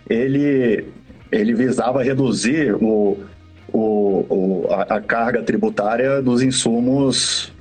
Ele 0.09 0.85
ele 1.31 1.53
visava 1.53 2.03
reduzir 2.03 2.73
o, 2.75 3.17
o, 3.71 4.25
o 4.29 4.67
a, 4.69 4.95
a, 4.95 5.01
carga 5.01 5.41
tributária 5.41 6.21
dos 6.21 6.41
insumos, 6.41 7.53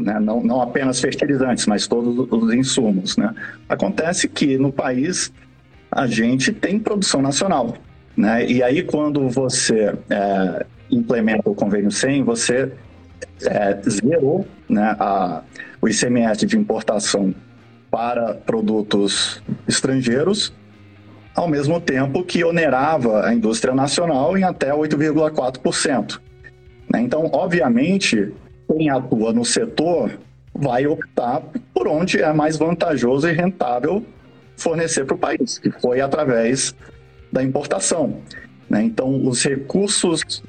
né? 0.00 0.18
não, 0.18 0.42
não 0.42 0.62
apenas 0.62 1.00
fertilizantes, 1.00 1.66
mas 1.66 1.86
todos 1.86 2.26
os 2.30 2.54
insumos, 2.54 3.16
né? 3.18 3.34
Acontece 3.68 4.26
que 4.26 4.56
no 4.56 4.72
país 4.72 5.30
a 5.90 6.06
gente 6.06 6.50
tem 6.50 6.78
produção 6.78 7.20
nacional, 7.20 7.74
né? 8.16 8.46
E 8.46 8.62
aí 8.62 8.82
quando 8.82 9.28
você 9.28 9.94
é, 10.08 10.66
implementa 10.90 11.48
o 11.48 11.54
convênio 11.54 11.90
100, 11.90 12.22
você 12.22 12.72
é, 13.46 13.78
zerou 13.88 14.46
né, 14.68 14.96
a, 14.98 15.42
o 15.80 15.88
ICMS 15.88 16.46
de 16.46 16.56
importação 16.56 17.34
para 17.90 18.34
produtos 18.34 19.42
estrangeiros, 19.66 20.52
ao 21.34 21.48
mesmo 21.48 21.80
tempo 21.80 22.22
que 22.22 22.44
onerava 22.44 23.26
a 23.26 23.34
indústria 23.34 23.74
nacional 23.74 24.36
em 24.36 24.44
até 24.44 24.70
8,4%. 24.72 26.20
Né? 26.92 27.00
Então, 27.00 27.30
obviamente, 27.32 28.32
quem 28.68 28.90
atua 28.90 29.32
no 29.32 29.44
setor 29.44 30.18
vai 30.54 30.86
optar 30.86 31.42
por 31.72 31.88
onde 31.88 32.22
é 32.22 32.32
mais 32.32 32.56
vantajoso 32.56 33.28
e 33.28 33.32
rentável 33.32 34.04
fornecer 34.56 35.04
para 35.04 35.14
o 35.14 35.18
país, 35.18 35.58
que 35.58 35.70
foi 35.70 36.00
através 36.00 36.74
da 37.32 37.42
importação. 37.42 38.18
Né? 38.68 38.82
Então, 38.82 39.26
os 39.26 39.42
recursos 39.42 40.42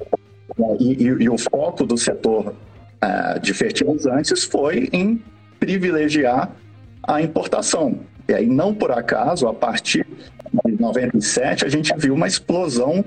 e, 0.78 1.04
e, 1.04 1.06
e 1.06 1.28
o 1.30 1.38
foco 1.38 1.86
do 1.86 1.96
setor 1.96 2.54
uh, 3.02 3.40
de 3.40 3.52
fertilizantes 3.52 4.44
foi 4.44 4.88
em 4.92 5.22
privilegiar 5.58 6.50
a 7.02 7.20
importação. 7.20 8.00
E 8.28 8.34
aí, 8.34 8.46
não 8.46 8.74
por 8.74 8.92
acaso, 8.92 9.46
a 9.48 9.54
partir 9.54 10.06
de 10.64 10.80
97, 10.80 11.64
a 11.64 11.68
gente 11.68 11.92
viu 11.96 12.14
uma 12.14 12.26
explosão 12.26 13.04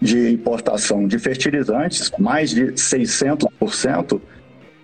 de 0.00 0.30
importação 0.30 1.06
de 1.08 1.18
fertilizantes, 1.18 2.12
mais 2.18 2.50
de 2.50 2.66
600%, 2.72 4.20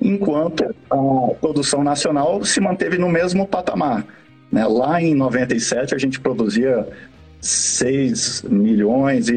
enquanto 0.01 0.75
a 0.91 1.35
produção 1.41 1.85
nacional 1.85 2.45
se 2.45 2.61
manteve 2.61 2.99
no 2.99 3.09
mesmo 3.09 3.47
patamar. 3.47 4.05
Né? 4.51 4.67
Lá 4.67 5.01
em 5.01 5.15
97, 5.15 5.95
a 5.95 5.99
gente 5.99 6.19
produzia 6.19 6.87
6 7.41 8.43
milhões 8.43 9.29
e, 9.29 9.35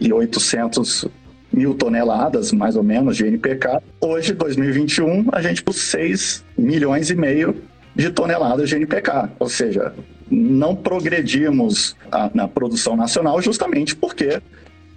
e, 0.00 0.06
e 0.08 0.12
800 0.12 1.06
mil 1.52 1.74
toneladas, 1.74 2.52
mais 2.52 2.76
ou 2.76 2.82
menos, 2.82 3.16
de 3.16 3.26
NPK. 3.26 3.80
Hoje, 4.00 4.32
2021, 4.32 5.26
a 5.32 5.42
gente 5.42 5.62
por 5.62 5.74
6 5.74 6.44
milhões 6.56 7.10
e 7.10 7.14
meio 7.14 7.56
de 7.94 8.10
toneladas 8.10 8.68
de 8.68 8.76
NPK. 8.76 9.30
Ou 9.38 9.48
seja, 9.48 9.92
não 10.30 10.76
progredimos 10.76 11.96
a, 12.10 12.30
na 12.32 12.46
produção 12.46 12.96
nacional 12.96 13.40
justamente 13.42 13.96
porque 13.96 14.40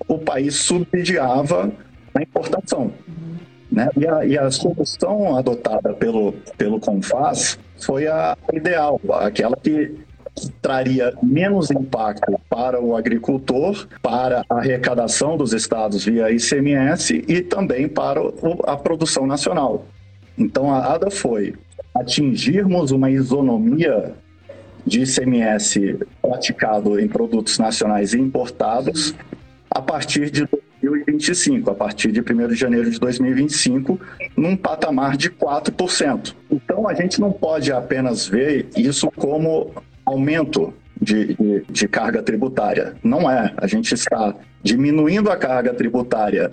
o 0.08 0.20
país 0.20 0.56
subsidiava 0.56 1.72
a 2.14 2.22
importação. 2.22 2.94
Né? 3.72 3.90
E, 3.98 4.08
a, 4.08 4.26
e 4.26 4.38
a 4.38 4.52
solução 4.52 5.36
adotada 5.36 5.94
pelo, 5.94 6.34
pelo 6.58 6.80
CONFAS 6.80 7.58
foi 7.80 8.08
a 8.08 8.38
ideal, 8.54 9.02
aquela 9.20 9.58
que 9.58 9.96
traria 10.62 11.14
menos 11.22 11.70
impacto 11.70 12.40
para 12.50 12.82
o 12.82 12.96
agricultor, 12.96 13.88
para 14.02 14.44
a 14.50 14.58
arrecadação 14.58 15.38
dos 15.38 15.54
estados 15.54 16.06
via 16.06 16.32
ICMS 16.32 17.24
e 17.28 17.42
também 17.42 17.88
para 17.88 18.20
a 18.66 18.76
produção 18.76 19.28
nacional. 19.28 19.86
Então 20.38 20.74
a 20.74 20.94
ADA 20.94 21.12
foi 21.12 21.54
atingirmos 21.94 22.92
uma 22.92 23.12
isonomia 23.12 24.14
de 24.86 25.02
ICMS 25.04 26.00
praticado 26.22 27.00
em 27.00 27.08
produtos 27.08 27.58
nacionais 27.60 28.14
e 28.14 28.20
importados 28.20 29.14
a 29.70 29.82
partir 29.82 30.30
de 30.30 30.48
2025, 30.82 31.72
a 31.72 31.76
partir 31.76 32.12
de 32.12 32.20
1 32.20 32.48
de 32.50 32.56
janeiro 32.56 32.92
de 32.92 33.00
2025, 33.00 34.00
num 34.36 34.58
patamar 34.58 35.16
de 35.16 35.30
4%. 35.30 36.36
Então 36.52 36.88
a 36.88 36.94
gente 36.94 37.22
não 37.22 37.32
pode 37.32 37.72
apenas 37.72 38.28
ver 38.28 38.68
isso 38.76 39.10
como 39.12 39.72
aumento 40.06 40.74
de, 41.02 41.34
de, 41.34 41.66
de, 41.70 41.88
carga 41.88 42.22
tributária. 42.22 42.96
Não 43.04 43.30
é. 43.30 43.54
A 43.58 43.68
gente 43.68 43.94
está 43.94 44.36
diminuindo 44.62 45.30
a 45.30 45.38
carga 45.38 45.74
tributária 45.74 46.52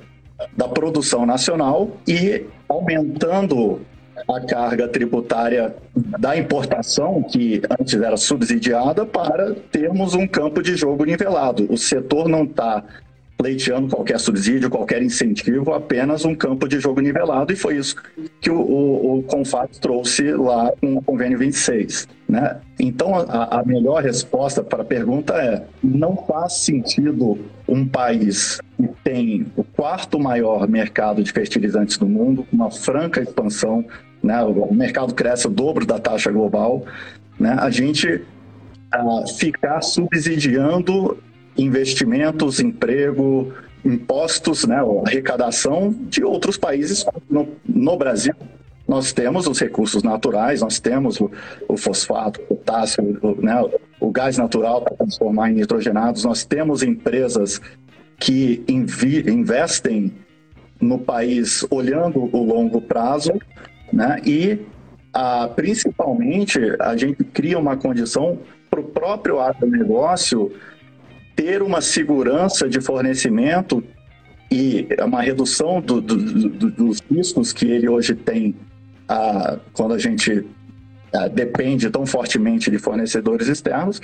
da 0.56 0.68
produção 0.68 1.26
nacional 1.26 1.96
e 2.06 2.44
aumentando 2.68 3.80
a 4.28 4.40
carga 4.40 4.88
tributária 4.88 5.74
da 5.94 6.36
importação, 6.36 7.22
que 7.22 7.62
antes 7.78 7.94
era 7.94 8.16
subsidiada, 8.16 9.06
para 9.06 9.54
termos 9.72 10.14
um 10.14 10.26
campo 10.26 10.62
de 10.62 10.76
jogo 10.76 11.04
nivelado. 11.04 11.66
O 11.70 11.76
setor 11.76 12.28
não 12.28 12.44
está 12.44 12.84
pleiteando 13.40 13.88
qualquer 13.88 14.20
subsídio, 14.20 14.68
qualquer 14.68 15.02
incentivo, 15.02 15.72
apenas 15.72 16.26
um 16.26 16.34
campo 16.34 16.68
de 16.68 16.78
jogo 16.78 17.00
nivelado, 17.00 17.52
e 17.52 17.56
foi 17.56 17.76
isso 17.76 17.96
que 18.38 18.50
o, 18.50 18.60
o, 18.60 19.18
o 19.18 19.22
CONFAT 19.22 19.80
trouxe 19.80 20.30
lá 20.32 20.70
com 20.78 20.96
o 20.96 21.02
convênio 21.02 21.38
26. 21.38 22.06
Né? 22.30 22.60
Então, 22.78 23.12
a, 23.16 23.58
a 23.58 23.64
melhor 23.64 24.04
resposta 24.04 24.62
para 24.62 24.82
a 24.82 24.84
pergunta 24.84 25.34
é: 25.34 25.64
não 25.82 26.16
faz 26.16 26.58
sentido 26.58 27.36
um 27.66 27.84
país 27.84 28.60
que 28.76 28.88
tem 29.02 29.46
o 29.56 29.64
quarto 29.64 30.16
maior 30.16 30.68
mercado 30.68 31.24
de 31.24 31.32
fertilizantes 31.32 31.98
do 31.98 32.06
mundo, 32.06 32.46
uma 32.52 32.70
franca 32.70 33.20
expansão, 33.20 33.84
né? 34.22 34.40
o 34.44 34.72
mercado 34.72 35.12
cresce 35.12 35.48
o 35.48 35.50
dobro 35.50 35.84
da 35.84 35.98
taxa 35.98 36.30
global, 36.30 36.84
né? 37.36 37.56
a 37.58 37.68
gente 37.68 38.06
uh, 38.94 39.26
ficar 39.36 39.82
subsidiando 39.82 41.18
investimentos, 41.58 42.60
emprego, 42.60 43.52
impostos, 43.84 44.64
né, 44.64 44.78
arrecadação 45.04 45.92
de 46.08 46.22
outros 46.22 46.56
países. 46.56 47.04
No, 47.28 47.48
no, 47.66 47.96
Brasil, 47.96 48.34
nós 48.90 49.12
temos 49.12 49.46
os 49.46 49.60
recursos 49.60 50.02
naturais, 50.02 50.62
nós 50.62 50.80
temos 50.80 51.20
o, 51.20 51.30
o 51.68 51.76
fosfato, 51.76 52.40
o 52.40 52.56
potássio, 52.56 53.20
o, 53.22 53.40
né, 53.40 53.54
o 54.00 54.10
gás 54.10 54.36
natural 54.36 54.82
para 54.82 54.96
transformar 54.96 55.48
em 55.48 55.54
nitrogenados, 55.54 56.24
nós 56.24 56.44
temos 56.44 56.82
empresas 56.82 57.60
que 58.18 58.64
invi, 58.66 59.30
investem 59.30 60.12
no 60.80 60.98
país 60.98 61.64
olhando 61.70 62.18
o 62.36 62.42
longo 62.42 62.80
prazo, 62.80 63.30
né, 63.92 64.20
e 64.26 64.58
ah, 65.12 65.48
principalmente 65.54 66.58
a 66.80 66.96
gente 66.96 67.22
cria 67.22 67.60
uma 67.60 67.76
condição 67.76 68.40
para 68.68 68.80
o 68.80 68.84
próprio 68.84 69.38
agronegócio 69.38 70.50
ter 71.36 71.62
uma 71.62 71.80
segurança 71.80 72.68
de 72.68 72.80
fornecimento 72.80 73.84
e 74.50 74.88
uma 75.00 75.22
redução 75.22 75.80
do, 75.80 76.00
do, 76.00 76.16
do, 76.16 76.70
dos 76.72 76.98
riscos 77.08 77.52
que 77.52 77.66
ele 77.66 77.88
hoje 77.88 78.16
tem 78.16 78.52
ah, 79.10 79.58
quando 79.72 79.92
a 79.92 79.98
gente 79.98 80.46
ah, 81.12 81.26
depende 81.26 81.90
tão 81.90 82.06
fortemente 82.06 82.70
de 82.70 82.78
fornecedores 82.78 83.48
externos, 83.48 84.00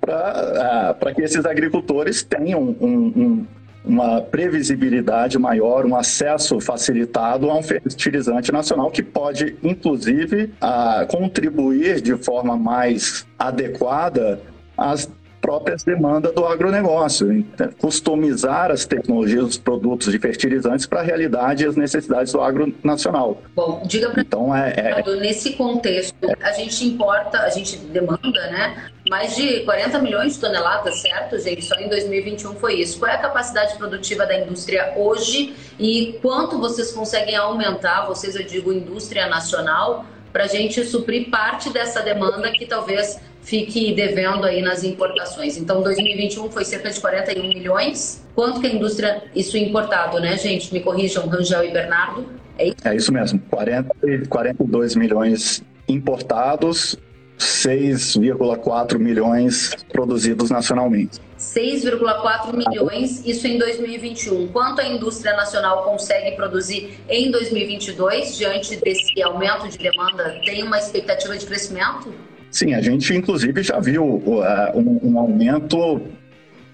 para 0.00 1.12
que 1.12 1.22
esses 1.22 1.44
agricultores 1.44 2.22
tenham 2.22 2.76
um, 2.80 2.86
um, 2.86 3.46
uma 3.84 4.20
previsibilidade 4.20 5.36
maior, 5.40 5.84
um 5.84 5.96
acesso 5.96 6.60
facilitado 6.60 7.50
a 7.50 7.58
um 7.58 7.62
fertilizante 7.64 8.52
nacional 8.52 8.92
que 8.92 9.02
pode, 9.02 9.56
inclusive, 9.60 10.54
ah, 10.60 11.04
contribuir 11.10 12.00
de 12.00 12.16
forma 12.16 12.56
mais 12.56 13.26
adequada 13.36 14.40
às 14.76 15.10
próprias 15.48 15.82
demandas 15.82 16.34
do 16.34 16.44
agronegócio, 16.44 17.32
então, 17.32 17.70
customizar 17.78 18.70
as 18.70 18.84
tecnologias, 18.84 19.44
os 19.44 19.56
produtos 19.56 20.12
de 20.12 20.18
fertilizantes 20.18 20.84
para 20.84 21.00
a 21.00 21.02
realidade 21.02 21.64
e 21.64 21.66
as 21.66 21.74
necessidades 21.74 22.34
do 22.34 22.42
agro 22.42 22.74
nacional. 22.84 23.40
Bom, 23.56 23.82
diga 23.86 24.10
para 24.10 24.20
então, 24.20 24.54
é, 24.54 24.74
é, 24.76 25.16
nesse 25.16 25.54
contexto, 25.54 26.14
a 26.42 26.52
gente 26.52 26.84
importa, 26.84 27.38
a 27.38 27.48
gente 27.48 27.78
demanda, 27.78 28.50
né, 28.50 28.90
mais 29.08 29.34
de 29.36 29.60
40 29.60 29.98
milhões 30.00 30.34
de 30.34 30.40
toneladas, 30.40 31.00
certo, 31.00 31.38
gente? 31.38 31.64
Só 31.64 31.76
em 31.76 31.88
2021 31.88 32.54
foi 32.56 32.74
isso. 32.74 32.98
Qual 32.98 33.10
é 33.10 33.14
a 33.14 33.18
capacidade 33.18 33.74
produtiva 33.78 34.26
da 34.26 34.38
indústria 34.38 34.92
hoje 34.98 35.54
e 35.78 36.18
quanto 36.20 36.58
vocês 36.58 36.92
conseguem 36.92 37.36
aumentar, 37.36 38.04
vocês, 38.06 38.36
eu 38.36 38.44
digo, 38.44 38.70
indústria 38.70 39.26
nacional, 39.28 40.04
para 40.30 40.44
a 40.44 40.46
gente 40.46 40.84
suprir 40.84 41.30
parte 41.30 41.70
dessa 41.70 42.02
demanda 42.02 42.52
que 42.52 42.66
talvez 42.66 43.18
fique 43.48 43.94
devendo 43.94 44.44
aí 44.44 44.60
nas 44.60 44.84
importações. 44.84 45.56
Então, 45.56 45.82
2021 45.82 46.50
foi 46.50 46.64
cerca 46.64 46.90
de 46.90 47.00
41 47.00 47.48
milhões. 47.48 48.22
Quanto 48.34 48.60
que 48.60 48.66
a 48.66 48.70
indústria, 48.70 49.22
isso 49.34 49.56
importado, 49.56 50.20
né, 50.20 50.36
gente? 50.36 50.72
Me 50.72 50.80
corrijam, 50.80 51.26
Rangel 51.26 51.64
e 51.64 51.72
Bernardo. 51.72 52.26
É 52.58 52.66
isso, 52.66 52.76
é 52.84 52.96
isso 52.96 53.12
mesmo, 53.12 53.40
40, 53.50 53.88
42 54.28 54.96
milhões 54.96 55.62
importados, 55.88 56.98
6,4 57.38 58.98
milhões 58.98 59.74
produzidos 59.92 60.50
nacionalmente. 60.50 61.20
6,4 61.38 62.52
milhões, 62.52 63.24
isso 63.24 63.46
em 63.46 63.58
2021. 63.58 64.48
Quanto 64.48 64.80
a 64.80 64.88
indústria 64.88 65.34
nacional 65.36 65.84
consegue 65.84 66.36
produzir 66.36 66.98
em 67.08 67.30
2022, 67.30 68.36
diante 68.36 68.76
desse 68.76 69.22
aumento 69.22 69.68
de 69.68 69.78
demanda? 69.78 70.38
Tem 70.44 70.64
uma 70.64 70.78
expectativa 70.78 71.38
de 71.38 71.46
crescimento? 71.46 72.12
Sim, 72.50 72.74
a 72.74 72.80
gente 72.80 73.14
inclusive 73.14 73.62
já 73.62 73.78
viu 73.78 74.04
uh, 74.04 74.42
um, 74.74 75.10
um, 75.10 75.18
aumento 75.18 76.00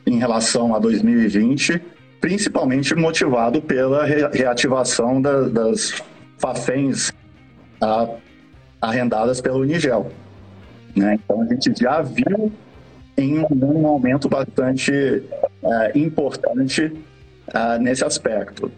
em 0.06 0.18
relação 0.18 0.74
a 0.74 0.78
2020, 0.78 1.80
principalmente 2.20 2.94
motivado 2.94 3.60
pela 3.60 4.04
re 4.04 4.28
reativação 4.32 5.20
da, 5.20 5.48
das 5.48 6.02
FAFENs 6.38 7.10
uh, 7.82 8.14
arrendadas 8.80 9.40
pelo 9.40 9.60
Unigel. 9.60 10.10
Né? 10.94 11.18
Então 11.24 11.42
a 11.42 11.46
gente 11.46 11.72
já 11.80 12.00
viu 12.02 12.52
em 13.16 13.40
um, 13.40 13.46
um 13.62 13.86
aumento 13.86 14.28
bastante 14.28 14.92
uh, 15.62 15.98
importante 15.98 16.92
nesse 17.78 18.02
aspecto. 18.02 18.72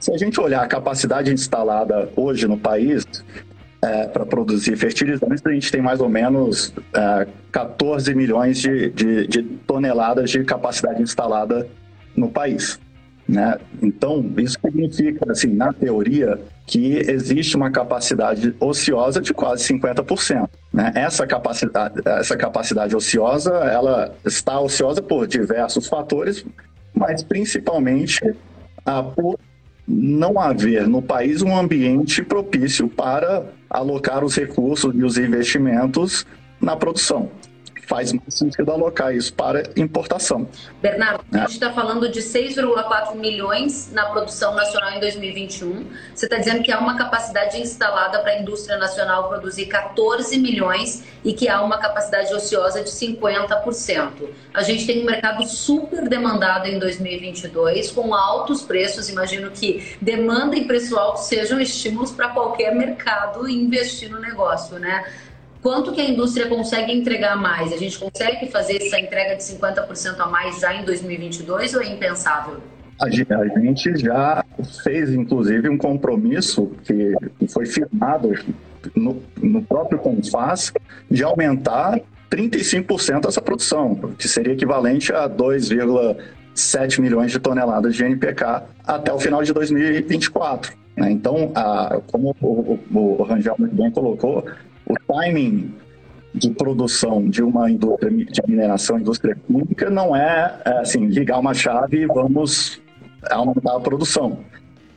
Se 0.00 0.12
a 0.12 0.16
gente 0.18 0.38
olhar 0.40 0.62
a 0.62 0.66
capacidade 0.66 1.32
instalada 1.32 2.10
hoje 2.16 2.46
no 2.46 2.58
país, 2.58 3.06
é, 3.80 4.06
para 4.06 4.26
produzir 4.26 4.76
fertilizantes, 4.76 5.44
a 5.44 5.52
gente 5.52 5.70
tem 5.70 5.80
mais 5.80 6.00
ou 6.00 6.08
menos 6.08 6.72
é, 6.94 7.26
14 7.52 8.14
milhões 8.14 8.58
de, 8.58 8.90
de, 8.90 9.26
de, 9.26 9.42
toneladas 9.66 10.30
de 10.30 10.42
capacidade 10.44 11.00
instalada 11.02 11.68
no 12.16 12.28
país. 12.28 12.80
Né? 13.28 13.58
Então, 13.82 14.24
isso 14.38 14.58
significa, 14.64 15.30
assim, 15.30 15.48
na 15.48 15.72
teoria, 15.72 16.40
que 16.66 16.94
existe 16.96 17.56
uma 17.56 17.70
capacidade 17.70 18.54
ociosa 18.58 19.20
de 19.20 19.32
quase 19.32 19.64
50%. 19.72 20.48
Né? 20.72 20.92
Essa, 20.94 21.26
capacidade, 21.26 22.00
essa 22.04 22.36
capacidade 22.36 22.96
ociosa, 22.96 23.52
ela 23.52 24.14
está 24.24 24.58
ociosa 24.58 25.00
por 25.02 25.26
diversos 25.26 25.86
fatores, 25.86 26.44
mas 26.94 27.22
principalmente 27.22 28.34
ah, 28.84 29.02
por 29.02 29.38
não 29.88 30.38
haver 30.38 30.86
no 30.86 31.00
país 31.00 31.40
um 31.40 31.56
ambiente 31.56 32.22
propício 32.22 32.88
para 32.88 33.46
alocar 33.70 34.22
os 34.22 34.36
recursos 34.36 34.94
e 34.94 35.02
os 35.02 35.16
investimentos 35.16 36.26
na 36.60 36.76
produção 36.76 37.30
faz 37.88 38.12
mais 38.12 38.34
sentido 38.34 38.70
alocar 38.70 39.14
isso 39.14 39.32
para 39.32 39.62
importação. 39.74 40.46
Bernardo, 40.80 41.24
é. 41.32 41.38
a 41.38 41.40
gente 41.40 41.52
está 41.52 41.72
falando 41.72 42.08
de 42.10 42.20
6,4 42.20 43.16
milhões 43.16 43.90
na 43.92 44.04
produção 44.06 44.54
nacional 44.54 44.92
em 44.92 45.00
2021. 45.00 45.86
Você 46.14 46.26
está 46.26 46.36
dizendo 46.36 46.62
que 46.62 46.70
há 46.70 46.78
uma 46.78 46.96
capacidade 46.96 47.58
instalada 47.58 48.20
para 48.20 48.32
a 48.32 48.40
indústria 48.40 48.76
nacional 48.76 49.28
produzir 49.28 49.66
14 49.66 50.38
milhões 50.38 51.02
e 51.24 51.32
que 51.32 51.48
há 51.48 51.62
uma 51.62 51.78
capacidade 51.78 52.32
ociosa 52.32 52.82
de 52.82 52.90
50%. 52.90 54.28
A 54.52 54.62
gente 54.62 54.86
tem 54.86 55.02
um 55.02 55.06
mercado 55.06 55.46
super 55.48 56.06
demandado 56.08 56.66
em 56.66 56.78
2022, 56.78 57.90
com 57.90 58.14
altos 58.14 58.62
preços. 58.62 59.08
Imagino 59.08 59.50
que 59.50 59.96
demanda 60.00 60.56
e 60.56 60.66
preço 60.66 60.98
alto 60.98 61.20
sejam 61.20 61.58
estímulos 61.58 62.10
para 62.10 62.28
qualquer 62.28 62.74
mercado 62.74 63.48
investir 63.48 64.10
no 64.10 64.20
negócio, 64.20 64.78
né? 64.78 65.04
Quanto 65.62 65.92
que 65.92 66.00
a 66.00 66.08
indústria 66.08 66.46
consegue 66.46 66.92
entregar 66.92 67.36
mais? 67.36 67.72
A 67.72 67.76
gente 67.76 67.98
consegue 67.98 68.46
fazer 68.50 68.76
essa 68.76 68.98
entrega 68.98 69.34
de 69.34 69.42
50% 69.42 70.20
a 70.20 70.26
mais 70.26 70.60
já 70.60 70.74
em 70.74 70.84
2022 70.84 71.74
ou 71.74 71.82
é 71.82 71.88
impensável? 71.88 72.58
A 73.00 73.08
gente 73.10 73.96
já 73.96 74.44
fez, 74.82 75.12
inclusive, 75.12 75.68
um 75.68 75.78
compromisso 75.78 76.72
que 76.84 77.14
foi 77.48 77.64
firmado 77.66 78.32
no, 78.94 79.22
no 79.40 79.62
próprio 79.62 79.98
Confas 79.98 80.72
de 81.08 81.22
aumentar 81.22 82.00
35% 82.30 83.26
essa 83.26 83.40
produção, 83.40 83.94
que 84.18 84.28
seria 84.28 84.52
equivalente 84.52 85.12
a 85.12 85.28
2,7 85.28 87.00
milhões 87.00 87.30
de 87.30 87.38
toneladas 87.38 87.94
de 87.94 88.04
NPK 88.04 88.62
até 88.84 89.12
o 89.12 89.18
final 89.18 89.42
de 89.42 89.52
2024. 89.52 90.76
Né? 90.96 91.12
Então, 91.12 91.52
a, 91.54 92.00
como 92.10 92.34
o, 92.40 92.78
o, 92.90 92.98
o 92.98 93.22
Rangel 93.22 93.54
muito 93.58 93.76
bem 93.76 93.90
colocou, 93.92 94.44
o 94.88 94.94
timing 95.12 95.74
de 96.34 96.50
produção 96.50 97.28
de 97.28 97.42
uma 97.42 97.70
indústria 97.70 98.10
de 98.10 98.42
mineração, 98.46 98.98
indústria 98.98 99.36
química, 99.46 99.90
não 99.90 100.14
é, 100.14 100.60
é 100.64 100.70
assim, 100.78 101.06
ligar 101.06 101.38
uma 101.38 101.54
chave 101.54 102.02
e 102.02 102.06
vamos 102.06 102.80
aumentar 103.30 103.76
a 103.76 103.80
produção. 103.80 104.38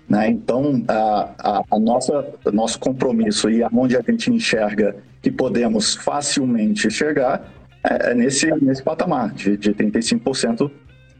Né? 0.07 0.29
Então, 0.29 0.83
a, 0.87 1.29
a, 1.39 1.63
a 1.71 1.79
nossa 1.79 2.25
nosso 2.51 2.79
compromisso 2.79 3.49
e 3.49 3.63
aonde 3.63 3.95
a 3.95 4.01
gente 4.01 4.31
enxerga 4.31 4.95
que 5.21 5.31
podemos 5.31 5.95
facilmente 5.95 6.89
chegar 6.91 7.49
é, 7.83 8.11
é 8.11 8.13
nesse, 8.13 8.51
nesse 8.61 8.83
patamar 8.83 9.33
de, 9.33 9.57
de 9.57 9.73
35% 9.73 10.69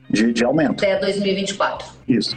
de, 0.10 0.34
de 0.34 0.44
aumento. 0.44 0.84
Até 0.84 1.00
2024. 1.00 1.88
Isso. 2.08 2.36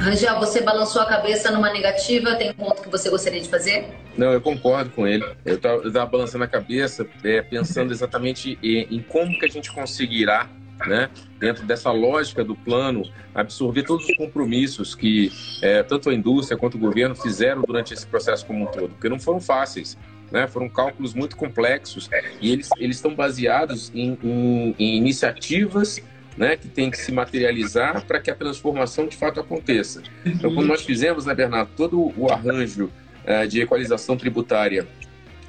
Rangel, 0.00 0.38
você 0.38 0.62
balançou 0.62 1.02
a 1.02 1.04
cabeça 1.04 1.50
numa 1.50 1.70
negativa, 1.70 2.34
tem 2.34 2.50
um 2.50 2.54
ponto 2.54 2.80
que 2.80 2.88
você 2.88 3.10
gostaria 3.10 3.38
de 3.38 3.48
fazer? 3.50 3.86
Não, 4.16 4.32
eu 4.32 4.40
concordo 4.40 4.90
com 4.90 5.06
ele. 5.06 5.22
Eu 5.44 5.56
estava 5.56 6.06
balançando 6.06 6.42
a 6.42 6.48
cabeça, 6.48 7.06
é, 7.22 7.42
pensando 7.42 7.92
exatamente 7.92 8.58
em, 8.62 8.96
em 8.96 9.02
como 9.02 9.38
que 9.38 9.44
a 9.44 9.48
gente 9.48 9.70
conseguirá 9.70 10.48
né, 10.86 11.10
dentro 11.38 11.66
dessa 11.66 11.90
lógica 11.92 12.42
do 12.42 12.56
plano, 12.56 13.02
absorver 13.34 13.82
todos 13.82 14.08
os 14.08 14.16
compromissos 14.16 14.94
que 14.94 15.30
é, 15.60 15.82
tanto 15.82 16.08
a 16.08 16.14
indústria 16.14 16.56
quanto 16.56 16.78
o 16.78 16.80
governo 16.80 17.14
fizeram 17.14 17.60
durante 17.60 17.92
esse 17.92 18.06
processo 18.06 18.46
como 18.46 18.64
um 18.64 18.66
todo, 18.66 18.88
porque 18.88 19.08
não 19.08 19.20
foram 19.20 19.38
fáceis. 19.38 19.98
Né, 20.30 20.46
foram 20.46 20.68
cálculos 20.68 21.12
muito 21.12 21.36
complexos 21.36 22.08
e 22.40 22.52
eles, 22.52 22.68
eles 22.78 22.96
estão 22.98 23.16
baseados 23.16 23.90
em, 23.92 24.16
em, 24.22 24.76
em 24.78 24.96
iniciativas 24.96 26.00
né, 26.36 26.56
que 26.56 26.68
têm 26.68 26.90
que 26.90 26.98
se 26.98 27.12
materializar 27.12 28.04
para 28.06 28.20
que 28.20 28.30
a 28.30 28.34
transformação 28.34 29.06
de 29.06 29.16
fato 29.16 29.40
aconteça. 29.40 30.02
Então, 30.24 30.54
quando 30.54 30.68
nós 30.68 30.82
fizemos, 30.82 31.26
né, 31.26 31.34
Bernardo, 31.34 31.70
todo 31.76 32.12
o 32.16 32.30
arranjo 32.30 32.90
é, 33.24 33.46
de 33.46 33.60
equalização 33.60 34.16
tributária 34.16 34.86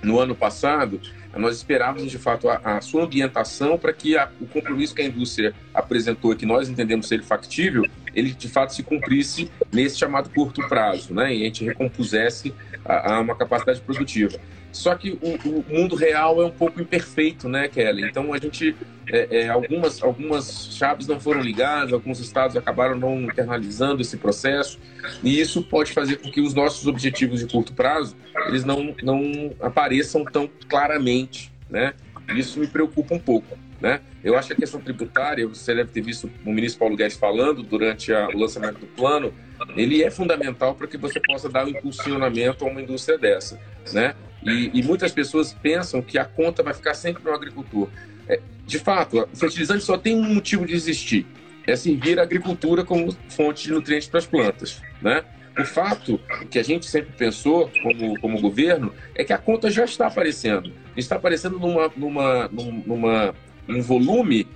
no 0.03 0.19
ano 0.19 0.35
passado, 0.35 0.99
nós 1.39 1.55
esperávamos 1.55 2.11
de 2.11 2.17
fato 2.17 2.49
a, 2.49 2.57
a 2.63 2.81
sua 2.81 3.03
ambientação 3.03 3.77
para 3.77 3.93
que 3.93 4.17
a, 4.17 4.29
o 4.39 4.45
compromisso 4.45 4.93
que 4.93 5.01
a 5.01 5.05
indústria 5.05 5.53
apresentou, 5.73 6.35
que 6.35 6.45
nós 6.45 6.67
entendemos 6.69 7.07
ser 7.07 7.23
factível, 7.23 7.85
ele 8.13 8.31
de 8.31 8.49
fato 8.49 8.73
se 8.73 8.83
cumprisse 8.83 9.49
nesse 9.71 9.97
chamado 9.97 10.29
curto 10.29 10.67
prazo, 10.67 11.13
né? 11.13 11.33
E 11.33 11.43
a 11.43 11.45
gente 11.45 11.63
recompusesse 11.63 12.53
a, 12.83 13.13
a 13.15 13.19
uma 13.21 13.35
capacidade 13.35 13.79
produtiva. 13.81 14.37
Só 14.71 14.95
que 14.95 15.11
o, 15.11 15.49
o, 15.49 15.65
mundo 15.69 15.95
real 15.95 16.41
é 16.41 16.45
um 16.45 16.51
pouco 16.51 16.81
imperfeito, 16.81 17.49
né, 17.49 17.67
Kelly? 17.67 18.05
Então 18.05 18.33
a 18.33 18.37
gente 18.37 18.75
é, 19.11 19.41
é, 19.41 19.49
algumas 19.49 20.01
algumas 20.01 20.69
chaves 20.71 21.07
não 21.07 21.19
foram 21.19 21.41
ligadas, 21.41 21.91
alguns 21.91 22.19
estados 22.19 22.55
acabaram 22.55 22.97
não 22.97 23.21
internalizando 23.21 24.01
esse 24.01 24.17
processo 24.17 24.79
e 25.23 25.39
isso 25.39 25.61
pode 25.61 25.91
fazer 25.91 26.17
com 26.17 26.31
que 26.31 26.39
os 26.39 26.53
nossos 26.53 26.87
objetivos 26.87 27.39
de 27.39 27.47
curto 27.47 27.73
prazo 27.73 28.15
eles 28.47 28.63
não 28.63 28.95
não 29.03 29.53
apareçam 29.59 30.23
tão 30.23 30.49
claramente, 30.69 31.51
né? 31.69 31.93
Isso 32.35 32.59
me 32.59 32.67
preocupa 32.67 33.13
um 33.13 33.19
pouco. 33.19 33.57
Né? 33.81 33.99
Eu 34.23 34.37
acho 34.37 34.49
que 34.49 34.53
a 34.53 34.57
questão 34.57 34.79
tributária, 34.79 35.47
você 35.47 35.73
deve 35.73 35.91
ter 35.91 36.01
visto 36.01 36.29
o 36.45 36.53
ministro 36.53 36.79
Paulo 36.81 36.95
Guedes 36.95 37.17
falando 37.17 37.63
durante 37.63 38.13
a, 38.13 38.27
o 38.27 38.37
lançamento 38.37 38.77
do 38.79 38.85
plano, 38.85 39.33
ele 39.75 40.03
é 40.03 40.11
fundamental 40.11 40.75
para 40.75 40.85
que 40.85 40.97
você 40.97 41.19
possa 41.19 41.49
dar 41.49 41.65
um 41.65 41.69
impulsionamento 41.69 42.63
a 42.63 42.67
uma 42.67 42.79
indústria 42.79 43.17
dessa. 43.17 43.59
Né? 43.91 44.13
E, 44.43 44.71
e, 44.73 44.83
muitas 44.83 45.11
pessoas 45.11 45.53
pensam 45.53 46.01
que 46.01 46.17
a 46.17 46.25
conta 46.25 46.63
vai 46.63 46.73
ficar 46.73 46.93
sempre 46.93 47.23
no 47.23 47.31
agricultor. 47.31 47.89
É, 48.27 48.39
de 48.65 48.79
fato, 48.79 49.27
o 49.31 49.35
fertilizante 49.35 49.83
só 49.83 49.97
tem 49.97 50.15
um 50.15 50.33
motivo 50.33 50.65
de 50.65 50.73
existir: 50.73 51.27
é 51.67 51.75
servir 51.75 52.19
a 52.19 52.23
agricultura 52.23 52.83
como 52.83 53.15
fonte 53.29 53.63
de 53.63 53.71
nutrientes 53.71 54.07
para 54.07 54.19
as 54.19 54.25
plantas. 54.25 54.81
Né? 55.01 55.23
O 55.57 55.65
fato 55.65 56.19
que 56.49 56.57
a 56.57 56.63
gente 56.63 56.85
sempre 56.85 57.11
pensou, 57.15 57.69
como, 57.83 58.19
como 58.19 58.41
governo, 58.41 58.93
é 59.13 59.23
que 59.23 59.33
a 59.33 59.37
conta 59.37 59.69
já 59.69 59.83
está 59.83 60.07
aparecendo. 60.07 60.71
Está 60.95 61.17
aparecendo 61.17 61.59
numa, 61.59 61.91
numa, 61.95 62.47
numa, 62.47 63.35
num 63.67 63.81
volume 63.81 64.47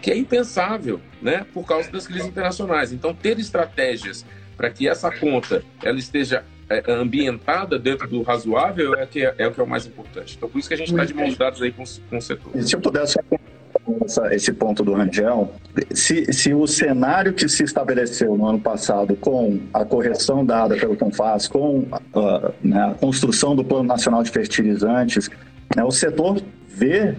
que 0.00 0.10
é 0.10 0.16
impensável, 0.16 1.00
né, 1.20 1.44
por 1.52 1.66
causa 1.66 1.90
das 1.90 2.06
crises 2.06 2.26
internacionais. 2.26 2.92
Então, 2.92 3.14
ter 3.14 3.38
estratégias 3.38 4.24
para 4.56 4.70
que 4.70 4.86
essa 4.86 5.10
conta 5.10 5.64
ela 5.82 5.98
esteja 5.98 6.44
ambientada 6.88 7.78
dentro 7.78 8.08
do 8.08 8.22
razoável 8.22 8.94
é, 8.94 9.06
que 9.06 9.24
é, 9.24 9.34
é, 9.38 9.46
o 9.46 9.52
que 9.52 9.60
é 9.60 9.62
o 9.62 9.66
mais 9.66 9.86
importante. 9.86 10.34
Então, 10.36 10.48
por 10.48 10.58
isso 10.58 10.68
que 10.68 10.74
a 10.74 10.76
gente 10.76 10.90
está 10.90 11.04
de 11.04 11.14
mãos 11.14 11.36
dadas 11.36 11.60
aí 11.60 11.72
com, 11.72 11.84
com 12.08 12.16
o 12.16 12.22
setor. 12.22 12.52
Se 12.62 12.74
eu 12.74 12.80
pudesse 12.80 13.18
essa, 14.04 14.34
esse 14.34 14.52
ponto 14.52 14.84
do 14.84 14.92
Rangel, 14.92 15.52
se, 15.90 16.32
se 16.32 16.54
o 16.54 16.66
cenário 16.66 17.32
que 17.32 17.48
se 17.48 17.64
estabeleceu 17.64 18.36
no 18.36 18.46
ano 18.46 18.60
passado 18.60 19.16
com 19.16 19.60
a 19.72 19.84
correção 19.84 20.44
dada 20.44 20.76
pelo 20.76 20.96
Confas, 20.96 21.48
com 21.48 21.80
uh, 21.80 22.54
né, 22.62 22.90
a 22.90 22.94
construção 22.94 23.56
do 23.56 23.64
Plano 23.64 23.84
Nacional 23.84 24.22
de 24.22 24.30
Fertilizantes, 24.30 25.28
né, 25.74 25.82
o 25.82 25.90
setor 25.90 26.40
vê 26.68 27.14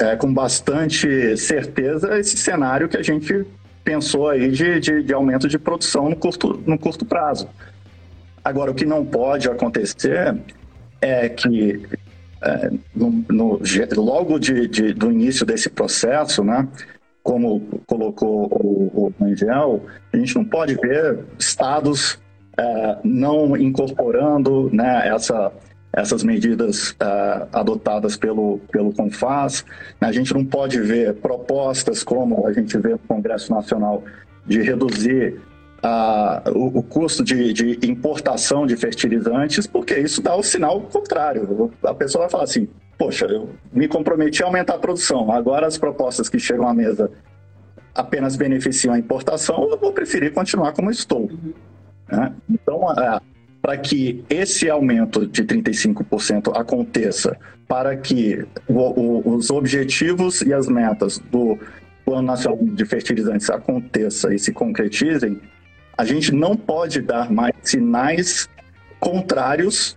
é, 0.00 0.16
com 0.16 0.32
bastante 0.32 1.36
certeza 1.36 2.18
esse 2.18 2.36
cenário 2.36 2.88
que 2.88 2.96
a 2.96 3.02
gente 3.02 3.46
pensou 3.84 4.28
aí 4.28 4.50
de, 4.50 4.80
de, 4.80 5.02
de 5.02 5.12
aumento 5.12 5.46
de 5.46 5.58
produção 5.58 6.08
no 6.08 6.16
curto, 6.16 6.62
no 6.66 6.78
curto 6.78 7.04
prazo. 7.04 7.48
Agora, 8.44 8.70
o 8.70 8.74
que 8.74 8.84
não 8.84 9.04
pode 9.04 9.48
acontecer 9.48 10.36
é 11.00 11.28
que 11.28 11.82
é, 12.42 12.70
no, 12.94 13.24
no, 13.30 13.60
logo 13.96 14.38
de, 14.38 14.68
de, 14.68 14.92
do 14.92 15.10
início 15.10 15.46
desse 15.46 15.70
processo, 15.70 16.44
né, 16.44 16.68
como 17.22 17.60
colocou 17.86 18.46
o, 18.52 19.12
o 19.18 19.24
Angel, 19.24 19.86
a 20.12 20.16
gente 20.18 20.34
não 20.34 20.44
pode 20.44 20.74
ver 20.74 21.20
estados 21.38 22.18
é, 22.58 22.98
não 23.02 23.56
incorporando 23.56 24.68
né, 24.70 25.08
essa, 25.08 25.50
essas 25.90 26.22
medidas 26.22 26.94
é, 27.00 27.46
adotadas 27.50 28.16
pelo, 28.16 28.58
pelo 28.70 28.92
CONFAS. 28.92 29.64
A 30.00 30.12
gente 30.12 30.34
não 30.34 30.44
pode 30.44 30.78
ver 30.80 31.14
propostas 31.14 32.04
como 32.04 32.46
a 32.46 32.52
gente 32.52 32.76
vê 32.76 32.90
no 32.90 32.98
Congresso 32.98 33.52
Nacional 33.52 34.02
de 34.46 34.60
reduzir 34.60 35.40
a, 35.84 36.42
o, 36.46 36.78
o, 36.78 36.82
custo 36.82 37.22
de, 37.22 37.52
de, 37.52 37.78
importação 37.86 38.66
de 38.66 38.74
fertilizantes, 38.74 39.66
porque 39.66 39.94
isso 39.98 40.22
dá 40.22 40.34
o 40.34 40.42
sinal 40.42 40.80
contrário. 40.80 41.70
A 41.84 41.92
pessoa 41.92 42.22
vai 42.22 42.30
falar 42.30 42.44
assim: 42.44 42.66
poxa, 42.96 43.26
eu 43.26 43.50
me 43.70 43.86
comprometi 43.86 44.42
a 44.42 44.46
aumentar 44.46 44.76
a 44.76 44.78
produção, 44.78 45.30
agora 45.30 45.66
as 45.66 45.76
propostas 45.76 46.30
que 46.30 46.38
chegam 46.38 46.66
à 46.66 46.72
mesa 46.72 47.10
apenas 47.94 48.34
beneficiam 48.34 48.94
a 48.94 48.98
importação, 48.98 49.68
eu 49.70 49.78
vou 49.78 49.92
preferir 49.92 50.32
continuar 50.32 50.72
como 50.72 50.90
estou. 50.90 51.30
Né? 52.10 52.32
Então, 52.48 52.80
para 53.60 53.76
que 53.76 54.24
esse 54.28 54.68
aumento 54.68 55.26
de 55.26 55.44
35% 55.44 56.58
aconteça, 56.58 57.36
para 57.68 57.94
que 57.94 58.44
o, 58.66 58.74
o, 58.74 59.36
os 59.36 59.50
objetivos 59.50 60.40
e 60.40 60.52
as 60.52 60.66
metas 60.66 61.18
do 61.30 61.58
Plano 62.04 62.22
Nacional 62.22 62.58
de 62.62 62.84
Fertilizantes 62.84 63.48
aconteça 63.48 64.34
e 64.34 64.38
se 64.38 64.52
concretizem, 64.52 65.40
a 65.96 66.04
gente 66.04 66.32
não 66.32 66.56
pode 66.56 67.00
dar 67.00 67.30
mais 67.30 67.54
sinais 67.62 68.48
contrários 69.00 69.96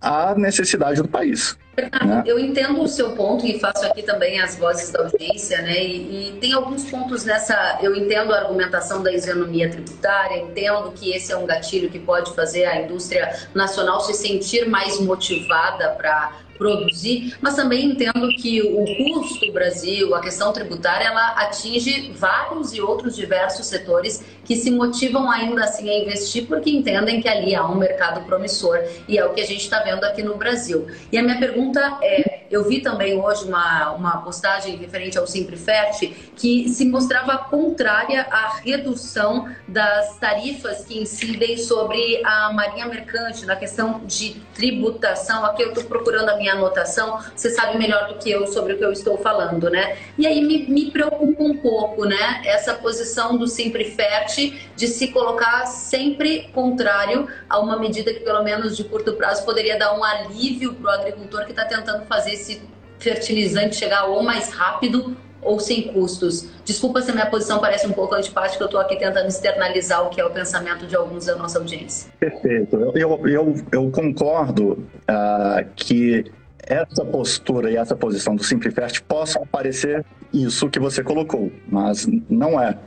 à 0.00 0.34
necessidade 0.34 1.02
do 1.02 1.08
país. 1.08 1.58
Né? 1.76 2.22
Eu 2.24 2.38
entendo 2.38 2.80
o 2.80 2.86
seu 2.86 3.12
ponto 3.12 3.44
e 3.44 3.58
faço 3.58 3.84
aqui 3.86 4.02
também 4.02 4.40
as 4.40 4.56
vozes 4.56 4.90
da 4.90 5.00
audiência, 5.00 5.60
né? 5.62 5.84
E, 5.84 6.28
e, 6.28 6.38
tem 6.40 6.52
alguns 6.52 6.84
pontos 6.88 7.24
nessa. 7.24 7.80
Eu 7.82 7.96
entendo 7.96 8.32
a 8.32 8.38
argumentação 8.38 9.02
da 9.02 9.12
isonomia 9.12 9.68
tributária, 9.68 10.38
entendo 10.38 10.92
que 10.92 11.10
esse 11.10 11.32
é 11.32 11.36
um 11.36 11.46
gatilho 11.46 11.90
que 11.90 11.98
pode 11.98 12.32
fazer 12.34 12.64
a 12.64 12.80
indústria 12.80 13.36
nacional 13.54 14.00
se 14.00 14.14
sentir 14.14 14.68
mais 14.68 15.00
motivada 15.00 15.90
para 15.90 16.32
produzir, 16.56 17.36
mas 17.40 17.54
também 17.54 17.86
entendo 17.86 18.28
que 18.28 18.62
o 18.62 18.84
custo 18.96 19.46
do 19.46 19.52
Brasil, 19.52 20.14
a 20.14 20.20
questão 20.20 20.52
tributária, 20.52 21.06
ela 21.06 21.32
atinge 21.42 22.12
vários 22.14 22.72
e 22.72 22.80
outros 22.80 23.16
diversos 23.16 23.66
setores 23.66 24.24
que 24.44 24.56
se 24.56 24.70
motivam 24.70 25.30
ainda 25.30 25.64
assim 25.64 25.88
a 25.88 25.98
investir 25.98 26.46
porque 26.46 26.70
entendem 26.70 27.20
que 27.20 27.28
ali 27.28 27.54
há 27.54 27.66
um 27.66 27.76
mercado 27.76 28.24
promissor 28.26 28.78
e 29.08 29.18
é 29.18 29.24
o 29.24 29.32
que 29.32 29.40
a 29.40 29.46
gente 29.46 29.62
está 29.62 29.80
vendo 29.82 30.04
aqui 30.04 30.22
no 30.22 30.36
Brasil. 30.36 30.86
E 31.10 31.18
a 31.18 31.22
minha 31.22 31.38
pergunta 31.38 31.98
é, 32.02 32.33
eu 32.50 32.64
vi 32.64 32.80
também 32.80 33.18
hoje 33.18 33.44
uma, 33.44 33.92
uma 33.92 34.18
postagem 34.18 34.76
referente 34.76 35.18
ao 35.18 35.26
Simprefert 35.26 36.12
que 36.36 36.68
se 36.68 36.84
mostrava 36.84 37.38
contrária 37.38 38.26
à 38.30 38.56
redução 38.64 39.48
das 39.66 40.16
tarifas 40.18 40.84
que 40.84 41.00
incidem 41.00 41.56
sobre 41.56 42.20
a 42.24 42.52
marinha 42.52 42.86
mercante 42.86 43.44
na 43.46 43.56
questão 43.56 44.00
de 44.04 44.34
tributação. 44.54 45.44
Aqui 45.44 45.62
eu 45.62 45.68
estou 45.68 45.84
procurando 45.84 46.28
a 46.28 46.36
minha 46.36 46.52
anotação, 46.52 47.18
você 47.34 47.50
sabe 47.50 47.78
melhor 47.78 48.08
do 48.08 48.18
que 48.18 48.30
eu 48.30 48.46
sobre 48.46 48.74
o 48.74 48.78
que 48.78 48.84
eu 48.84 48.92
estou 48.92 49.16
falando, 49.18 49.70
né? 49.70 49.96
E 50.18 50.26
aí 50.26 50.42
me, 50.42 50.66
me 50.66 50.90
preocupa 50.90 51.42
um 51.42 51.56
pouco, 51.56 52.04
né? 52.04 52.42
Essa 52.44 52.74
posição 52.74 53.36
do 53.36 53.46
Simprefert 53.46 54.52
de 54.76 54.88
se 54.88 55.08
colocar 55.08 55.66
sempre 55.66 56.48
contrário 56.52 57.28
a 57.48 57.58
uma 57.58 57.78
medida 57.78 58.12
que, 58.12 58.20
pelo 58.20 58.42
menos 58.42 58.76
de 58.76 58.84
curto 58.84 59.14
prazo, 59.14 59.44
poderia 59.44 59.78
dar 59.78 59.96
um 59.98 60.04
alívio 60.04 60.74
para 60.74 60.90
o 60.90 60.94
agricultor 60.94 61.44
que 61.44 61.50
está 61.50 61.64
tentando 61.64 62.04
fazer 62.06 62.33
esse 62.34 62.62
fertilizante 62.98 63.76
chegar 63.76 64.06
ou 64.06 64.22
mais 64.22 64.50
rápido 64.50 65.16
ou 65.44 65.60
sem 65.60 65.82
custos. 65.92 66.48
Desculpa 66.64 67.02
se 67.02 67.10
a 67.10 67.14
minha 67.14 67.26
posição 67.26 67.60
parece 67.60 67.86
um 67.86 67.92
pouco 67.92 68.14
antipática, 68.14 68.62
eu 68.62 68.66
estou 68.66 68.80
aqui 68.80 68.96
tentando 68.96 69.28
externalizar 69.28 70.06
o 70.06 70.08
que 70.08 70.20
é 70.20 70.24
o 70.24 70.30
pensamento 70.30 70.86
de 70.86 70.96
alguns 70.96 71.26
da 71.26 71.36
nossa 71.36 71.58
audiência. 71.58 72.10
Perfeito. 72.18 72.76
Eu, 72.94 73.26
eu, 73.28 73.54
eu 73.70 73.90
concordo 73.90 74.72
uh, 74.72 75.68
que 75.76 76.24
essa 76.66 77.04
postura 77.04 77.70
e 77.70 77.76
essa 77.76 77.94
posição 77.94 78.34
do 78.34 78.42
Simplifest 78.42 79.02
possam 79.02 79.46
parecer 79.46 80.04
isso 80.32 80.70
que 80.70 80.80
você 80.80 81.02
colocou, 81.02 81.52
mas 81.68 82.08
não 82.28 82.60
é. 82.60 82.78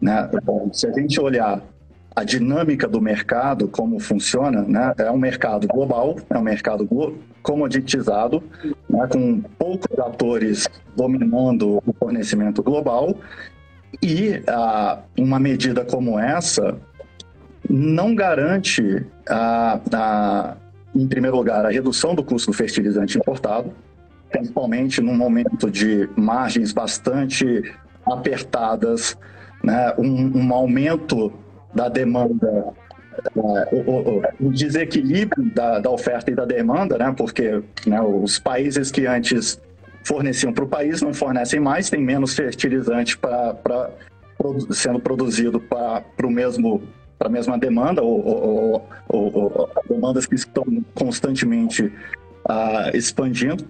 Né? 0.00 0.30
Se 0.72 0.86
a 0.86 0.92
gente 0.92 1.18
olhar 1.18 1.62
a 2.16 2.24
dinâmica 2.24 2.88
do 2.88 2.98
mercado, 2.98 3.68
como 3.68 4.00
funciona, 4.00 4.62
né? 4.62 4.94
é 4.96 5.10
um 5.10 5.18
mercado 5.18 5.68
global, 5.68 6.16
é 6.30 6.38
um 6.38 6.42
mercado 6.42 6.88
comoditizado, 7.42 8.42
né? 8.88 9.06
com 9.06 9.42
poucos 9.58 9.98
atores 9.98 10.66
dominando 10.96 11.82
o 11.86 11.92
fornecimento 11.92 12.62
global, 12.62 13.14
e 14.02 14.42
uma 15.18 15.38
medida 15.38 15.84
como 15.84 16.18
essa 16.18 16.78
não 17.68 18.14
garante, 18.14 19.04
a, 19.28 19.78
a, 19.92 20.56
em 20.94 21.06
primeiro 21.06 21.36
lugar, 21.36 21.66
a 21.66 21.70
redução 21.70 22.14
do 22.14 22.24
custo 22.24 22.50
do 22.50 22.56
fertilizante 22.56 23.18
importado, 23.18 23.74
principalmente 24.30 25.02
num 25.02 25.14
momento 25.14 25.70
de 25.70 26.08
margens 26.16 26.72
bastante 26.72 27.74
apertadas, 28.06 29.18
né, 29.62 29.92
um, 29.98 30.38
um 30.38 30.54
aumento 30.54 31.32
da 31.76 31.88
demanda 31.88 32.72
é, 33.36 33.68
o, 33.72 34.22
o, 34.40 34.50
desequilíbrio 34.50 35.50
da, 35.54 35.78
da, 35.78 35.90
oferta 35.90 36.30
e 36.30 36.34
da 36.34 36.44
demanda, 36.44 36.98
né? 36.98 37.14
porque 37.16 37.62
né, 37.86 38.00
os 38.00 38.38
países 38.38 38.90
que 38.90 39.06
antes 39.06 39.60
forneciam 40.04 40.52
para 40.52 40.64
o 40.64 40.68
país 40.68 41.02
não 41.02 41.12
fornecem 41.12 41.60
mais, 41.60 41.90
tem 41.90 42.02
menos 42.02 42.34
fertilizante 42.34 43.16
pra 43.16 43.54
sendo 44.70 45.00
produzido 45.00 45.60
para 45.60 46.04
o 46.22 46.30
mesmo 46.30 46.82
para 47.18 47.28
a 47.28 47.30
mesma 47.30 47.58
demanda 47.58 48.02
ou, 48.02 48.26
ou, 48.26 48.88
ou, 49.08 49.70
demandas 49.88 50.26
que 50.26 50.34
estão 50.34 50.64
constantemente 50.94 51.84
uh, 51.84 52.94
expandindo, 52.94 53.64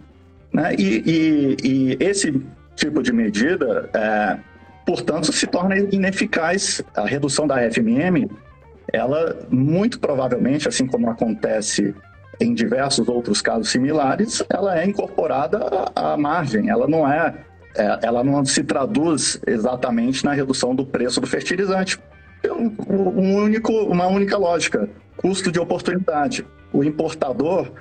né? 0.53 0.75
E, 0.77 1.03
e, 1.07 1.57
e, 1.63 1.97
esse 2.01 2.43
tipo 2.75 3.05
de 3.05 3.13
medida, 3.13 3.89
é, 3.95 4.39
portanto, 4.87 5.33
se 5.33 5.47
torna 5.47 5.77
ineficaz. 5.77 6.81
A 6.95 7.05
redução 7.05 7.47
da 7.47 7.57
FMM 7.71 8.29
ela 8.93 9.37
muito 9.51 9.99
provavelmente, 9.99 10.69
assim 10.69 10.87
como 10.87 11.11
acontece 11.11 11.95
em 12.41 12.55
diversos 12.55 13.09
outros 13.09 13.41
casos 13.41 13.71
similares, 13.71 14.43
ela 14.49 14.79
é 14.79 14.85
incorporada 14.87 15.59
à 15.95 16.17
margem, 16.17 16.69
ela 16.69 16.87
não 16.87 17.11
é, 17.11 17.35
é 17.75 17.99
ela 18.03 18.23
não 18.23 18.45
se 18.45 18.63
traduz 18.63 19.41
exatamente 19.47 20.25
na 20.25 20.33
redução 20.33 20.75
do 20.75 20.85
preço 20.85 21.21
do 21.21 21.27
fertilizante. 21.27 21.99
Um, 22.45 22.75
um 22.89 23.37
único, 23.37 23.73
uma 23.73 24.07
única 24.07 24.37
lógica, 24.37 24.89
custo 25.17 25.51
de 25.51 25.59
oportunidade. 25.59 26.47
O 26.73 26.85
importador 26.85 27.73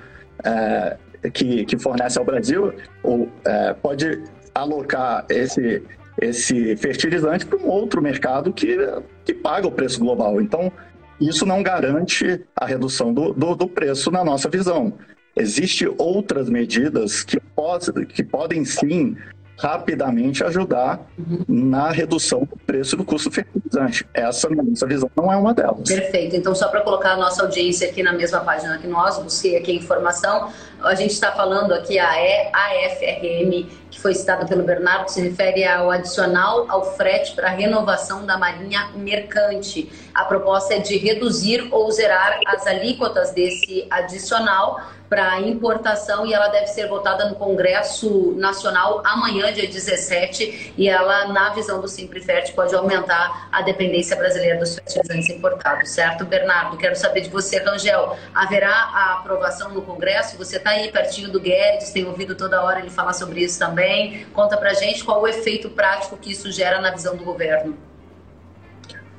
é, 0.42 0.96
que, 1.32 1.64
que 1.66 1.78
fornece 1.78 2.18
ao 2.18 2.24
Brasil 2.24 2.72
ou, 3.02 3.28
é, 3.44 3.74
pode 3.74 4.22
alocar 4.54 5.26
esse, 5.28 5.82
esse 6.20 6.76
fertilizante 6.76 7.44
para 7.44 7.58
um 7.58 7.68
outro 7.68 8.00
mercado 8.00 8.52
que, 8.52 8.76
que 9.24 9.34
paga 9.34 9.66
o 9.66 9.72
preço 9.72 9.98
global. 10.00 10.40
Então, 10.40 10.72
isso 11.20 11.46
não 11.46 11.62
garante 11.62 12.42
a 12.54 12.66
redução 12.66 13.12
do, 13.12 13.32
do, 13.32 13.54
do 13.54 13.68
preço 13.68 14.10
na 14.10 14.24
nossa 14.24 14.48
visão. 14.48 14.94
Existem 15.34 15.92
outras 15.98 16.48
medidas 16.48 17.22
que, 17.22 17.38
pode, 17.38 18.06
que 18.06 18.22
podem 18.22 18.64
sim 18.64 19.16
rapidamente 19.58 20.44
ajudar 20.44 21.00
uhum. 21.18 21.44
na 21.48 21.90
redução 21.90 22.40
do 22.40 22.56
preço 22.56 22.96
do 22.96 23.04
custo 23.04 23.30
fertilizante. 23.30 24.06
Essa, 24.12 24.48
nossa 24.50 24.86
visão, 24.86 25.10
não 25.16 25.32
é 25.32 25.36
uma 25.36 25.54
delas. 25.54 25.88
Perfeito. 25.88 26.36
Então, 26.36 26.54
só 26.54 26.68
para 26.68 26.82
colocar 26.82 27.12
a 27.12 27.16
nossa 27.16 27.42
audiência 27.42 27.88
aqui 27.88 28.02
na 28.02 28.12
mesma 28.12 28.40
página 28.40 28.78
que 28.78 28.86
nós, 28.86 29.18
busquei 29.18 29.56
aqui 29.56 29.72
a 29.72 29.74
informação, 29.74 30.50
a 30.82 30.94
gente 30.94 31.12
está 31.12 31.32
falando 31.32 31.72
aqui 31.72 31.98
a 31.98 32.10
AFRM, 32.10 33.66
que 33.90 34.00
foi 34.00 34.14
citada 34.14 34.44
pelo 34.46 34.62
Bernardo, 34.62 35.08
se 35.08 35.22
refere 35.22 35.64
ao 35.64 35.90
adicional 35.90 36.66
ao 36.68 36.94
frete 36.94 37.34
para 37.34 37.48
renovação 37.48 38.26
da 38.26 38.36
marinha 38.36 38.90
mercante. 38.94 39.90
A 40.14 40.24
proposta 40.24 40.74
é 40.74 40.78
de 40.78 40.98
reduzir 40.98 41.66
ou 41.72 41.90
zerar 41.90 42.40
as 42.46 42.66
alíquotas 42.66 43.32
desse 43.32 43.86
adicional 43.90 44.80
para 45.08 45.40
importação 45.40 46.26
e 46.26 46.32
ela 46.32 46.48
deve 46.48 46.66
ser 46.66 46.88
votada 46.88 47.28
no 47.28 47.34
Congresso 47.36 48.34
Nacional 48.36 49.02
amanhã, 49.04 49.52
dia 49.52 49.66
17, 49.66 50.74
e 50.76 50.88
ela, 50.88 51.28
na 51.28 51.50
visão 51.50 51.80
do 51.80 51.88
Simplifert, 51.88 52.52
pode 52.54 52.74
aumentar 52.74 53.48
a 53.52 53.62
dependência 53.62 54.16
brasileira 54.16 54.58
dos 54.58 54.74
fertilizantes 54.74 55.30
importados, 55.30 55.90
certo, 55.90 56.24
Bernardo? 56.24 56.76
Quero 56.76 56.96
saber 56.96 57.22
de 57.22 57.30
você, 57.30 57.58
Rangel, 57.58 58.16
haverá 58.34 58.70
a 58.70 59.14
aprovação 59.14 59.70
no 59.70 59.82
Congresso? 59.82 60.36
Você 60.38 60.56
está 60.56 60.70
aí 60.70 60.90
pertinho 60.90 61.30
do 61.30 61.40
Guedes, 61.40 61.90
tem 61.90 62.04
ouvido 62.04 62.34
toda 62.34 62.62
hora 62.62 62.80
ele 62.80 62.90
falar 62.90 63.12
sobre 63.12 63.40
isso 63.40 63.58
também. 63.58 64.26
Conta 64.32 64.56
para 64.56 64.74
gente 64.74 65.04
qual 65.04 65.22
o 65.22 65.28
efeito 65.28 65.70
prático 65.70 66.16
que 66.16 66.32
isso 66.32 66.50
gera 66.50 66.80
na 66.80 66.90
visão 66.90 67.16
do 67.16 67.24
governo. 67.24 67.76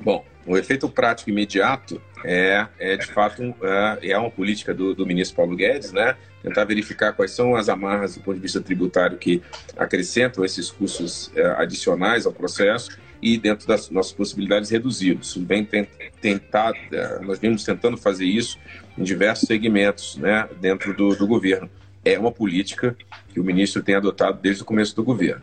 Bom, 0.00 0.24
o 0.48 0.56
efeito 0.56 0.88
prático 0.88 1.28
imediato 1.28 2.00
é, 2.24 2.66
é 2.78 2.96
de 2.96 3.06
fato, 3.06 3.54
é, 3.62 4.10
é 4.10 4.18
uma 4.18 4.30
política 4.30 4.72
do, 4.72 4.94
do, 4.94 5.06
ministro 5.06 5.36
Paulo 5.36 5.54
Guedes, 5.54 5.92
né? 5.92 6.16
Tentar 6.42 6.64
verificar 6.64 7.12
quais 7.12 7.32
são 7.32 7.54
as 7.54 7.68
amarras 7.68 8.14
do 8.14 8.22
ponto 8.22 8.36
de 8.36 8.40
vista 8.40 8.60
tributário 8.60 9.18
que 9.18 9.42
acrescentam 9.76 10.44
esses 10.44 10.70
custos 10.70 11.30
é, 11.36 11.44
adicionais 11.58 12.24
ao 12.24 12.32
processo 12.32 12.98
e, 13.20 13.36
dentro 13.36 13.68
das 13.68 13.90
nossas 13.90 14.12
possibilidades, 14.12 14.70
reduzi-los. 14.70 15.36
Bem 15.36 15.68
tentar, 16.20 16.72
é, 16.92 17.18
nós 17.20 17.38
vimos 17.38 17.62
tentando 17.62 17.98
fazer 17.98 18.24
isso 18.24 18.58
em 18.96 19.02
diversos 19.02 19.46
segmentos, 19.46 20.16
né, 20.16 20.48
dentro 20.60 20.94
do, 20.94 21.14
do 21.14 21.26
governo. 21.26 21.68
É 22.04 22.18
uma 22.18 22.32
política 22.32 22.96
que 23.28 23.38
o 23.38 23.44
ministro 23.44 23.82
tem 23.82 23.94
adotado 23.94 24.38
desde 24.40 24.62
o 24.62 24.64
começo 24.64 24.96
do 24.96 25.04
governo. 25.04 25.42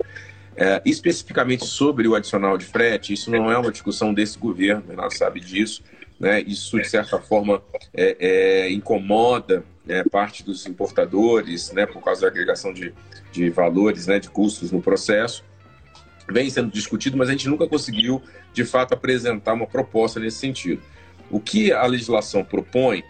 É, 0.57 0.81
especificamente 0.85 1.65
sobre 1.65 2.07
o 2.07 2.15
adicional 2.15 2.57
de 2.57 2.65
frete, 2.65 3.11
isso 3.11 3.29
não 3.29 3.51
é 3.51 3.57
uma 3.57 3.71
discussão 3.71 4.13
desse 4.13 4.39
governo, 4.39 4.83
o 4.85 4.89
Renato 4.89 5.17
sabe 5.17 5.41
disso. 5.41 5.83
Né? 6.17 6.41
Isso, 6.41 6.79
de 6.79 6.87
certa 6.87 7.19
forma, 7.19 7.61
é, 7.93 8.15
é, 8.19 8.71
incomoda 8.71 9.65
né, 9.85 10.03
parte 10.05 10.43
dos 10.43 10.65
importadores, 10.65 11.71
né, 11.73 11.85
por 11.85 12.01
causa 12.01 12.21
da 12.21 12.27
agregação 12.27 12.73
de, 12.73 12.93
de 13.33 13.49
valores, 13.49 14.07
né, 14.07 14.17
de 14.17 14.29
custos 14.29 14.71
no 14.71 14.81
processo. 14.81 15.43
Vem 16.31 16.49
sendo 16.49 16.71
discutido, 16.71 17.17
mas 17.17 17.27
a 17.27 17.33
gente 17.33 17.49
nunca 17.49 17.67
conseguiu, 17.67 18.21
de 18.53 18.63
fato, 18.63 18.93
apresentar 18.93 19.53
uma 19.53 19.67
proposta 19.67 20.19
nesse 20.19 20.37
sentido. 20.37 20.81
O 21.29 21.39
que 21.39 21.71
a 21.71 21.85
legislação 21.85 22.43
propõe, 22.45 23.03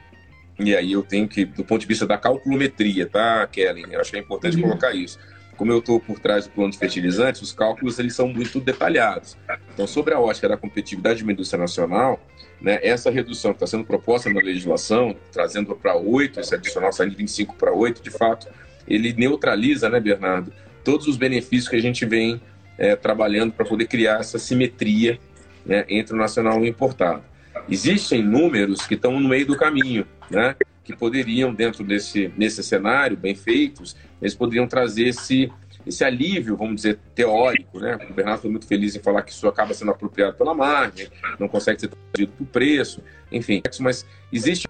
e 0.59 0.75
aí 0.75 0.93
eu 0.93 1.03
tenho 1.03 1.27
que, 1.27 1.45
do 1.45 1.63
ponto 1.63 1.81
de 1.81 1.87
vista 1.87 2.07
da 2.07 2.17
calculometria, 2.17 3.05
tá, 3.05 3.45
Kellen? 3.47 3.85
Eu 3.91 4.01
acho 4.01 4.09
que 4.09 4.17
é 4.17 4.19
importante 4.19 4.57
uhum. 4.57 4.63
colocar 4.63 4.93
isso 4.93 5.19
como 5.55 5.71
eu 5.71 5.79
estou 5.79 5.99
por 5.99 6.19
trás 6.19 6.45
do 6.45 6.51
plano 6.51 6.71
de 6.71 6.77
fertilizantes, 6.77 7.41
os 7.41 7.51
cálculos 7.51 7.99
eles 7.99 8.15
são 8.15 8.27
muito 8.27 8.59
detalhados. 8.59 9.37
Então, 9.73 9.87
sobre 9.87 10.13
a 10.13 10.19
ótica 10.19 10.47
da 10.47 10.57
competitividade 10.57 11.17
de 11.17 11.23
uma 11.23 11.31
indústria 11.31 11.59
nacional, 11.59 12.19
né, 12.61 12.79
essa 12.81 13.09
redução 13.11 13.51
que 13.51 13.57
está 13.57 13.67
sendo 13.67 13.83
proposta 13.83 14.29
na 14.29 14.39
legislação, 14.39 15.15
trazendo 15.31 15.75
para 15.75 15.95
8, 15.95 16.39
esse 16.39 16.55
adicional 16.55 16.91
saindo 16.91 17.11
de 17.11 17.17
25 17.17 17.55
para 17.55 17.73
8, 17.73 18.01
de 18.01 18.09
fato, 18.09 18.47
ele 18.87 19.13
neutraliza, 19.13 19.89
né, 19.89 19.99
Bernardo, 19.99 20.51
todos 20.83 21.07
os 21.07 21.17
benefícios 21.17 21.67
que 21.67 21.75
a 21.75 21.81
gente 21.81 22.05
vem 22.05 22.41
é, 22.77 22.95
trabalhando 22.95 23.53
para 23.53 23.65
poder 23.65 23.87
criar 23.87 24.19
essa 24.19 24.37
simetria 24.37 25.19
né, 25.65 25.85
entre 25.89 26.13
o 26.13 26.17
nacional 26.17 26.59
e 26.59 26.61
o 26.61 26.65
importado. 26.67 27.23
Existem 27.69 28.21
números 28.21 28.85
que 28.85 28.93
estão 28.93 29.19
no 29.19 29.27
meio 29.27 29.45
do 29.47 29.57
caminho, 29.57 30.05
né? 30.29 30.55
Que 30.85 30.95
poderiam, 30.95 31.53
dentro 31.53 31.83
desse 31.83 32.31
nesse 32.37 32.63
cenário, 32.63 33.17
bem 33.17 33.33
feitos, 33.35 33.95
eles 34.21 34.35
poderiam 34.35 34.67
trazer 34.67 35.07
esse, 35.07 35.51
esse 35.85 36.03
alívio, 36.03 36.55
vamos 36.55 36.75
dizer, 36.75 36.99
teórico. 37.15 37.79
Né? 37.79 37.97
O 38.09 38.13
Bernardo 38.13 38.41
foi 38.41 38.51
muito 38.51 38.67
feliz 38.67 38.95
em 38.95 38.99
falar 38.99 39.23
que 39.23 39.31
isso 39.31 39.47
acaba 39.47 39.73
sendo 39.73 39.91
apropriado 39.91 40.37
pela 40.37 40.53
margem, 40.53 41.09
não 41.39 41.47
consegue 41.47 41.81
ser 41.81 41.89
trazido 41.89 42.31
para 42.33 42.43
o 42.43 42.45
preço, 42.45 43.01
enfim. 43.31 43.61
Mas 43.79 44.05
existe 44.31 44.67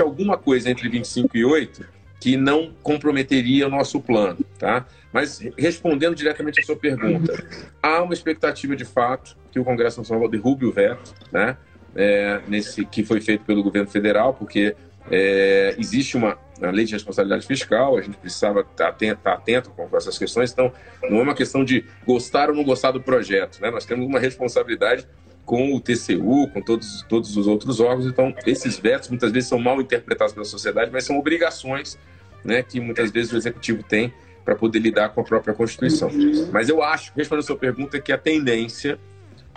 alguma 0.00 0.38
coisa 0.38 0.70
entre 0.70 0.88
25 0.88 1.36
e 1.36 1.44
8 1.44 1.94
que 2.18 2.38
não 2.38 2.72
comprometeria 2.82 3.66
o 3.66 3.70
nosso 3.70 4.00
plano, 4.00 4.38
tá? 4.58 4.86
Mas 5.12 5.40
respondendo 5.58 6.14
diretamente 6.14 6.58
à 6.58 6.62
sua 6.62 6.74
pergunta, 6.74 7.34
há 7.82 8.02
uma 8.02 8.14
expectativa 8.14 8.74
de 8.74 8.84
fato 8.84 9.36
que 9.52 9.60
o 9.60 9.64
Congresso 9.64 10.00
Nacional 10.00 10.26
derrube 10.26 10.64
o 10.64 10.72
veto, 10.72 11.14
né? 11.30 11.54
É, 11.94 12.40
nesse 12.48 12.84
que 12.84 13.04
foi 13.04 13.20
feito 13.20 13.44
pelo 13.44 13.62
governo 13.62 13.88
federal, 13.88 14.34
porque 14.34 14.74
é, 15.10 15.74
existe 15.78 16.16
uma, 16.16 16.38
lei 16.72 16.84
de 16.84 16.92
responsabilidade 16.92 17.46
fiscal, 17.46 17.96
a 17.96 18.00
gente 18.00 18.16
precisava 18.16 18.60
estar 18.60 18.88
atento, 18.88 19.18
estar 19.18 19.32
atento 19.32 19.70
com 19.70 19.96
essas 19.96 20.16
questões, 20.18 20.52
então 20.52 20.72
não 21.10 21.18
é 21.18 21.22
uma 21.22 21.34
questão 21.34 21.64
de 21.64 21.84
gostar 22.06 22.48
ou 22.48 22.56
não 22.56 22.64
gostar 22.64 22.90
do 22.92 23.00
projeto, 23.00 23.60
né? 23.60 23.70
nós 23.70 23.84
temos 23.84 24.06
uma 24.06 24.18
responsabilidade 24.18 25.06
com 25.44 25.74
o 25.74 25.80
TCU, 25.80 26.48
com 26.48 26.62
todos, 26.62 27.04
todos 27.06 27.36
os 27.36 27.46
outros 27.46 27.78
órgãos, 27.80 28.06
então 28.06 28.34
esses 28.46 28.78
vetos 28.78 29.10
muitas 29.10 29.30
vezes 29.30 29.48
são 29.48 29.58
mal 29.58 29.80
interpretados 29.80 30.32
pela 30.32 30.46
sociedade, 30.46 30.90
mas 30.90 31.04
são 31.04 31.18
obrigações 31.18 31.98
né, 32.42 32.62
que 32.62 32.80
muitas 32.80 33.10
vezes 33.10 33.32
o 33.32 33.36
executivo 33.36 33.82
tem 33.82 34.12
para 34.44 34.54
poder 34.54 34.78
lidar 34.78 35.08
com 35.10 35.20
a 35.22 35.24
própria 35.24 35.54
Constituição. 35.54 36.10
Mas 36.52 36.68
eu 36.68 36.82
acho, 36.82 37.12
respondendo 37.16 37.44
a 37.44 37.46
sua 37.46 37.56
pergunta, 37.56 37.98
que 37.98 38.12
a 38.12 38.18
tendência 38.18 38.98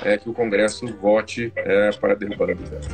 é 0.03 0.17
que 0.17 0.29
o 0.29 0.33
Congresso 0.33 0.87
vote 1.01 1.51
é, 1.55 1.91
para 1.91 2.13
a 2.13 2.15
derrubada 2.15 2.55
do 2.55 2.63
veto. 2.63 2.87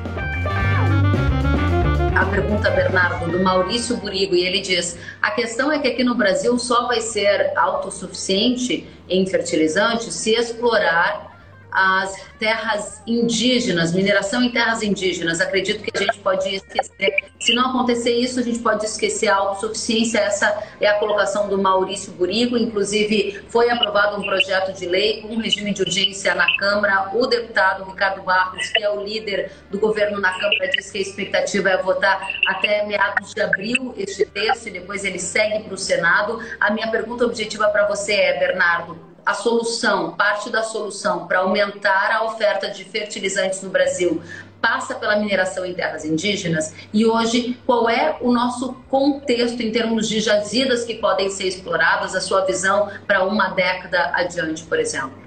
A 2.15 2.25
pergunta, 2.27 2.69
Bernardo, 2.69 3.29
do 3.31 3.43
Maurício 3.43 3.97
Burigo, 3.97 4.35
e 4.35 4.45
ele 4.45 4.61
diz: 4.61 4.97
a 5.21 5.31
questão 5.31 5.71
é 5.71 5.79
que 5.79 5.87
aqui 5.87 6.03
no 6.03 6.15
Brasil 6.15 6.57
só 6.59 6.87
vai 6.87 7.01
ser 7.01 7.51
autossuficiente 7.57 8.87
em 9.09 9.25
fertilizantes 9.25 10.13
se 10.13 10.31
explorar 10.31 11.32
as 11.73 12.15
terras 12.37 13.01
indígenas, 13.07 13.93
mineração 13.93 14.43
em 14.43 14.51
terras 14.51 14.83
indígenas. 14.83 15.41
Acredito 15.41 15.81
que 15.81 15.91
a 15.95 15.99
gente 15.99 16.19
pode 16.19 16.55
esquecer. 16.55 17.31
Se 17.39 17.53
não 17.53 17.71
acontecer 17.71 18.11
isso, 18.11 18.39
a 18.39 18.43
gente 18.43 18.59
pode 18.59 18.85
esquecer 18.85 19.27
a 19.27 19.35
autossuficiência. 19.35 20.19
Essa 20.19 20.63
é 20.79 20.87
a 20.87 20.99
colocação 20.99 21.49
do 21.49 21.57
Maurício 21.57 22.13
Burigo. 22.13 22.57
Inclusive, 22.57 23.41
foi 23.49 23.69
aprovado 23.69 24.21
um 24.21 24.23
projeto 24.23 24.71
de 24.77 24.85
lei 24.85 25.21
com 25.21 25.29
um 25.29 25.39
regime 25.39 25.73
de 25.73 25.81
urgência 25.81 26.35
na 26.35 26.45
Câmara. 26.57 27.09
O 27.13 27.25
deputado 27.25 27.83
Ricardo 27.85 28.21
Barros, 28.21 28.67
que 28.69 28.83
é 28.83 28.89
o 28.89 29.03
líder 29.03 29.51
do 29.71 29.79
governo 29.79 30.19
na 30.19 30.31
Câmara, 30.31 30.69
disse 30.69 30.91
que 30.91 30.99
a 30.99 31.01
expectativa 31.01 31.69
é 31.71 31.77
votar 31.81 32.39
até 32.47 32.85
meados 32.85 33.33
de 33.33 33.41
abril 33.41 33.93
este 33.97 34.25
texto 34.25 34.67
e 34.67 34.71
depois 34.71 35.03
ele 35.03 35.19
segue 35.19 35.63
para 35.63 35.73
o 35.73 35.77
Senado. 35.77 36.39
A 36.59 36.71
minha 36.71 36.89
pergunta 36.91 37.25
objetiva 37.25 37.67
para 37.69 37.87
você 37.87 38.13
é, 38.13 38.39
Bernardo, 38.39 39.12
a 39.25 39.33
solução, 39.33 40.11
parte 40.11 40.49
da 40.49 40.63
solução 40.63 41.27
para 41.27 41.39
aumentar 41.39 42.11
a 42.11 42.25
oferta 42.25 42.69
de 42.69 42.83
fertilizantes 42.83 43.61
no 43.61 43.69
Brasil 43.69 44.21
passa 44.61 44.95
pela 44.95 45.17
mineração 45.17 45.65
em 45.65 45.73
terras 45.73 46.05
indígenas 46.05 46.73
e 46.93 47.05
hoje 47.05 47.59
qual 47.65 47.89
é 47.89 48.15
o 48.21 48.31
nosso 48.31 48.73
contexto 48.89 49.61
em 49.61 49.71
termos 49.71 50.07
de 50.07 50.21
jazidas 50.21 50.85
que 50.85 50.95
podem 50.95 51.29
ser 51.29 51.47
exploradas, 51.47 52.15
a 52.15 52.21
sua 52.21 52.45
visão 52.45 52.89
para 53.05 53.25
uma 53.25 53.49
década 53.49 54.11
adiante, 54.13 54.63
por 54.63 54.79
exemplo? 54.79 55.21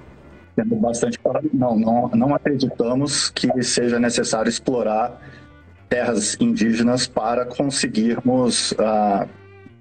Tendo 0.55 0.75
bastante 0.77 1.19
não, 1.53 1.77
não, 1.77 2.09
não 2.09 2.35
acreditamos 2.35 3.29
que 3.29 3.61
seja 3.61 3.99
necessário 3.99 4.49
explorar 4.49 5.21
terras 5.87 6.35
indígenas 6.39 7.07
para 7.07 7.45
conseguirmos 7.45 8.71
uh, 8.71 9.29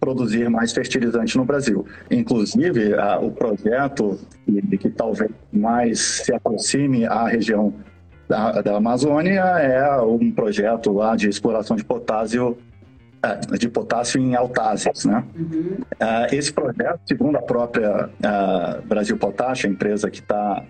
produzir 0.01 0.49
mais 0.49 0.73
fertilizante 0.73 1.37
no 1.37 1.45
Brasil. 1.45 1.87
Inclusive, 2.11 2.95
a, 2.95 3.19
o 3.19 3.31
projeto 3.31 4.19
que, 4.45 4.79
que, 4.79 4.91
talvez 4.91 5.31
mais 5.53 6.01
se 6.01 6.35
aproxime 6.35 7.07
à 7.07 7.27
região 7.27 7.75
da, 8.29 8.61
da, 8.61 8.77
Amazônia 8.77 9.41
é 9.41 10.01
um 10.01 10.31
projeto 10.33 10.93
lá 10.93 11.15
de 11.15 11.29
exploração 11.29 11.77
de 11.77 11.85
potássio 11.85 12.57
é, 13.23 13.57
de 13.57 13.69
potássio 13.69 14.21
em 14.21 14.35
altásias, 14.35 15.05
né? 15.05 15.25
Uhum. 15.37 15.79
Uh, 15.95 16.35
esse 16.35 16.53
projeto, 16.53 17.01
segundo 17.07 17.37
a 17.37 17.43
própria 17.43 18.07
uh, 18.09 18.87
Brasil 18.87 19.17
Potássio, 19.17 19.69
a 19.69 19.73
empresa 19.73 20.11
que 20.11 20.21
está 20.21 20.63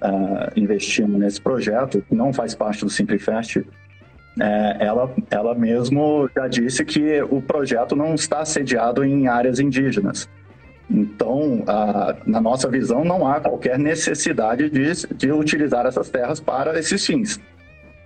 investindo 0.55 1.19
nesse 1.19 1.41
projeto, 1.41 2.05
não 2.11 2.33
faz 2.33 2.55
parte 2.55 2.85
do 2.85 2.91
Simplifest, 2.91 3.65
é, 4.41 4.77
ela, 4.81 5.15
ela 5.31 5.55
mesmo 5.55 6.29
já 6.35 6.47
disse 6.49 6.85
que 6.85 7.23
o 7.23 7.41
projeto 7.41 7.97
não 7.97 8.15
está 8.15 8.45
sediado 8.45 9.05
em 9.05 9.29
áreas 9.29 9.59
indígenas. 9.59 10.29
Então, 10.91 11.65
a, 11.67 12.15
na 12.27 12.41
nossa 12.41 12.71
visão, 12.71 13.05
não 13.05 13.27
há 13.27 13.41
qualquer 13.41 13.79
necessidade 13.79 14.71
de, 14.71 14.93
de 15.15 15.33
utilizar 15.33 15.87
essas 15.87 16.09
terras 16.09 16.39
para 16.39 16.79
esses 16.79 17.05
fins. 17.05 17.41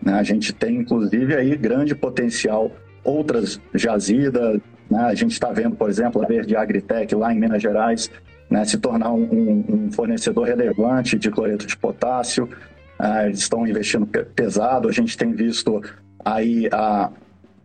Né? 0.02 0.14
A 0.14 0.22
gente 0.22 0.52
tem, 0.52 0.76
inclusive, 0.76 1.34
aí 1.34 1.56
grande 1.56 1.94
potencial, 1.94 2.70
outras 3.04 3.60
jazidas. 3.74 4.60
Né? 4.90 5.00
A 5.00 5.14
gente 5.14 5.32
está 5.32 5.52
vendo, 5.52 5.76
por 5.76 5.90
exemplo, 5.90 6.22
a 6.22 6.26
Verde 6.26 6.56
Agritech 6.56 7.14
lá 7.14 7.32
em 7.32 7.38
Minas 7.38 7.62
Gerais 7.62 8.10
né? 8.50 8.64
se 8.64 8.78
tornar 8.78 9.12
um, 9.12 9.64
um, 9.68 9.92
fornecedor 9.92 10.46
relevante 10.46 11.18
de 11.18 11.30
cloreto 11.30 11.66
de 11.66 11.76
potássio. 11.76 12.48
Ah, 13.03 13.26
eles 13.26 13.38
estão 13.38 13.66
investindo 13.66 14.07
pesado. 14.07 14.88
A 14.88 14.92
gente 14.92 15.16
tem 15.16 15.32
visto 15.32 15.82
aí 16.22 16.68
a, 16.70 17.11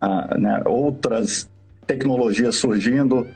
a 0.00 0.38
né, 0.38 0.62
outras 0.64 1.48
tecnologias 1.86 2.56
surgindo 2.56 3.26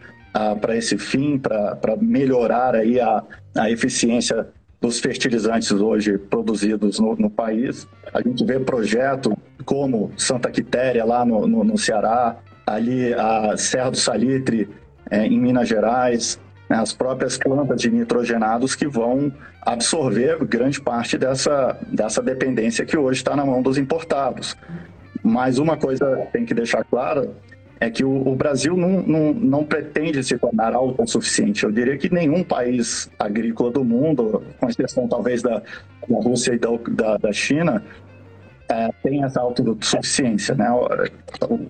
para 0.60 0.76
esse 0.76 0.96
fim, 0.96 1.38
para 1.38 1.96
melhorar 2.00 2.74
aí 2.74 3.00
a, 3.00 3.22
a 3.56 3.70
eficiência 3.70 4.48
dos 4.80 4.98
fertilizantes 4.98 5.70
hoje 5.72 6.16
produzidos 6.16 6.98
no, 6.98 7.14
no, 7.16 7.28
país. 7.28 7.86
A 8.14 8.22
gente 8.22 8.44
vê 8.44 8.58
projetos 8.58 9.34
como 9.64 10.10
Santa 10.16 10.50
Quitéria, 10.50 11.04
lá 11.04 11.24
no, 11.24 11.46
no, 11.46 11.64
no, 11.64 11.76
Ceará, 11.76 12.36
ali 12.66 13.12
a 13.12 13.56
Serra 13.58 13.90
do 13.90 13.96
Salitre, 13.96 14.68
é, 15.10 15.26
em 15.26 15.38
Minas 15.38 15.68
Gerais, 15.68 16.40
né, 16.70 16.76
as 16.76 16.92
próprias 16.92 17.36
plantas 17.36 17.80
de 17.80 17.90
nitrogenados 17.90 18.76
que 18.76 18.86
vão 18.86 19.32
absorver 19.60 20.38
grande 20.44 20.80
parte 20.80 21.18
dessa, 21.18 21.76
dessa 21.88 22.22
dependência 22.22 22.86
que 22.86 22.96
hoje 22.96 23.18
está 23.18 23.34
na 23.34 23.44
mão 23.44 23.60
dos 23.60 23.76
importados. 23.76 24.56
Mas 25.20 25.58
uma 25.58 25.76
coisa 25.76 26.28
tem 26.32 26.46
que 26.46 26.54
deixar 26.54 26.84
clara 26.84 27.28
é 27.80 27.90
que 27.90 28.04
o, 28.04 28.28
o 28.28 28.36
Brasil 28.36 28.76
não, 28.76 29.02
não, 29.02 29.32
não, 29.32 29.64
pretende 29.64 30.22
se 30.22 30.38
tornar 30.38 30.74
autossuficiente. 30.74 31.64
Eu 31.64 31.72
diria 31.72 31.96
que 31.96 32.12
nenhum 32.12 32.44
país 32.44 33.10
agrícola 33.18 33.70
do 33.70 33.82
mundo, 33.82 34.42
com 34.60 34.68
exceção 34.68 35.08
talvez 35.08 35.42
da, 35.42 35.62
da 36.08 36.16
Rússia 36.18 36.52
e 36.52 36.58
da, 36.58 36.68
da, 36.90 37.16
da 37.16 37.32
China, 37.32 37.82
é, 38.68 38.90
tem 39.02 39.24
essa 39.24 39.40
autossuficiência. 39.40 40.54
Né? 40.54 40.70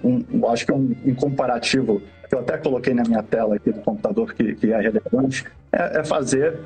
Um, 0.05 0.25
um, 0.33 0.49
acho 0.49 0.67
que 0.67 0.73
um, 0.73 0.95
um, 1.07 1.15
comparativo 1.15 2.03
que 2.31 2.37
eu 2.37 2.39
até 2.39 2.57
coloquei 2.57 2.95
na 2.95 3.03
minha 3.03 3.25
tela 3.25 3.57
aqui 3.57 3.73
do 3.73 3.81
computador 3.81 4.33
que, 4.33 4.55
que 4.55 4.73
é 4.73 4.81
relevante 4.81 5.45
é, 5.73 5.99
é 5.99 6.05
fazer 6.05 6.61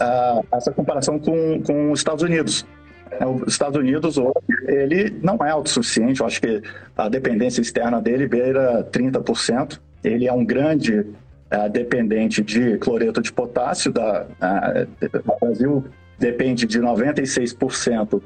uh, 0.00 0.44
essa 0.52 0.72
comparação 0.72 1.16
com, 1.16 1.62
com 1.62 1.92
os 1.92 2.00
Estados 2.00 2.24
Unidos. 2.24 2.66
É, 3.08 3.24
os 3.24 3.52
Estados 3.52 3.78
Unidos 3.78 4.18
hoje, 4.18 4.34
ele 4.66 5.16
não 5.22 5.38
é 5.44 5.50
autossuficiente, 5.50 6.20
eu 6.20 6.26
acho 6.26 6.40
que 6.40 6.60
a 6.96 7.08
dependência 7.08 7.60
externa 7.60 8.02
dele 8.02 8.26
beira 8.26 8.82
30%. 8.90 9.78
Ele 10.02 10.26
é 10.26 10.32
um 10.32 10.44
grande 10.44 10.98
uh, 10.98 11.70
dependente 11.70 12.42
de 12.42 12.76
cloreto 12.78 13.22
de 13.22 13.32
potássio. 13.32 13.92
Da, 13.92 14.26
uh, 14.26 15.08
o 15.24 15.46
Brasil 15.46 15.84
depende 16.18 16.66
de 16.66 16.80
96% 16.80 18.20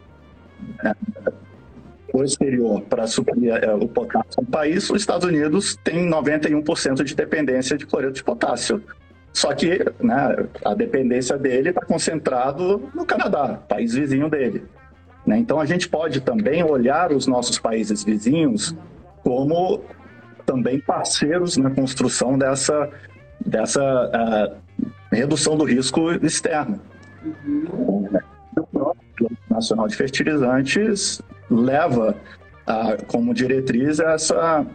do 2.13 2.25
exterior 2.25 2.83
para 2.83 3.07
suprir 3.07 3.53
uh, 3.53 3.77
o 3.77 3.89
potássio 3.89 4.43
no 4.43 4.47
país. 4.47 4.89
Os 4.91 5.01
Estados 5.01 5.27
Unidos 5.27 5.77
tem 5.83 6.09
91% 6.09 7.03
de 7.03 7.15
dependência 7.15 7.77
de 7.77 7.87
cloreto 7.87 8.15
de 8.15 8.25
potássio. 8.25 8.83
Só 9.33 9.55
que 9.55 9.79
né, 10.01 10.47
a 10.65 10.75
dependência 10.75 11.39
dele 11.39 11.71
está 11.71 11.81
concentrado 11.83 12.91
no 12.95 13.05
Canadá, 13.05 13.61
país 13.69 13.95
vizinho 13.95 14.29
dele. 14.29 14.65
Né? 15.25 15.39
Então 15.39 15.61
a 15.61 15.67
gente 15.67 15.89
pode 15.89 16.21
também 16.21 16.63
olhar 16.65 17.13
os 17.13 17.27
nossos 17.27 17.59
países 17.59 18.03
vizinhos 18.03 18.75
como 19.23 19.83
também 20.47 20.81
parceiros 20.81 21.57
na 21.57 21.71
construção 21.71 22.37
dessa, 22.37 22.91
dessa 23.45 23.81
uh, 23.83 24.87
redução 25.13 25.57
do 25.57 25.65
risco 25.65 26.11
externo. 26.25 26.81
Uhum. 27.23 27.90
Plano 29.21 29.37
Nacional 29.51 29.87
de 29.87 29.97
Fertilizantes 29.97 31.21
leva 31.51 32.17
uh, 32.67 33.05
como 33.07 33.35
diretriz 33.35 34.01
essa, 34.01 34.63
uh, 34.63 34.67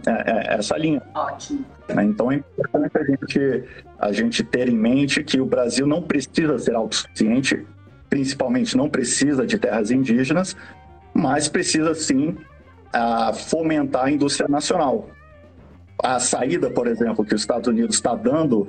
essa 0.48 0.78
linha. 0.78 1.02
Ótimo. 1.14 1.66
Né? 1.90 2.04
Então 2.04 2.32
é 2.32 2.36
importante 2.36 2.98
a 2.98 3.04
gente, 3.04 3.64
a 4.00 4.12
gente 4.12 4.44
ter 4.44 4.70
em 4.70 4.76
mente 4.76 5.24
que 5.24 5.40
o 5.40 5.46
Brasil 5.46 5.88
não 5.88 6.02
precisa 6.02 6.58
ser 6.60 6.76
autossuficiente, 6.76 7.66
principalmente 8.10 8.78
não 8.78 8.90
precisa 8.90 9.46
de 9.46 9.58
terras 9.58 9.92
indígenas, 9.92 10.56
mas 11.14 11.48
precisa 11.48 11.96
sim 11.96 12.38
a 12.94 13.34
fomentar 13.34 14.06
a 14.06 14.12
indústria 14.12 14.48
nacional. 14.48 15.10
A 16.04 16.20
saída, 16.20 16.70
por 16.70 16.88
exemplo, 16.88 17.26
que 17.26 17.34
os 17.34 17.42
Estados 17.42 17.68
Unidos 17.68 17.96
está 17.96 18.14
dando 18.16 18.68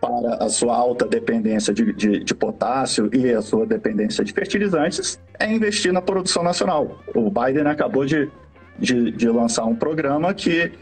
para 0.00 0.42
a 0.42 0.48
sua 0.48 0.74
alta 0.74 1.06
dependência 1.06 1.74
de, 1.74 1.92
de, 1.92 2.24
de, 2.24 2.34
potássio 2.34 3.10
e 3.12 3.32
a 3.32 3.42
sua 3.42 3.66
dependência 3.66 4.24
de 4.24 4.32
fertilizantes 4.32 5.20
é 5.38 5.46
investir 5.52 5.92
na 5.92 6.00
produção 6.00 6.42
nacional. 6.42 6.98
O 7.14 7.30
Biden 7.30 7.66
acabou 7.66 8.06
de, 8.06 8.30
de, 8.78 9.10
de 9.10 9.28
lançar 9.28 9.64
um 9.64 9.76
programa 9.76 10.32
que 10.32 10.72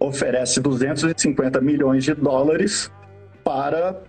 oferece 0.00 0.60
250 0.60 1.60
milhões 1.60 2.04
de 2.04 2.14
dólares 2.14 2.90
para 3.42 4.00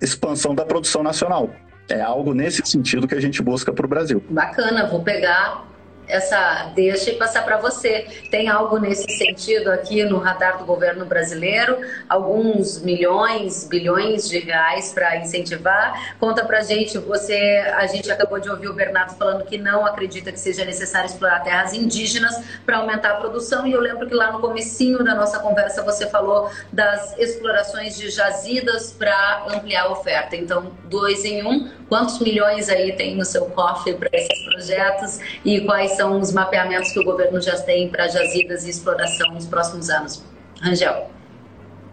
expansão 0.00 0.54
da 0.54 0.64
produção 0.64 1.02
nacional. 1.02 1.50
É 1.88 2.02
algo 2.02 2.34
nesse 2.34 2.60
sentido 2.66 3.08
que 3.08 3.14
a 3.14 3.20
gente 3.20 3.42
busca 3.42 3.72
para 3.72 3.86
o 3.86 3.88
Brasil. 3.88 4.22
Bacana, 4.28 4.86
vou 4.86 5.02
pegar 5.02 5.66
essa 6.08 6.72
deixa 6.74 7.10
e 7.10 7.16
passar 7.16 7.44
para 7.44 7.58
você. 7.58 8.06
Tem 8.30 8.48
algo 8.48 8.78
nesse 8.78 9.10
sentido 9.16 9.70
aqui 9.70 10.02
no 10.04 10.18
radar 10.18 10.58
do 10.58 10.64
governo 10.64 11.04
brasileiro? 11.04 11.78
Alguns 12.08 12.80
milhões, 12.82 13.64
bilhões 13.64 14.28
de 14.28 14.38
reais 14.38 14.92
para 14.92 15.16
incentivar? 15.16 16.16
Conta 16.18 16.44
para 16.44 16.60
gente. 16.62 16.98
Você, 16.98 17.62
a 17.74 17.86
gente 17.86 18.10
acabou 18.10 18.40
de 18.40 18.48
ouvir 18.48 18.68
o 18.68 18.74
Bernardo 18.74 19.16
falando 19.16 19.44
que 19.44 19.58
não 19.58 19.84
acredita 19.84 20.32
que 20.32 20.40
seja 20.40 20.64
necessário 20.64 21.06
explorar 21.06 21.40
terras 21.40 21.72
indígenas 21.74 22.34
para 22.64 22.78
aumentar 22.78 23.12
a 23.12 23.16
produção. 23.16 23.66
E 23.66 23.72
eu 23.72 23.80
lembro 23.80 24.08
que 24.08 24.14
lá 24.14 24.32
no 24.32 24.40
comecinho 24.40 25.04
da 25.04 25.14
nossa 25.14 25.38
conversa 25.38 25.82
você 25.82 26.08
falou 26.08 26.50
das 26.72 27.16
explorações 27.18 27.96
de 27.96 28.10
jazidas 28.10 28.92
para 28.92 29.46
ampliar 29.48 29.84
a 29.84 29.92
oferta. 29.92 30.36
Então, 30.36 30.72
dois 30.84 31.24
em 31.24 31.44
um. 31.46 31.70
Quantos 31.88 32.18
milhões 32.18 32.68
aí 32.68 32.92
tem 32.92 33.16
no 33.16 33.24
seu 33.24 33.46
cofre 33.46 33.94
para 33.94 34.10
esses 34.12 34.44
projetos 34.44 35.20
e 35.44 35.60
quais 35.62 35.97
são 35.98 36.18
os 36.20 36.32
mapeamentos 36.32 36.92
que 36.92 37.00
o 37.00 37.04
governo 37.04 37.40
já 37.40 37.60
tem 37.60 37.88
para 37.88 38.06
jazidas 38.06 38.64
e 38.64 38.70
exploração 38.70 39.34
nos 39.34 39.46
próximos 39.46 39.90
anos? 39.90 40.24
Rangel. 40.62 41.10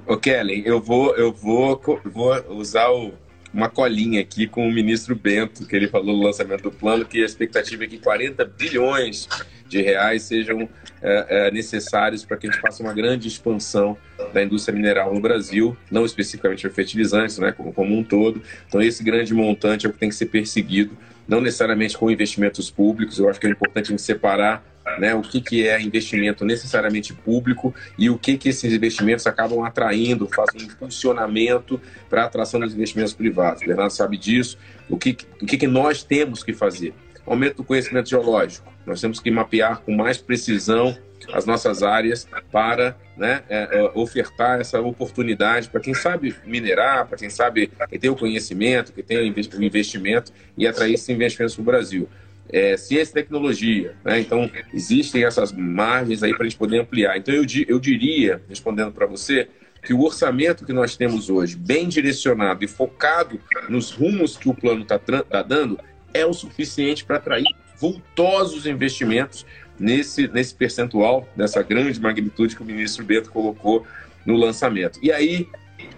Ô 0.08 0.16
Kelly, 0.16 0.62
eu 0.64 0.80
vou, 0.80 1.16
eu 1.16 1.34
vou, 1.34 1.82
vou 2.06 2.58
usar 2.58 2.90
o 2.90 3.12
uma 3.52 3.70
colinha 3.70 4.20
aqui 4.20 4.48
com 4.48 4.68
o 4.68 4.72
ministro 4.72 5.16
Bento, 5.16 5.66
que 5.66 5.74
ele 5.74 5.88
falou 5.88 6.14
no 6.14 6.22
lançamento 6.22 6.64
do 6.64 6.72
plano, 6.72 7.06
que 7.06 7.24
a 7.24 7.26
expectativa 7.26 7.86
é 7.86 7.88
que 7.88 7.98
40 7.98 8.44
bilhões 8.44 9.30
de 9.68 9.82
reais 9.82 10.24
sejam 10.24 10.70
é, 11.02 11.48
é, 11.48 11.52
necessários 11.52 12.24
para 12.24 12.38
que 12.38 12.48
a 12.48 12.52
gente 12.52 12.62
faça 12.62 12.82
uma 12.82 12.94
grande 12.94 13.28
expansão 13.28 13.98
da 14.34 14.44
indústria 14.44 14.76
mineral 14.76 15.14
no 15.14 15.20
Brasil, 15.20 15.76
não 15.92 16.06
especificamente 16.06 16.62
para 16.62 16.72
fertilizantes, 16.72 17.38
né, 17.38 17.52
como, 17.52 17.74
como 17.74 17.98
um 17.98 18.04
todo. 18.04 18.42
Então, 18.68 18.82
esse 18.82 19.04
grande 19.04 19.34
montante 19.34 19.86
é 19.86 19.90
o 19.90 19.94
que 19.94 20.00
tem 20.00 20.10
que 20.10 20.16
ser 20.16 20.28
perseguido, 20.28 20.98
não 21.28 21.42
necessariamente 21.42 21.98
com 21.98 22.10
investimentos 22.10 22.70
públicos. 22.70 23.20
Eu 23.20 23.30
acho 23.30 23.40
que 23.40 23.48
é 23.48 23.50
importante 23.50 23.88
a 23.88 23.90
gente 23.90 24.02
separar 24.02 24.64
né, 25.00 25.14
o 25.16 25.22
que, 25.22 25.42
que 25.42 25.68
é 25.68 25.82
investimento 25.82 26.46
necessariamente 26.46 27.14
público 27.14 27.74
e 27.98 28.10
o 28.10 28.18
que, 28.18 28.38
que 28.38 28.50
esses 28.50 28.72
investimentos 28.72 29.26
acabam 29.26 29.64
atraindo, 29.64 30.28
fazem 30.28 30.62
um 30.62 30.66
impulsionamento 30.66 31.82
para 32.10 32.24
a 32.24 32.26
atração 32.26 32.60
dos 32.60 32.74
investimentos 32.74 33.14
privados. 33.14 33.64
O 33.64 33.66
Bernardo 33.66 33.92
sabe 33.92 34.18
disso. 34.18 34.58
O 34.90 34.98
que, 34.98 35.18
o 35.42 35.46
que, 35.46 35.58
que 35.58 35.68
nós 35.68 36.04
temos 36.04 36.44
que 36.44 36.54
fazer? 36.54 36.94
Aumento 37.26 37.58
do 37.58 37.64
conhecimento 37.64 38.10
geológico. 38.10 38.72
Nós 38.86 39.02
temos 39.02 39.20
que 39.20 39.32
mapear 39.32 39.82
com 39.82 39.94
mais 39.96 40.18
precisão 40.18 40.98
as 41.34 41.46
nossas 41.46 41.82
áreas 41.82 42.28
para 42.52 42.96
né, 43.18 43.44
é, 43.50 43.80
é, 43.80 43.92
ofertar 43.96 44.60
essa 44.60 44.80
oportunidade 44.80 45.70
para 45.70 45.82
quem 45.82 45.94
sabe 45.94 46.36
minerar, 46.46 47.08
para 47.08 47.18
quem 47.18 47.30
sabe 47.30 47.72
quem 47.90 48.00
tem 48.00 48.10
o 48.10 48.16
conhecimento, 48.16 48.94
que 48.94 49.02
tem 49.02 49.18
o 49.18 49.64
investimento 49.64 50.32
e 50.56 50.68
atrair 50.68 50.94
esses 50.94 51.10
investimentos 51.10 51.56
para 51.56 51.62
o 51.62 51.66
Brasil 51.66 52.08
é, 52.50 52.78
ciência 52.78 53.12
e 53.12 53.14
tecnologia. 53.14 53.96
Né? 54.04 54.20
Então, 54.20 54.50
existem 54.74 55.24
essas 55.24 55.52
margens 55.52 56.24
aí 56.24 56.34
para 56.34 56.46
a 56.46 56.50
gente 56.50 56.58
poder 56.58 56.80
ampliar. 56.80 57.18
Então, 57.18 57.34
eu, 57.34 57.46
eu 57.68 57.80
diria, 57.80 58.42
respondendo 58.48 58.92
para 58.92 59.06
você, 59.06 59.48
que 59.84 59.94
o 59.94 60.02
orçamento 60.02 60.66
que 60.66 60.74
nós 60.74 60.98
temos 60.98 61.30
hoje, 61.30 61.56
bem 61.56 61.88
direcionado 61.88 62.64
e 62.64 62.68
focado 62.68 63.40
nos 63.70 63.92
rumos 63.92 64.36
que 64.36 64.50
o 64.50 64.54
plano 64.54 64.82
está 64.82 64.98
tá 64.98 65.44
dando, 65.44 65.80
é 66.16 66.26
o 66.26 66.34
suficiente 66.34 67.04
para 67.04 67.18
atrair 67.18 67.46
vultosos 67.78 68.66
investimentos 68.66 69.46
nesse, 69.78 70.28
nesse 70.30 70.56
percentual, 70.56 71.28
dessa 71.36 71.62
grande 71.62 72.00
magnitude 72.00 72.56
que 72.56 72.62
o 72.62 72.66
ministro 72.66 73.04
Bento 73.04 73.30
colocou 73.30 73.86
no 74.26 74.38
lançamento. 74.38 74.98
E 75.04 75.12
aí, 75.12 75.48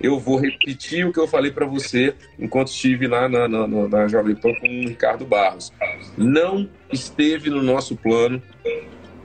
eu 0.01 0.19
vou 0.19 0.37
repetir 0.37 1.05
o 1.05 1.13
que 1.13 1.19
eu 1.19 1.27
falei 1.27 1.51
para 1.51 1.65
você 1.65 2.15
enquanto 2.37 2.69
estive 2.69 3.07
lá 3.07 3.29
na, 3.29 3.47
na, 3.47 3.67
na 3.67 4.07
Jovem 4.07 4.35
Pan 4.35 4.53
com 4.59 4.67
o 4.67 4.87
Ricardo 4.87 5.25
Barros. 5.25 5.71
Não 6.17 6.67
esteve 6.91 7.49
no 7.49 7.61
nosso 7.61 7.95
plano 7.95 8.41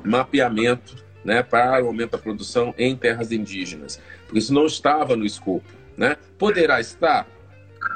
mapeamento 0.05 1.03
né, 1.25 1.43
para 1.43 1.83
o 1.83 1.87
aumento 1.87 2.13
da 2.13 2.19
produção 2.19 2.75
em 2.77 2.97
terras 2.97 3.33
indígenas, 3.33 4.01
porque 4.25 4.39
isso 4.39 4.53
não 4.53 4.67
estava 4.67 5.17
no 5.17 5.25
escopo. 5.25 5.65
Né? 5.97 6.17
Poderá 6.39 6.81
estar? 6.81 7.27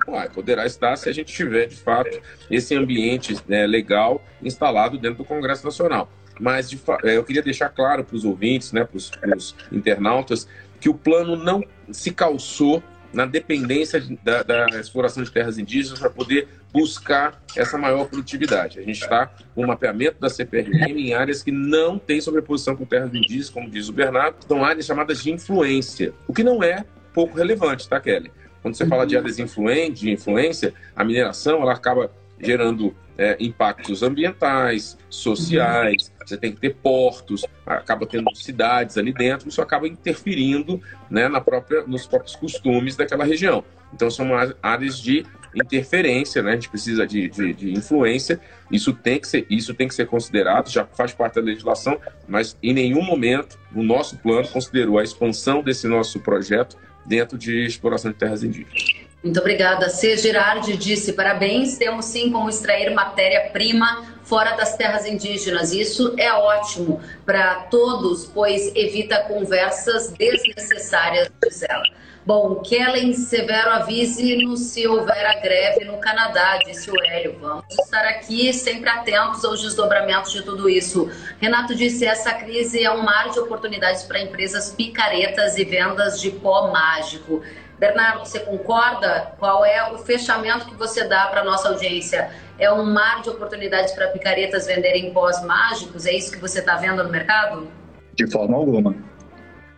Uai, 0.07 0.29
poderá 0.29 0.67
estar 0.67 0.97
se 0.97 1.09
a 1.09 1.13
gente 1.13 1.33
tiver, 1.33 1.67
de 1.67 1.77
fato, 1.77 2.21
esse 2.51 2.75
ambiente 2.75 3.37
né, 3.49 3.67
legal 3.67 4.25
instalado 4.43 4.99
dentro 4.99 5.19
do 5.19 5.25
Congresso 5.25 5.65
Nacional. 5.65 6.11
Mas 6.39 6.69
de, 6.71 6.81
eu 7.05 7.25
queria 7.25 7.43
deixar 7.43 7.69
claro 7.71 8.05
para 8.05 8.15
os 8.15 8.25
ouvintes, 8.25 8.73
né, 8.73 8.85
para 8.85 8.97
os 8.97 9.55
internautas, 9.73 10.47
que 10.81 10.89
o 10.89 10.95
plano 10.95 11.37
não 11.37 11.65
se 11.91 12.13
calçou 12.13 12.83
na 13.13 13.25
dependência 13.25 14.03
da, 14.23 14.43
da 14.43 14.67
exploração 14.79 15.23
de 15.23 15.31
terras 15.31 15.59
indígenas 15.59 15.99
para 15.99 16.11
poder 16.11 16.49
buscar 16.73 17.41
essa 17.57 17.79
maior 17.79 18.07
produtividade. 18.07 18.79
A 18.79 18.83
gente 18.83 19.01
está 19.01 19.31
com 19.55 19.65
o 19.65 19.67
mapeamento 19.67 20.21
da 20.21 20.29
CPRM 20.29 20.99
em 20.99 21.15
áreas 21.15 21.43
que 21.43 21.51
não 21.51 21.99
têm 21.99 22.21
sobreposição 22.21 22.77
com 22.77 22.85
terras 22.85 23.15
indígenas, 23.15 23.49
como 23.49 23.71
diz 23.71 23.89
o 23.89 23.93
Bernardo, 23.93 24.37
são 24.47 24.63
áreas 24.63 24.85
chamadas 24.85 25.23
de 25.23 25.31
influência, 25.33 26.13
o 26.29 26.35
que 26.35 26.45
não 26.45 26.63
é 26.63 26.85
pouco 27.15 27.39
relevante, 27.39 27.89
tá, 27.89 27.99
Kelly? 27.99 28.31
Quando 28.67 28.75
você 28.75 28.85
fala 28.85 29.07
de 29.07 29.17
áreas 29.17 29.37
de 29.37 30.11
influência, 30.11 30.75
a 30.97 31.05
mineração 31.05 31.63
ela 31.63 31.73
acaba 31.73 32.11
gerando 32.37 32.93
é, 33.17 33.37
impactos 33.39 34.03
ambientais, 34.03 34.99
sociais, 35.09 36.13
você 36.27 36.37
tem 36.37 36.51
que 36.51 36.61
ter 36.61 36.75
portos, 36.75 37.45
acaba 37.65 38.05
tendo 38.07 38.35
cidades 38.35 38.99
ali 38.99 39.13
dentro, 39.13 39.49
isso 39.49 39.63
acaba 39.63 39.87
interferindo 39.87 40.83
né, 41.09 41.29
na 41.29 41.41
própria, 41.41 41.83
nos 41.87 42.09
próprios 42.09 42.35
costumes 42.35 42.97
daquela 42.97 43.25
região. 43.25 43.63
Então 43.95 44.11
são 44.11 44.31
áreas 44.61 44.99
de 44.99 45.25
interferência, 45.55 46.43
né? 46.43 46.51
A 46.51 46.55
gente 46.55 46.69
precisa 46.69 47.07
de, 47.07 47.29
de, 47.29 47.53
de, 47.55 47.73
influência. 47.73 48.41
Isso 48.69 48.93
tem 48.93 49.21
que 49.21 49.29
ser, 49.29 49.47
isso 49.49 49.75
tem 49.75 49.87
que 49.87 49.95
ser 49.95 50.09
considerado, 50.09 50.69
já 50.71 50.85
faz 50.85 51.15
parte 51.15 51.37
da 51.37 51.41
legislação, 51.41 52.01
mas 52.27 52.59
em 52.61 52.75
nenhum 52.75 53.05
momento 53.05 53.57
o 53.73 53.83
nosso 53.85 54.19
plano 54.19 54.49
considerou 54.49 54.99
a 54.99 55.05
expansão 55.05 55.63
desse 55.63 55.87
nosso 55.87 56.19
projeto 56.19 56.77
dentro 57.07 57.39
de 57.39 57.65
exploração 57.65 58.11
de 58.11 58.19
terras 58.19 58.43
indígenas. 58.43 59.07
Muito 59.23 59.41
obrigada. 59.41 59.89
C. 59.89 60.17
Girardi 60.17 60.77
disse: 60.77 61.13
parabéns, 61.13 61.77
temos 61.77 62.05
sim 62.05 62.31
como 62.31 62.49
extrair 62.49 62.95
matéria-prima 62.95 64.07
fora 64.23 64.57
das 64.57 64.77
terras 64.77 65.07
indígenas. 65.07 65.73
Isso 65.73 66.15
é 66.17 66.33
ótimo 66.33 67.01
para 67.25 67.63
todos, 67.71 68.27
pois 68.27 68.71
evita 68.75 69.25
conversas 69.25 70.13
desnecessárias, 70.13 71.31
diz 71.43 71.63
ela. 71.63 71.85
Bom, 72.27 72.57
Kellen 72.57 73.15
Severo 73.15 73.71
avise-nos 73.71 74.59
se 74.59 74.85
houver 74.85 75.25
a 75.25 75.39
greve 75.39 75.85
no 75.85 75.99
Canadá, 75.99 76.59
disse 76.67 76.91
o 76.91 77.01
Hélio. 77.01 77.39
Vamos 77.41 77.65
estar 77.71 78.05
aqui 78.05 78.53
sempre 78.53 78.91
atentos 78.91 79.45
aos 79.45 79.63
desdobramentos 79.63 80.33
de 80.33 80.43
tudo 80.43 80.69
isso. 80.69 81.09
Renato 81.41 81.73
disse: 81.73 82.05
essa 82.05 82.35
crise 82.35 82.83
é 82.83 82.91
um 82.91 83.05
mar 83.05 83.31
de 83.31 83.39
oportunidades 83.39 84.03
para 84.03 84.21
empresas 84.21 84.73
picaretas 84.73 85.57
e 85.57 85.65
vendas 85.65 86.21
de 86.21 86.33
pó 86.33 86.73
mágico. 86.73 87.43
Bernardo, 87.79 88.27
você 88.27 88.41
concorda? 88.41 89.33
Qual 89.39 89.65
é 89.65 89.93
o 89.93 89.99
fechamento 89.99 90.67
que 90.67 90.75
você 90.75 91.05
dá 91.05 91.27
para 91.27 91.43
a 91.43 91.45
nossa 91.45 91.69
audiência? 91.69 92.33
É 92.59 92.73
um 92.73 92.85
mar 92.85 93.23
de 93.23 93.31
oportunidades 93.31 93.93
para 93.93 94.09
picaretas 94.09 94.67
venderem 94.67 95.13
pós 95.13 95.45
mágicos? 95.45 96.07
É 96.07 96.13
isso 96.13 96.33
que 96.33 96.39
você 96.39 96.59
está 96.59 96.75
vendo 96.75 97.05
no 97.05 97.11
mercado? 97.11 97.69
De 98.15 98.29
forma 98.29 98.57
alguma. 98.57 98.97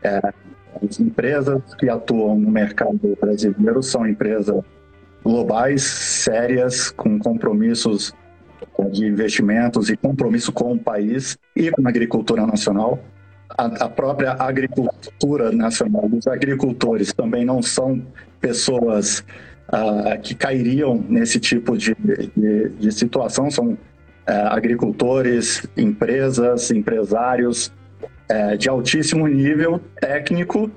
É, 0.02 0.20
as 0.86 1.00
empresas 1.00 1.60
que 1.78 1.88
atuam 1.88 2.38
no 2.38 2.50
mercado 2.50 3.16
brasileiro 3.20 3.82
são 3.82 4.06
empresas 4.06 4.62
globais, 5.22 5.82
sérias, 5.82 6.90
com 6.90 7.18
compromissos 7.18 8.14
de 8.92 9.06
investimentos 9.06 9.90
e 9.90 9.96
compromisso 9.96 10.52
com 10.52 10.72
o 10.72 10.78
país 10.78 11.36
e 11.54 11.70
com 11.70 11.86
a 11.86 11.88
agricultura 11.90 12.46
nacional. 12.46 12.98
A, 13.56 13.64
a 13.84 13.88
própria 13.88 14.32
agricultura 14.32 15.50
nacional, 15.50 16.08
os 16.12 16.26
agricultores 16.26 17.12
também 17.12 17.44
não 17.44 17.62
são 17.62 18.02
pessoas 18.40 19.24
uh, 19.68 20.20
que 20.22 20.34
cairiam 20.34 21.04
nesse 21.08 21.40
tipo 21.40 21.76
de, 21.76 21.94
de, 22.36 22.68
de 22.68 22.92
situação, 22.92 23.50
são 23.50 23.70
uh, 23.72 23.76
agricultores, 24.50 25.66
empresas, 25.76 26.70
empresários 26.70 27.72
uh, 28.30 28.56
de 28.56 28.68
altíssimo 28.68 29.26
nível 29.26 29.80
técnico 30.00 30.70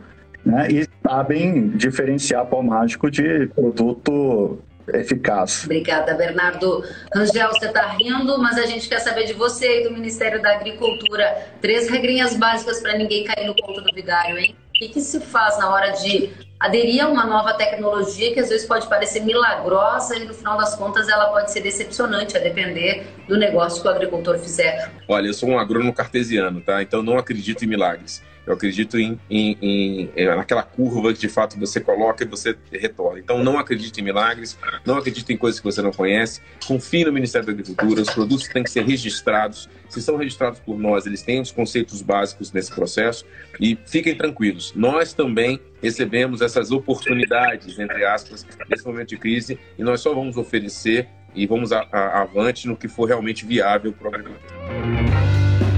né, 0.45 0.67
e 0.69 0.87
sabem 1.07 1.69
diferenciar 1.69 2.45
pó 2.45 2.61
mágico 2.61 3.09
de 3.09 3.47
produto 3.47 4.59
eficaz. 4.93 5.65
Obrigada, 5.65 6.13
Bernardo. 6.15 6.83
Rangel, 7.13 7.49
você 7.49 7.67
está 7.67 7.87
rindo, 7.87 8.37
mas 8.39 8.57
a 8.57 8.65
gente 8.65 8.89
quer 8.89 8.99
saber 8.99 9.25
de 9.25 9.33
você 9.33 9.81
e 9.81 9.83
do 9.83 9.91
Ministério 9.91 10.41
da 10.41 10.53
Agricultura. 10.53 11.47
Três 11.61 11.89
regrinhas 11.89 12.35
básicas 12.35 12.79
para 12.81 12.97
ninguém 12.97 13.23
cair 13.23 13.47
no 13.47 13.55
conto 13.55 13.81
do 13.81 13.93
vigário, 13.93 14.37
hein? 14.37 14.55
O 14.69 14.71
que, 14.73 14.89
que 14.89 15.01
se 15.01 15.19
faz 15.19 15.57
na 15.59 15.71
hora 15.71 15.91
de 15.91 16.31
aderir 16.61 17.03
a 17.03 17.07
uma 17.07 17.25
nova 17.25 17.53
tecnologia 17.55 18.31
que 18.33 18.39
às 18.39 18.49
vezes 18.49 18.67
pode 18.67 18.87
parecer 18.87 19.21
milagrosa 19.21 20.15
e 20.15 20.25
no 20.25 20.33
final 20.33 20.55
das 20.57 20.75
contas 20.75 21.09
ela 21.09 21.25
pode 21.31 21.51
ser 21.51 21.61
decepcionante 21.61 22.37
a 22.37 22.39
depender 22.39 23.07
do 23.27 23.35
negócio 23.35 23.81
que 23.81 23.87
o 23.87 23.91
agricultor 23.91 24.37
fizer? 24.37 24.91
Olha, 25.07 25.27
eu 25.27 25.33
sou 25.33 25.49
um 25.49 25.57
agrônomo 25.57 25.91
cartesiano, 25.91 26.61
tá? 26.61 26.81
Então 26.83 27.01
não 27.01 27.17
acredito 27.17 27.65
em 27.65 27.67
milagres. 27.67 28.21
Eu 28.45 28.53
acredito 28.53 28.97
em, 28.97 29.19
em, 29.29 29.57
em, 29.61 30.09
é, 30.15 30.35
naquela 30.35 30.63
curva 30.63 31.13
que 31.13 31.19
de 31.19 31.29
fato 31.29 31.59
você 31.59 31.79
coloca 31.79 32.23
e 32.23 32.27
você 32.27 32.55
retorna. 32.71 33.19
Então 33.19 33.43
não 33.43 33.59
acredite 33.59 34.01
em 34.01 34.03
milagres, 34.03 34.57
não 34.85 34.97
acredite 34.97 35.31
em 35.31 35.37
coisas 35.37 35.59
que 35.59 35.65
você 35.65 35.81
não 35.81 35.91
conhece. 35.91 36.41
Confie 36.65 37.05
no 37.05 37.11
Ministério 37.11 37.45
da 37.45 37.53
Agricultura, 37.53 38.01
os 38.01 38.09
produtos 38.09 38.47
têm 38.47 38.63
que 38.63 38.71
ser 38.71 38.83
registrados. 38.83 39.69
Se 39.89 40.01
são 40.01 40.17
registrados 40.17 40.59
por 40.59 40.79
nós, 40.79 41.05
eles 41.05 41.21
têm 41.21 41.41
os 41.41 41.51
conceitos 41.51 42.01
básicos 42.01 42.51
nesse 42.51 42.73
processo. 42.73 43.25
E 43.59 43.77
fiquem 43.85 44.15
tranquilos, 44.15 44.73
nós 44.75 45.13
também 45.13 45.59
recebemos 45.81 46.41
essas 46.41 46.71
oportunidades, 46.71 47.77
entre 47.77 48.05
aspas, 48.05 48.45
nesse 48.69 48.85
momento 48.85 49.09
de 49.09 49.17
crise, 49.17 49.59
e 49.77 49.83
nós 49.83 49.99
só 49.99 50.13
vamos 50.13 50.37
oferecer 50.37 51.07
e 51.33 51.45
vamos 51.47 51.71
a, 51.71 51.87
a, 51.91 52.21
avante 52.21 52.67
no 52.67 52.75
que 52.75 52.87
for 52.87 53.05
realmente 53.05 53.45
viável 53.45 53.93
para 53.93 54.09
o 54.09 54.15
agricultor. 54.15 55.70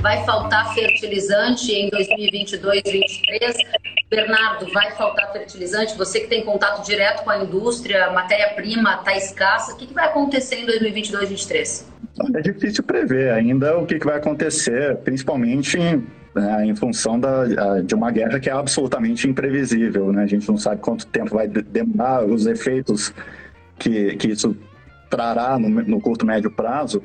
Vai 0.00 0.24
faltar 0.24 0.74
fertilizante 0.74 1.72
em 1.72 1.90
2022, 1.90 2.82
2023? 2.82 3.56
Bernardo, 4.08 4.72
vai 4.72 4.92
faltar 4.92 5.32
fertilizante? 5.32 5.96
Você 5.98 6.20
que 6.20 6.28
tem 6.28 6.44
contato 6.44 6.84
direto 6.84 7.24
com 7.24 7.30
a 7.30 7.38
indústria, 7.38 8.10
matéria-prima 8.12 8.94
está 8.94 9.16
escassa, 9.16 9.72
o 9.72 9.76
que, 9.76 9.86
que 9.86 9.94
vai 9.94 10.06
acontecer 10.06 10.56
em 10.56 10.66
2022, 10.66 11.28
2023? 11.28 11.88
É 12.34 12.40
difícil 12.40 12.84
prever 12.84 13.32
ainda 13.32 13.76
o 13.76 13.86
que, 13.86 13.98
que 13.98 14.06
vai 14.06 14.16
acontecer, 14.16 14.96
principalmente 14.98 15.78
em 15.78 16.06
né, 16.34 16.66
em 16.66 16.76
função 16.76 17.18
da, 17.18 17.80
de 17.80 17.94
uma 17.94 18.10
guerra 18.10 18.38
que 18.38 18.48
é 18.48 18.52
absolutamente 18.52 19.28
imprevisível. 19.28 20.12
Né? 20.12 20.22
A 20.22 20.26
gente 20.26 20.48
não 20.48 20.56
sabe 20.56 20.80
quanto 20.80 21.06
tempo 21.06 21.34
vai 21.34 21.48
demorar, 21.48 22.24
os 22.24 22.46
efeitos 22.46 23.12
que, 23.78 24.16
que 24.16 24.28
isso 24.28 24.56
trará 25.10 25.58
no, 25.58 25.68
no 25.68 26.00
curto 26.00 26.24
médio 26.24 26.50
prazo. 26.50 27.02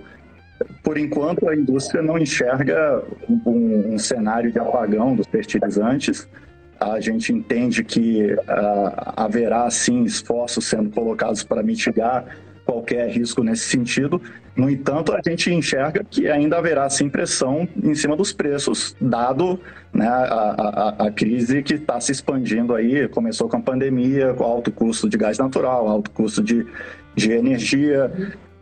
Por 0.83 0.97
enquanto, 0.97 1.47
a 1.47 1.55
indústria 1.55 2.01
não 2.01 2.17
enxerga 2.17 3.03
um, 3.29 3.93
um 3.93 3.97
cenário 3.97 4.51
de 4.51 4.59
apagão 4.59 5.15
dos 5.15 5.27
fertilizantes. 5.27 6.27
A 6.79 6.99
gente 6.99 7.31
entende 7.31 7.83
que 7.83 8.33
uh, 8.33 9.13
haverá, 9.15 9.69
sim, 9.69 10.03
esforços 10.03 10.65
sendo 10.65 10.89
colocados 10.89 11.43
para 11.43 11.63
mitigar 11.63 12.25
qualquer 12.65 13.09
risco 13.09 13.43
nesse 13.43 13.69
sentido. 13.69 14.21
No 14.55 14.69
entanto, 14.69 15.13
a 15.13 15.19
gente 15.27 15.51
enxerga 15.51 16.03
que 16.03 16.29
ainda 16.29 16.57
haverá 16.57 16.89
sim 16.89 17.09
pressão 17.09 17.67
em 17.81 17.95
cima 17.95 18.15
dos 18.15 18.31
preços, 18.31 18.95
dado 19.01 19.59
né, 19.91 20.07
a, 20.07 20.95
a, 20.99 21.07
a, 21.07 21.11
crise 21.11 21.63
que 21.63 21.75
está 21.75 21.99
se 21.99 22.11
expandindo 22.11 22.75
aí. 22.75 23.07
Começou 23.07 23.49
com 23.49 23.57
a 23.57 23.61
pandemia, 23.61 24.33
com 24.33 24.43
alto 24.43 24.71
custo 24.71 25.09
de 25.09 25.17
gás 25.17 25.37
natural, 25.37 25.87
alto 25.87 26.11
custo 26.11 26.41
de, 26.41 26.65
de 27.15 27.31
energia, 27.31 28.11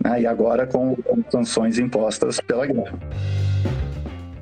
né, 0.04 0.22
e 0.22 0.28
agora 0.28 0.66
com, 0.68 0.96
com 0.96 1.24
sanções 1.30 1.78
impostas 1.80 2.40
pela 2.40 2.66
guerra. 2.66 2.98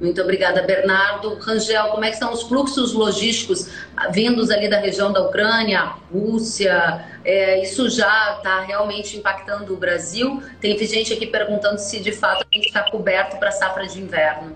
Muito 0.01 0.22
obrigada, 0.22 0.62
Bernardo. 0.62 1.36
Rangel, 1.36 1.89
como 1.89 2.05
é 2.05 2.07
que 2.07 2.14
estão 2.14 2.32
os 2.32 2.43
fluxos 2.43 2.93
logísticos 2.93 3.70
vindos 4.12 4.49
ali 4.49 4.70
da 4.70 4.80
região 4.80 5.12
da 5.12 5.22
Ucrânia, 5.28 5.93
Rússia? 6.12 7.05
É, 7.26 7.62
isso 7.62 7.89
já 7.89 8.38
está 8.38 8.62
realmente 8.62 9.18
impactando 9.18 9.74
o 9.74 9.78
Brasil? 9.78 10.41
Tem 10.62 10.78
gente 10.78 11.12
aqui 11.12 11.28
perguntando 11.28 11.80
se 11.80 11.99
de 11.99 12.14
fato 12.14 12.45
a 12.49 12.55
gente 12.55 12.68
está 12.68 12.89
coberto 12.89 13.38
para 13.38 13.49
a 13.49 13.51
safra 13.51 13.86
de 13.88 14.01
inverno. 14.01 14.55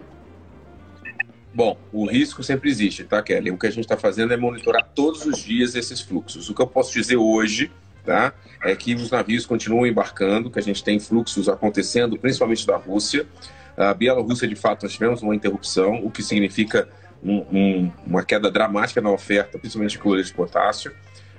Bom, 1.53 1.77
o 1.91 2.05
risco 2.05 2.41
sempre 2.41 2.69
existe, 2.69 3.03
tá, 3.03 3.21
Kelly? 3.21 3.51
O 3.51 3.59
que 3.59 3.67
a 3.67 3.69
gente 3.69 3.83
está 3.83 3.97
fazendo 3.97 4.33
é 4.33 4.37
monitorar 4.37 4.89
todos 4.95 5.25
os 5.25 5.37
dias 5.37 5.75
esses 5.75 6.01
fluxos. 6.01 6.49
O 6.49 6.55
que 6.55 6.61
eu 6.61 6.67
posso 6.67 6.91
dizer 6.93 7.17
hoje 7.17 7.69
tá, 8.05 8.33
é 8.63 8.75
que 8.75 8.93
os 8.95 9.11
navios 9.11 9.45
continuam 9.45 9.85
embarcando, 9.85 10.49
que 10.49 10.59
a 10.59 10.61
gente 10.61 10.83
tem 10.83 10.99
fluxos 10.99 11.49
acontecendo, 11.49 12.17
principalmente 12.17 12.65
da 12.65 12.77
Rússia. 12.77 13.25
A 13.75 13.93
Bielorrússia, 13.93 14.47
de 14.47 14.55
fato, 14.55 14.83
nós 14.83 14.93
tivemos 14.93 15.21
uma 15.21 15.35
interrupção, 15.35 15.95
o 16.03 16.11
que 16.11 16.21
significa 16.21 16.87
um, 17.23 17.37
um, 17.51 17.91
uma 18.05 18.23
queda 18.23 18.51
dramática 18.51 19.01
na 19.01 19.09
oferta, 19.09 19.57
principalmente 19.57 19.93
de 19.93 19.99
cloreto 19.99 20.27
de 20.27 20.33
potássio. 20.33 20.91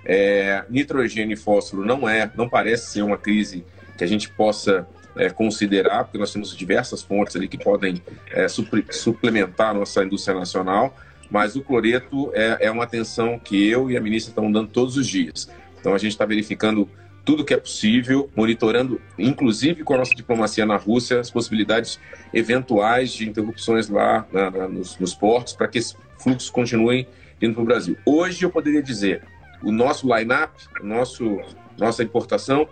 É, 0.06 0.64
nitrogênio 0.68 1.34
e 1.34 1.36
fósforo 1.36 1.84
não 1.84 2.08
é, 2.08 2.30
não 2.36 2.48
parece 2.48 2.92
ser 2.92 3.02
uma 3.02 3.16
crise 3.16 3.64
que 3.96 4.04
a 4.04 4.06
gente 4.06 4.28
possa 4.28 4.86
é, 5.16 5.30
considerar, 5.30 6.04
porque 6.04 6.18
nós 6.18 6.32
temos 6.32 6.56
diversas 6.56 7.02
fontes 7.02 7.36
ali 7.36 7.48
que 7.48 7.56
podem 7.56 8.02
é, 8.30 8.46
suplementar 8.48 9.70
a 9.70 9.74
nossa 9.74 10.04
indústria 10.04 10.38
nacional, 10.38 10.94
mas 11.30 11.56
o 11.56 11.62
cloreto 11.62 12.30
é, 12.34 12.66
é 12.66 12.70
uma 12.70 12.84
atenção 12.84 13.38
que 13.38 13.68
eu 13.68 13.90
e 13.90 13.96
a 13.96 14.00
ministra 14.00 14.30
estamos 14.30 14.52
dando 14.52 14.68
todos 14.68 14.96
os 14.96 15.06
dias. 15.06 15.48
Então 15.84 15.92
a 15.92 15.98
gente 15.98 16.12
está 16.12 16.24
verificando 16.24 16.88
tudo 17.26 17.44
que 17.44 17.52
é 17.52 17.58
possível, 17.58 18.30
monitorando, 18.34 19.02
inclusive 19.18 19.84
com 19.84 19.92
a 19.92 19.98
nossa 19.98 20.14
diplomacia 20.14 20.64
na 20.64 20.76
Rússia, 20.76 21.20
as 21.20 21.30
possibilidades 21.30 22.00
eventuais 22.32 23.12
de 23.12 23.28
interrupções 23.28 23.90
lá 23.90 24.26
na, 24.32 24.50
na, 24.50 24.66
nos, 24.66 24.98
nos, 24.98 25.14
portos 25.14 25.52
para 25.52 25.68
que 25.68 25.76
esse 25.76 25.94
fluxo 26.18 26.50
continue 26.50 27.06
indo 27.40 27.52
para 27.52 27.62
o 27.62 27.66
Brasil. 27.66 27.98
Hoje 28.06 28.46
eu 28.46 28.50
poderia 28.50 28.82
dizer, 28.82 29.24
o 29.62 29.70
nosso 29.70 30.06
line-up, 30.06 30.54
nosso, 30.82 31.38
nossa 31.76 32.02
importação 32.02 32.66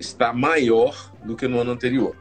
está 0.00 0.32
maior 0.32 1.12
do 1.24 1.36
que 1.36 1.46
no 1.46 1.60
ano 1.60 1.70
anterior. 1.70 2.16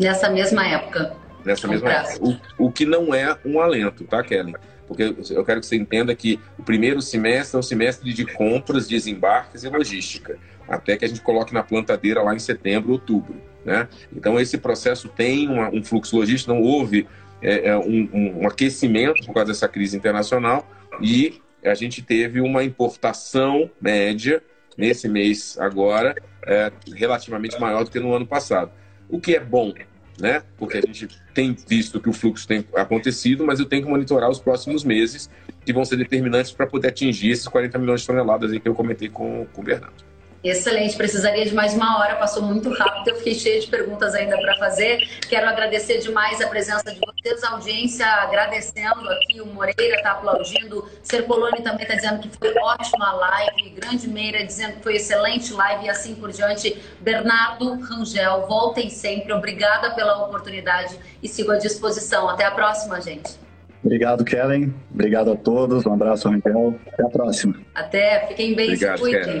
Nessa 0.00 0.30
mesma 0.30 0.66
época. 0.66 1.14
Nessa 1.46 1.68
mesma 1.68 1.90
época. 1.90 2.18
O, 2.58 2.66
o 2.66 2.72
que 2.72 2.84
não 2.84 3.14
é 3.14 3.36
um 3.44 3.60
alento, 3.60 4.04
tá, 4.04 4.22
Kelly? 4.22 4.54
porque 4.86 5.02
eu 5.30 5.44
quero 5.44 5.60
que 5.60 5.66
você 5.66 5.74
entenda 5.74 6.14
que 6.14 6.38
o 6.56 6.62
primeiro 6.62 7.02
semestre 7.02 7.56
é 7.56 7.58
um 7.58 7.62
semestre 7.62 8.12
de 8.12 8.24
compras, 8.24 8.86
desembarques 8.86 9.64
e 9.64 9.68
logística 9.68 10.38
até 10.68 10.96
que 10.96 11.04
a 11.04 11.08
gente 11.08 11.20
coloque 11.20 11.54
na 11.54 11.62
plantadeira 11.62 12.22
lá 12.22 12.34
em 12.34 12.38
setembro, 12.38 12.92
outubro. 12.92 13.40
Né? 13.64 13.88
Então, 14.14 14.38
esse 14.38 14.58
processo 14.58 15.08
tem 15.08 15.48
uma, 15.48 15.68
um 15.70 15.82
fluxo 15.82 16.16
logístico, 16.16 16.52
não 16.52 16.60
houve 16.60 17.06
é, 17.42 17.68
é 17.68 17.76
um, 17.76 18.40
um, 18.40 18.46
aquecimento 18.46 19.24
por 19.26 19.34
causa 19.34 19.52
dessa 19.52 19.68
crise 19.68 19.96
internacional 19.96 20.68
e 21.00 21.40
a 21.64 21.74
gente 21.74 22.02
teve 22.02 22.40
uma 22.40 22.64
importação 22.64 23.70
média 23.80 24.42
nesse 24.76 25.08
mês 25.08 25.56
agora 25.58 26.14
é, 26.44 26.70
relativamente 26.94 27.58
maior 27.60 27.84
do 27.84 27.90
que 27.90 27.98
no 27.98 28.14
ano 28.14 28.26
passado. 28.26 28.70
O 29.08 29.20
que 29.20 29.36
é 29.36 29.40
bom, 29.40 29.72
né? 30.18 30.42
Porque 30.56 30.78
a 30.78 30.80
gente 30.80 31.08
tem 31.34 31.56
visto 31.68 32.00
que 32.00 32.08
o 32.08 32.12
fluxo 32.12 32.46
tem 32.46 32.64
acontecido, 32.74 33.44
mas 33.44 33.60
eu 33.60 33.66
tenho 33.66 33.82
que 33.82 33.88
monitorar 33.88 34.30
os 34.30 34.38
próximos 34.38 34.84
meses 34.84 35.28
que 35.64 35.72
vão 35.72 35.84
ser 35.84 35.96
determinantes 35.96 36.52
para 36.52 36.66
poder 36.66 36.88
atingir 36.88 37.30
esses 37.30 37.48
40 37.48 37.78
milhões 37.78 38.00
de 38.00 38.06
toneladas 38.06 38.52
aí 38.52 38.60
que 38.60 38.68
eu 38.68 38.74
comentei 38.74 39.08
com, 39.08 39.46
com 39.52 39.60
o 39.60 39.64
Bernardo. 39.64 40.05
Excelente, 40.48 40.96
precisaria 40.96 41.44
de 41.44 41.52
mais 41.52 41.74
uma 41.74 41.98
hora, 41.98 42.14
passou 42.14 42.40
muito 42.40 42.70
rápido, 42.72 43.08
eu 43.08 43.16
fiquei 43.16 43.34
cheia 43.34 43.60
de 43.60 43.66
perguntas 43.66 44.14
ainda 44.14 44.38
para 44.38 44.56
fazer. 44.58 44.98
Quero 45.28 45.48
agradecer 45.48 45.98
demais 45.98 46.40
a 46.40 46.46
presença 46.46 46.84
de 46.84 47.00
vocês, 47.00 47.42
a 47.42 47.50
audiência 47.50 48.06
agradecendo 48.06 49.08
aqui, 49.10 49.40
o 49.40 49.46
Moreira 49.46 49.96
está 49.96 50.12
aplaudindo, 50.12 50.88
Serpoloni 51.02 51.62
também 51.62 51.82
está 51.82 51.96
dizendo 51.96 52.20
que 52.20 52.28
foi 52.38 52.54
ótima 52.58 53.12
live, 53.12 53.70
Grande 53.70 54.08
Meira 54.08 54.44
dizendo 54.44 54.74
que 54.74 54.82
foi 54.84 54.96
excelente 54.96 55.52
live 55.52 55.86
e 55.86 55.90
assim 55.90 56.14
por 56.14 56.30
diante. 56.30 56.80
Bernardo 57.00 57.80
Rangel, 57.80 58.46
voltem 58.46 58.88
sempre, 58.88 59.32
obrigada 59.32 59.94
pela 59.96 60.24
oportunidade 60.26 60.96
e 61.20 61.28
sigo 61.28 61.50
à 61.50 61.58
disposição. 61.58 62.28
Até 62.28 62.44
a 62.44 62.52
próxima, 62.52 63.00
gente. 63.00 63.36
Obrigado, 63.84 64.24
Kellen. 64.24 64.74
Obrigado 64.92 65.32
a 65.32 65.36
todos. 65.36 65.86
Um 65.86 65.92
abraço, 65.92 66.28
Rangel. 66.28 66.74
Até 66.92 67.02
a 67.04 67.08
próxima. 67.08 67.54
Até. 67.74 68.26
Fiquem 68.26 68.54
bem, 68.54 68.66
Obrigado, 68.66 68.96
se 68.96 69.02
cuidem. 69.02 69.40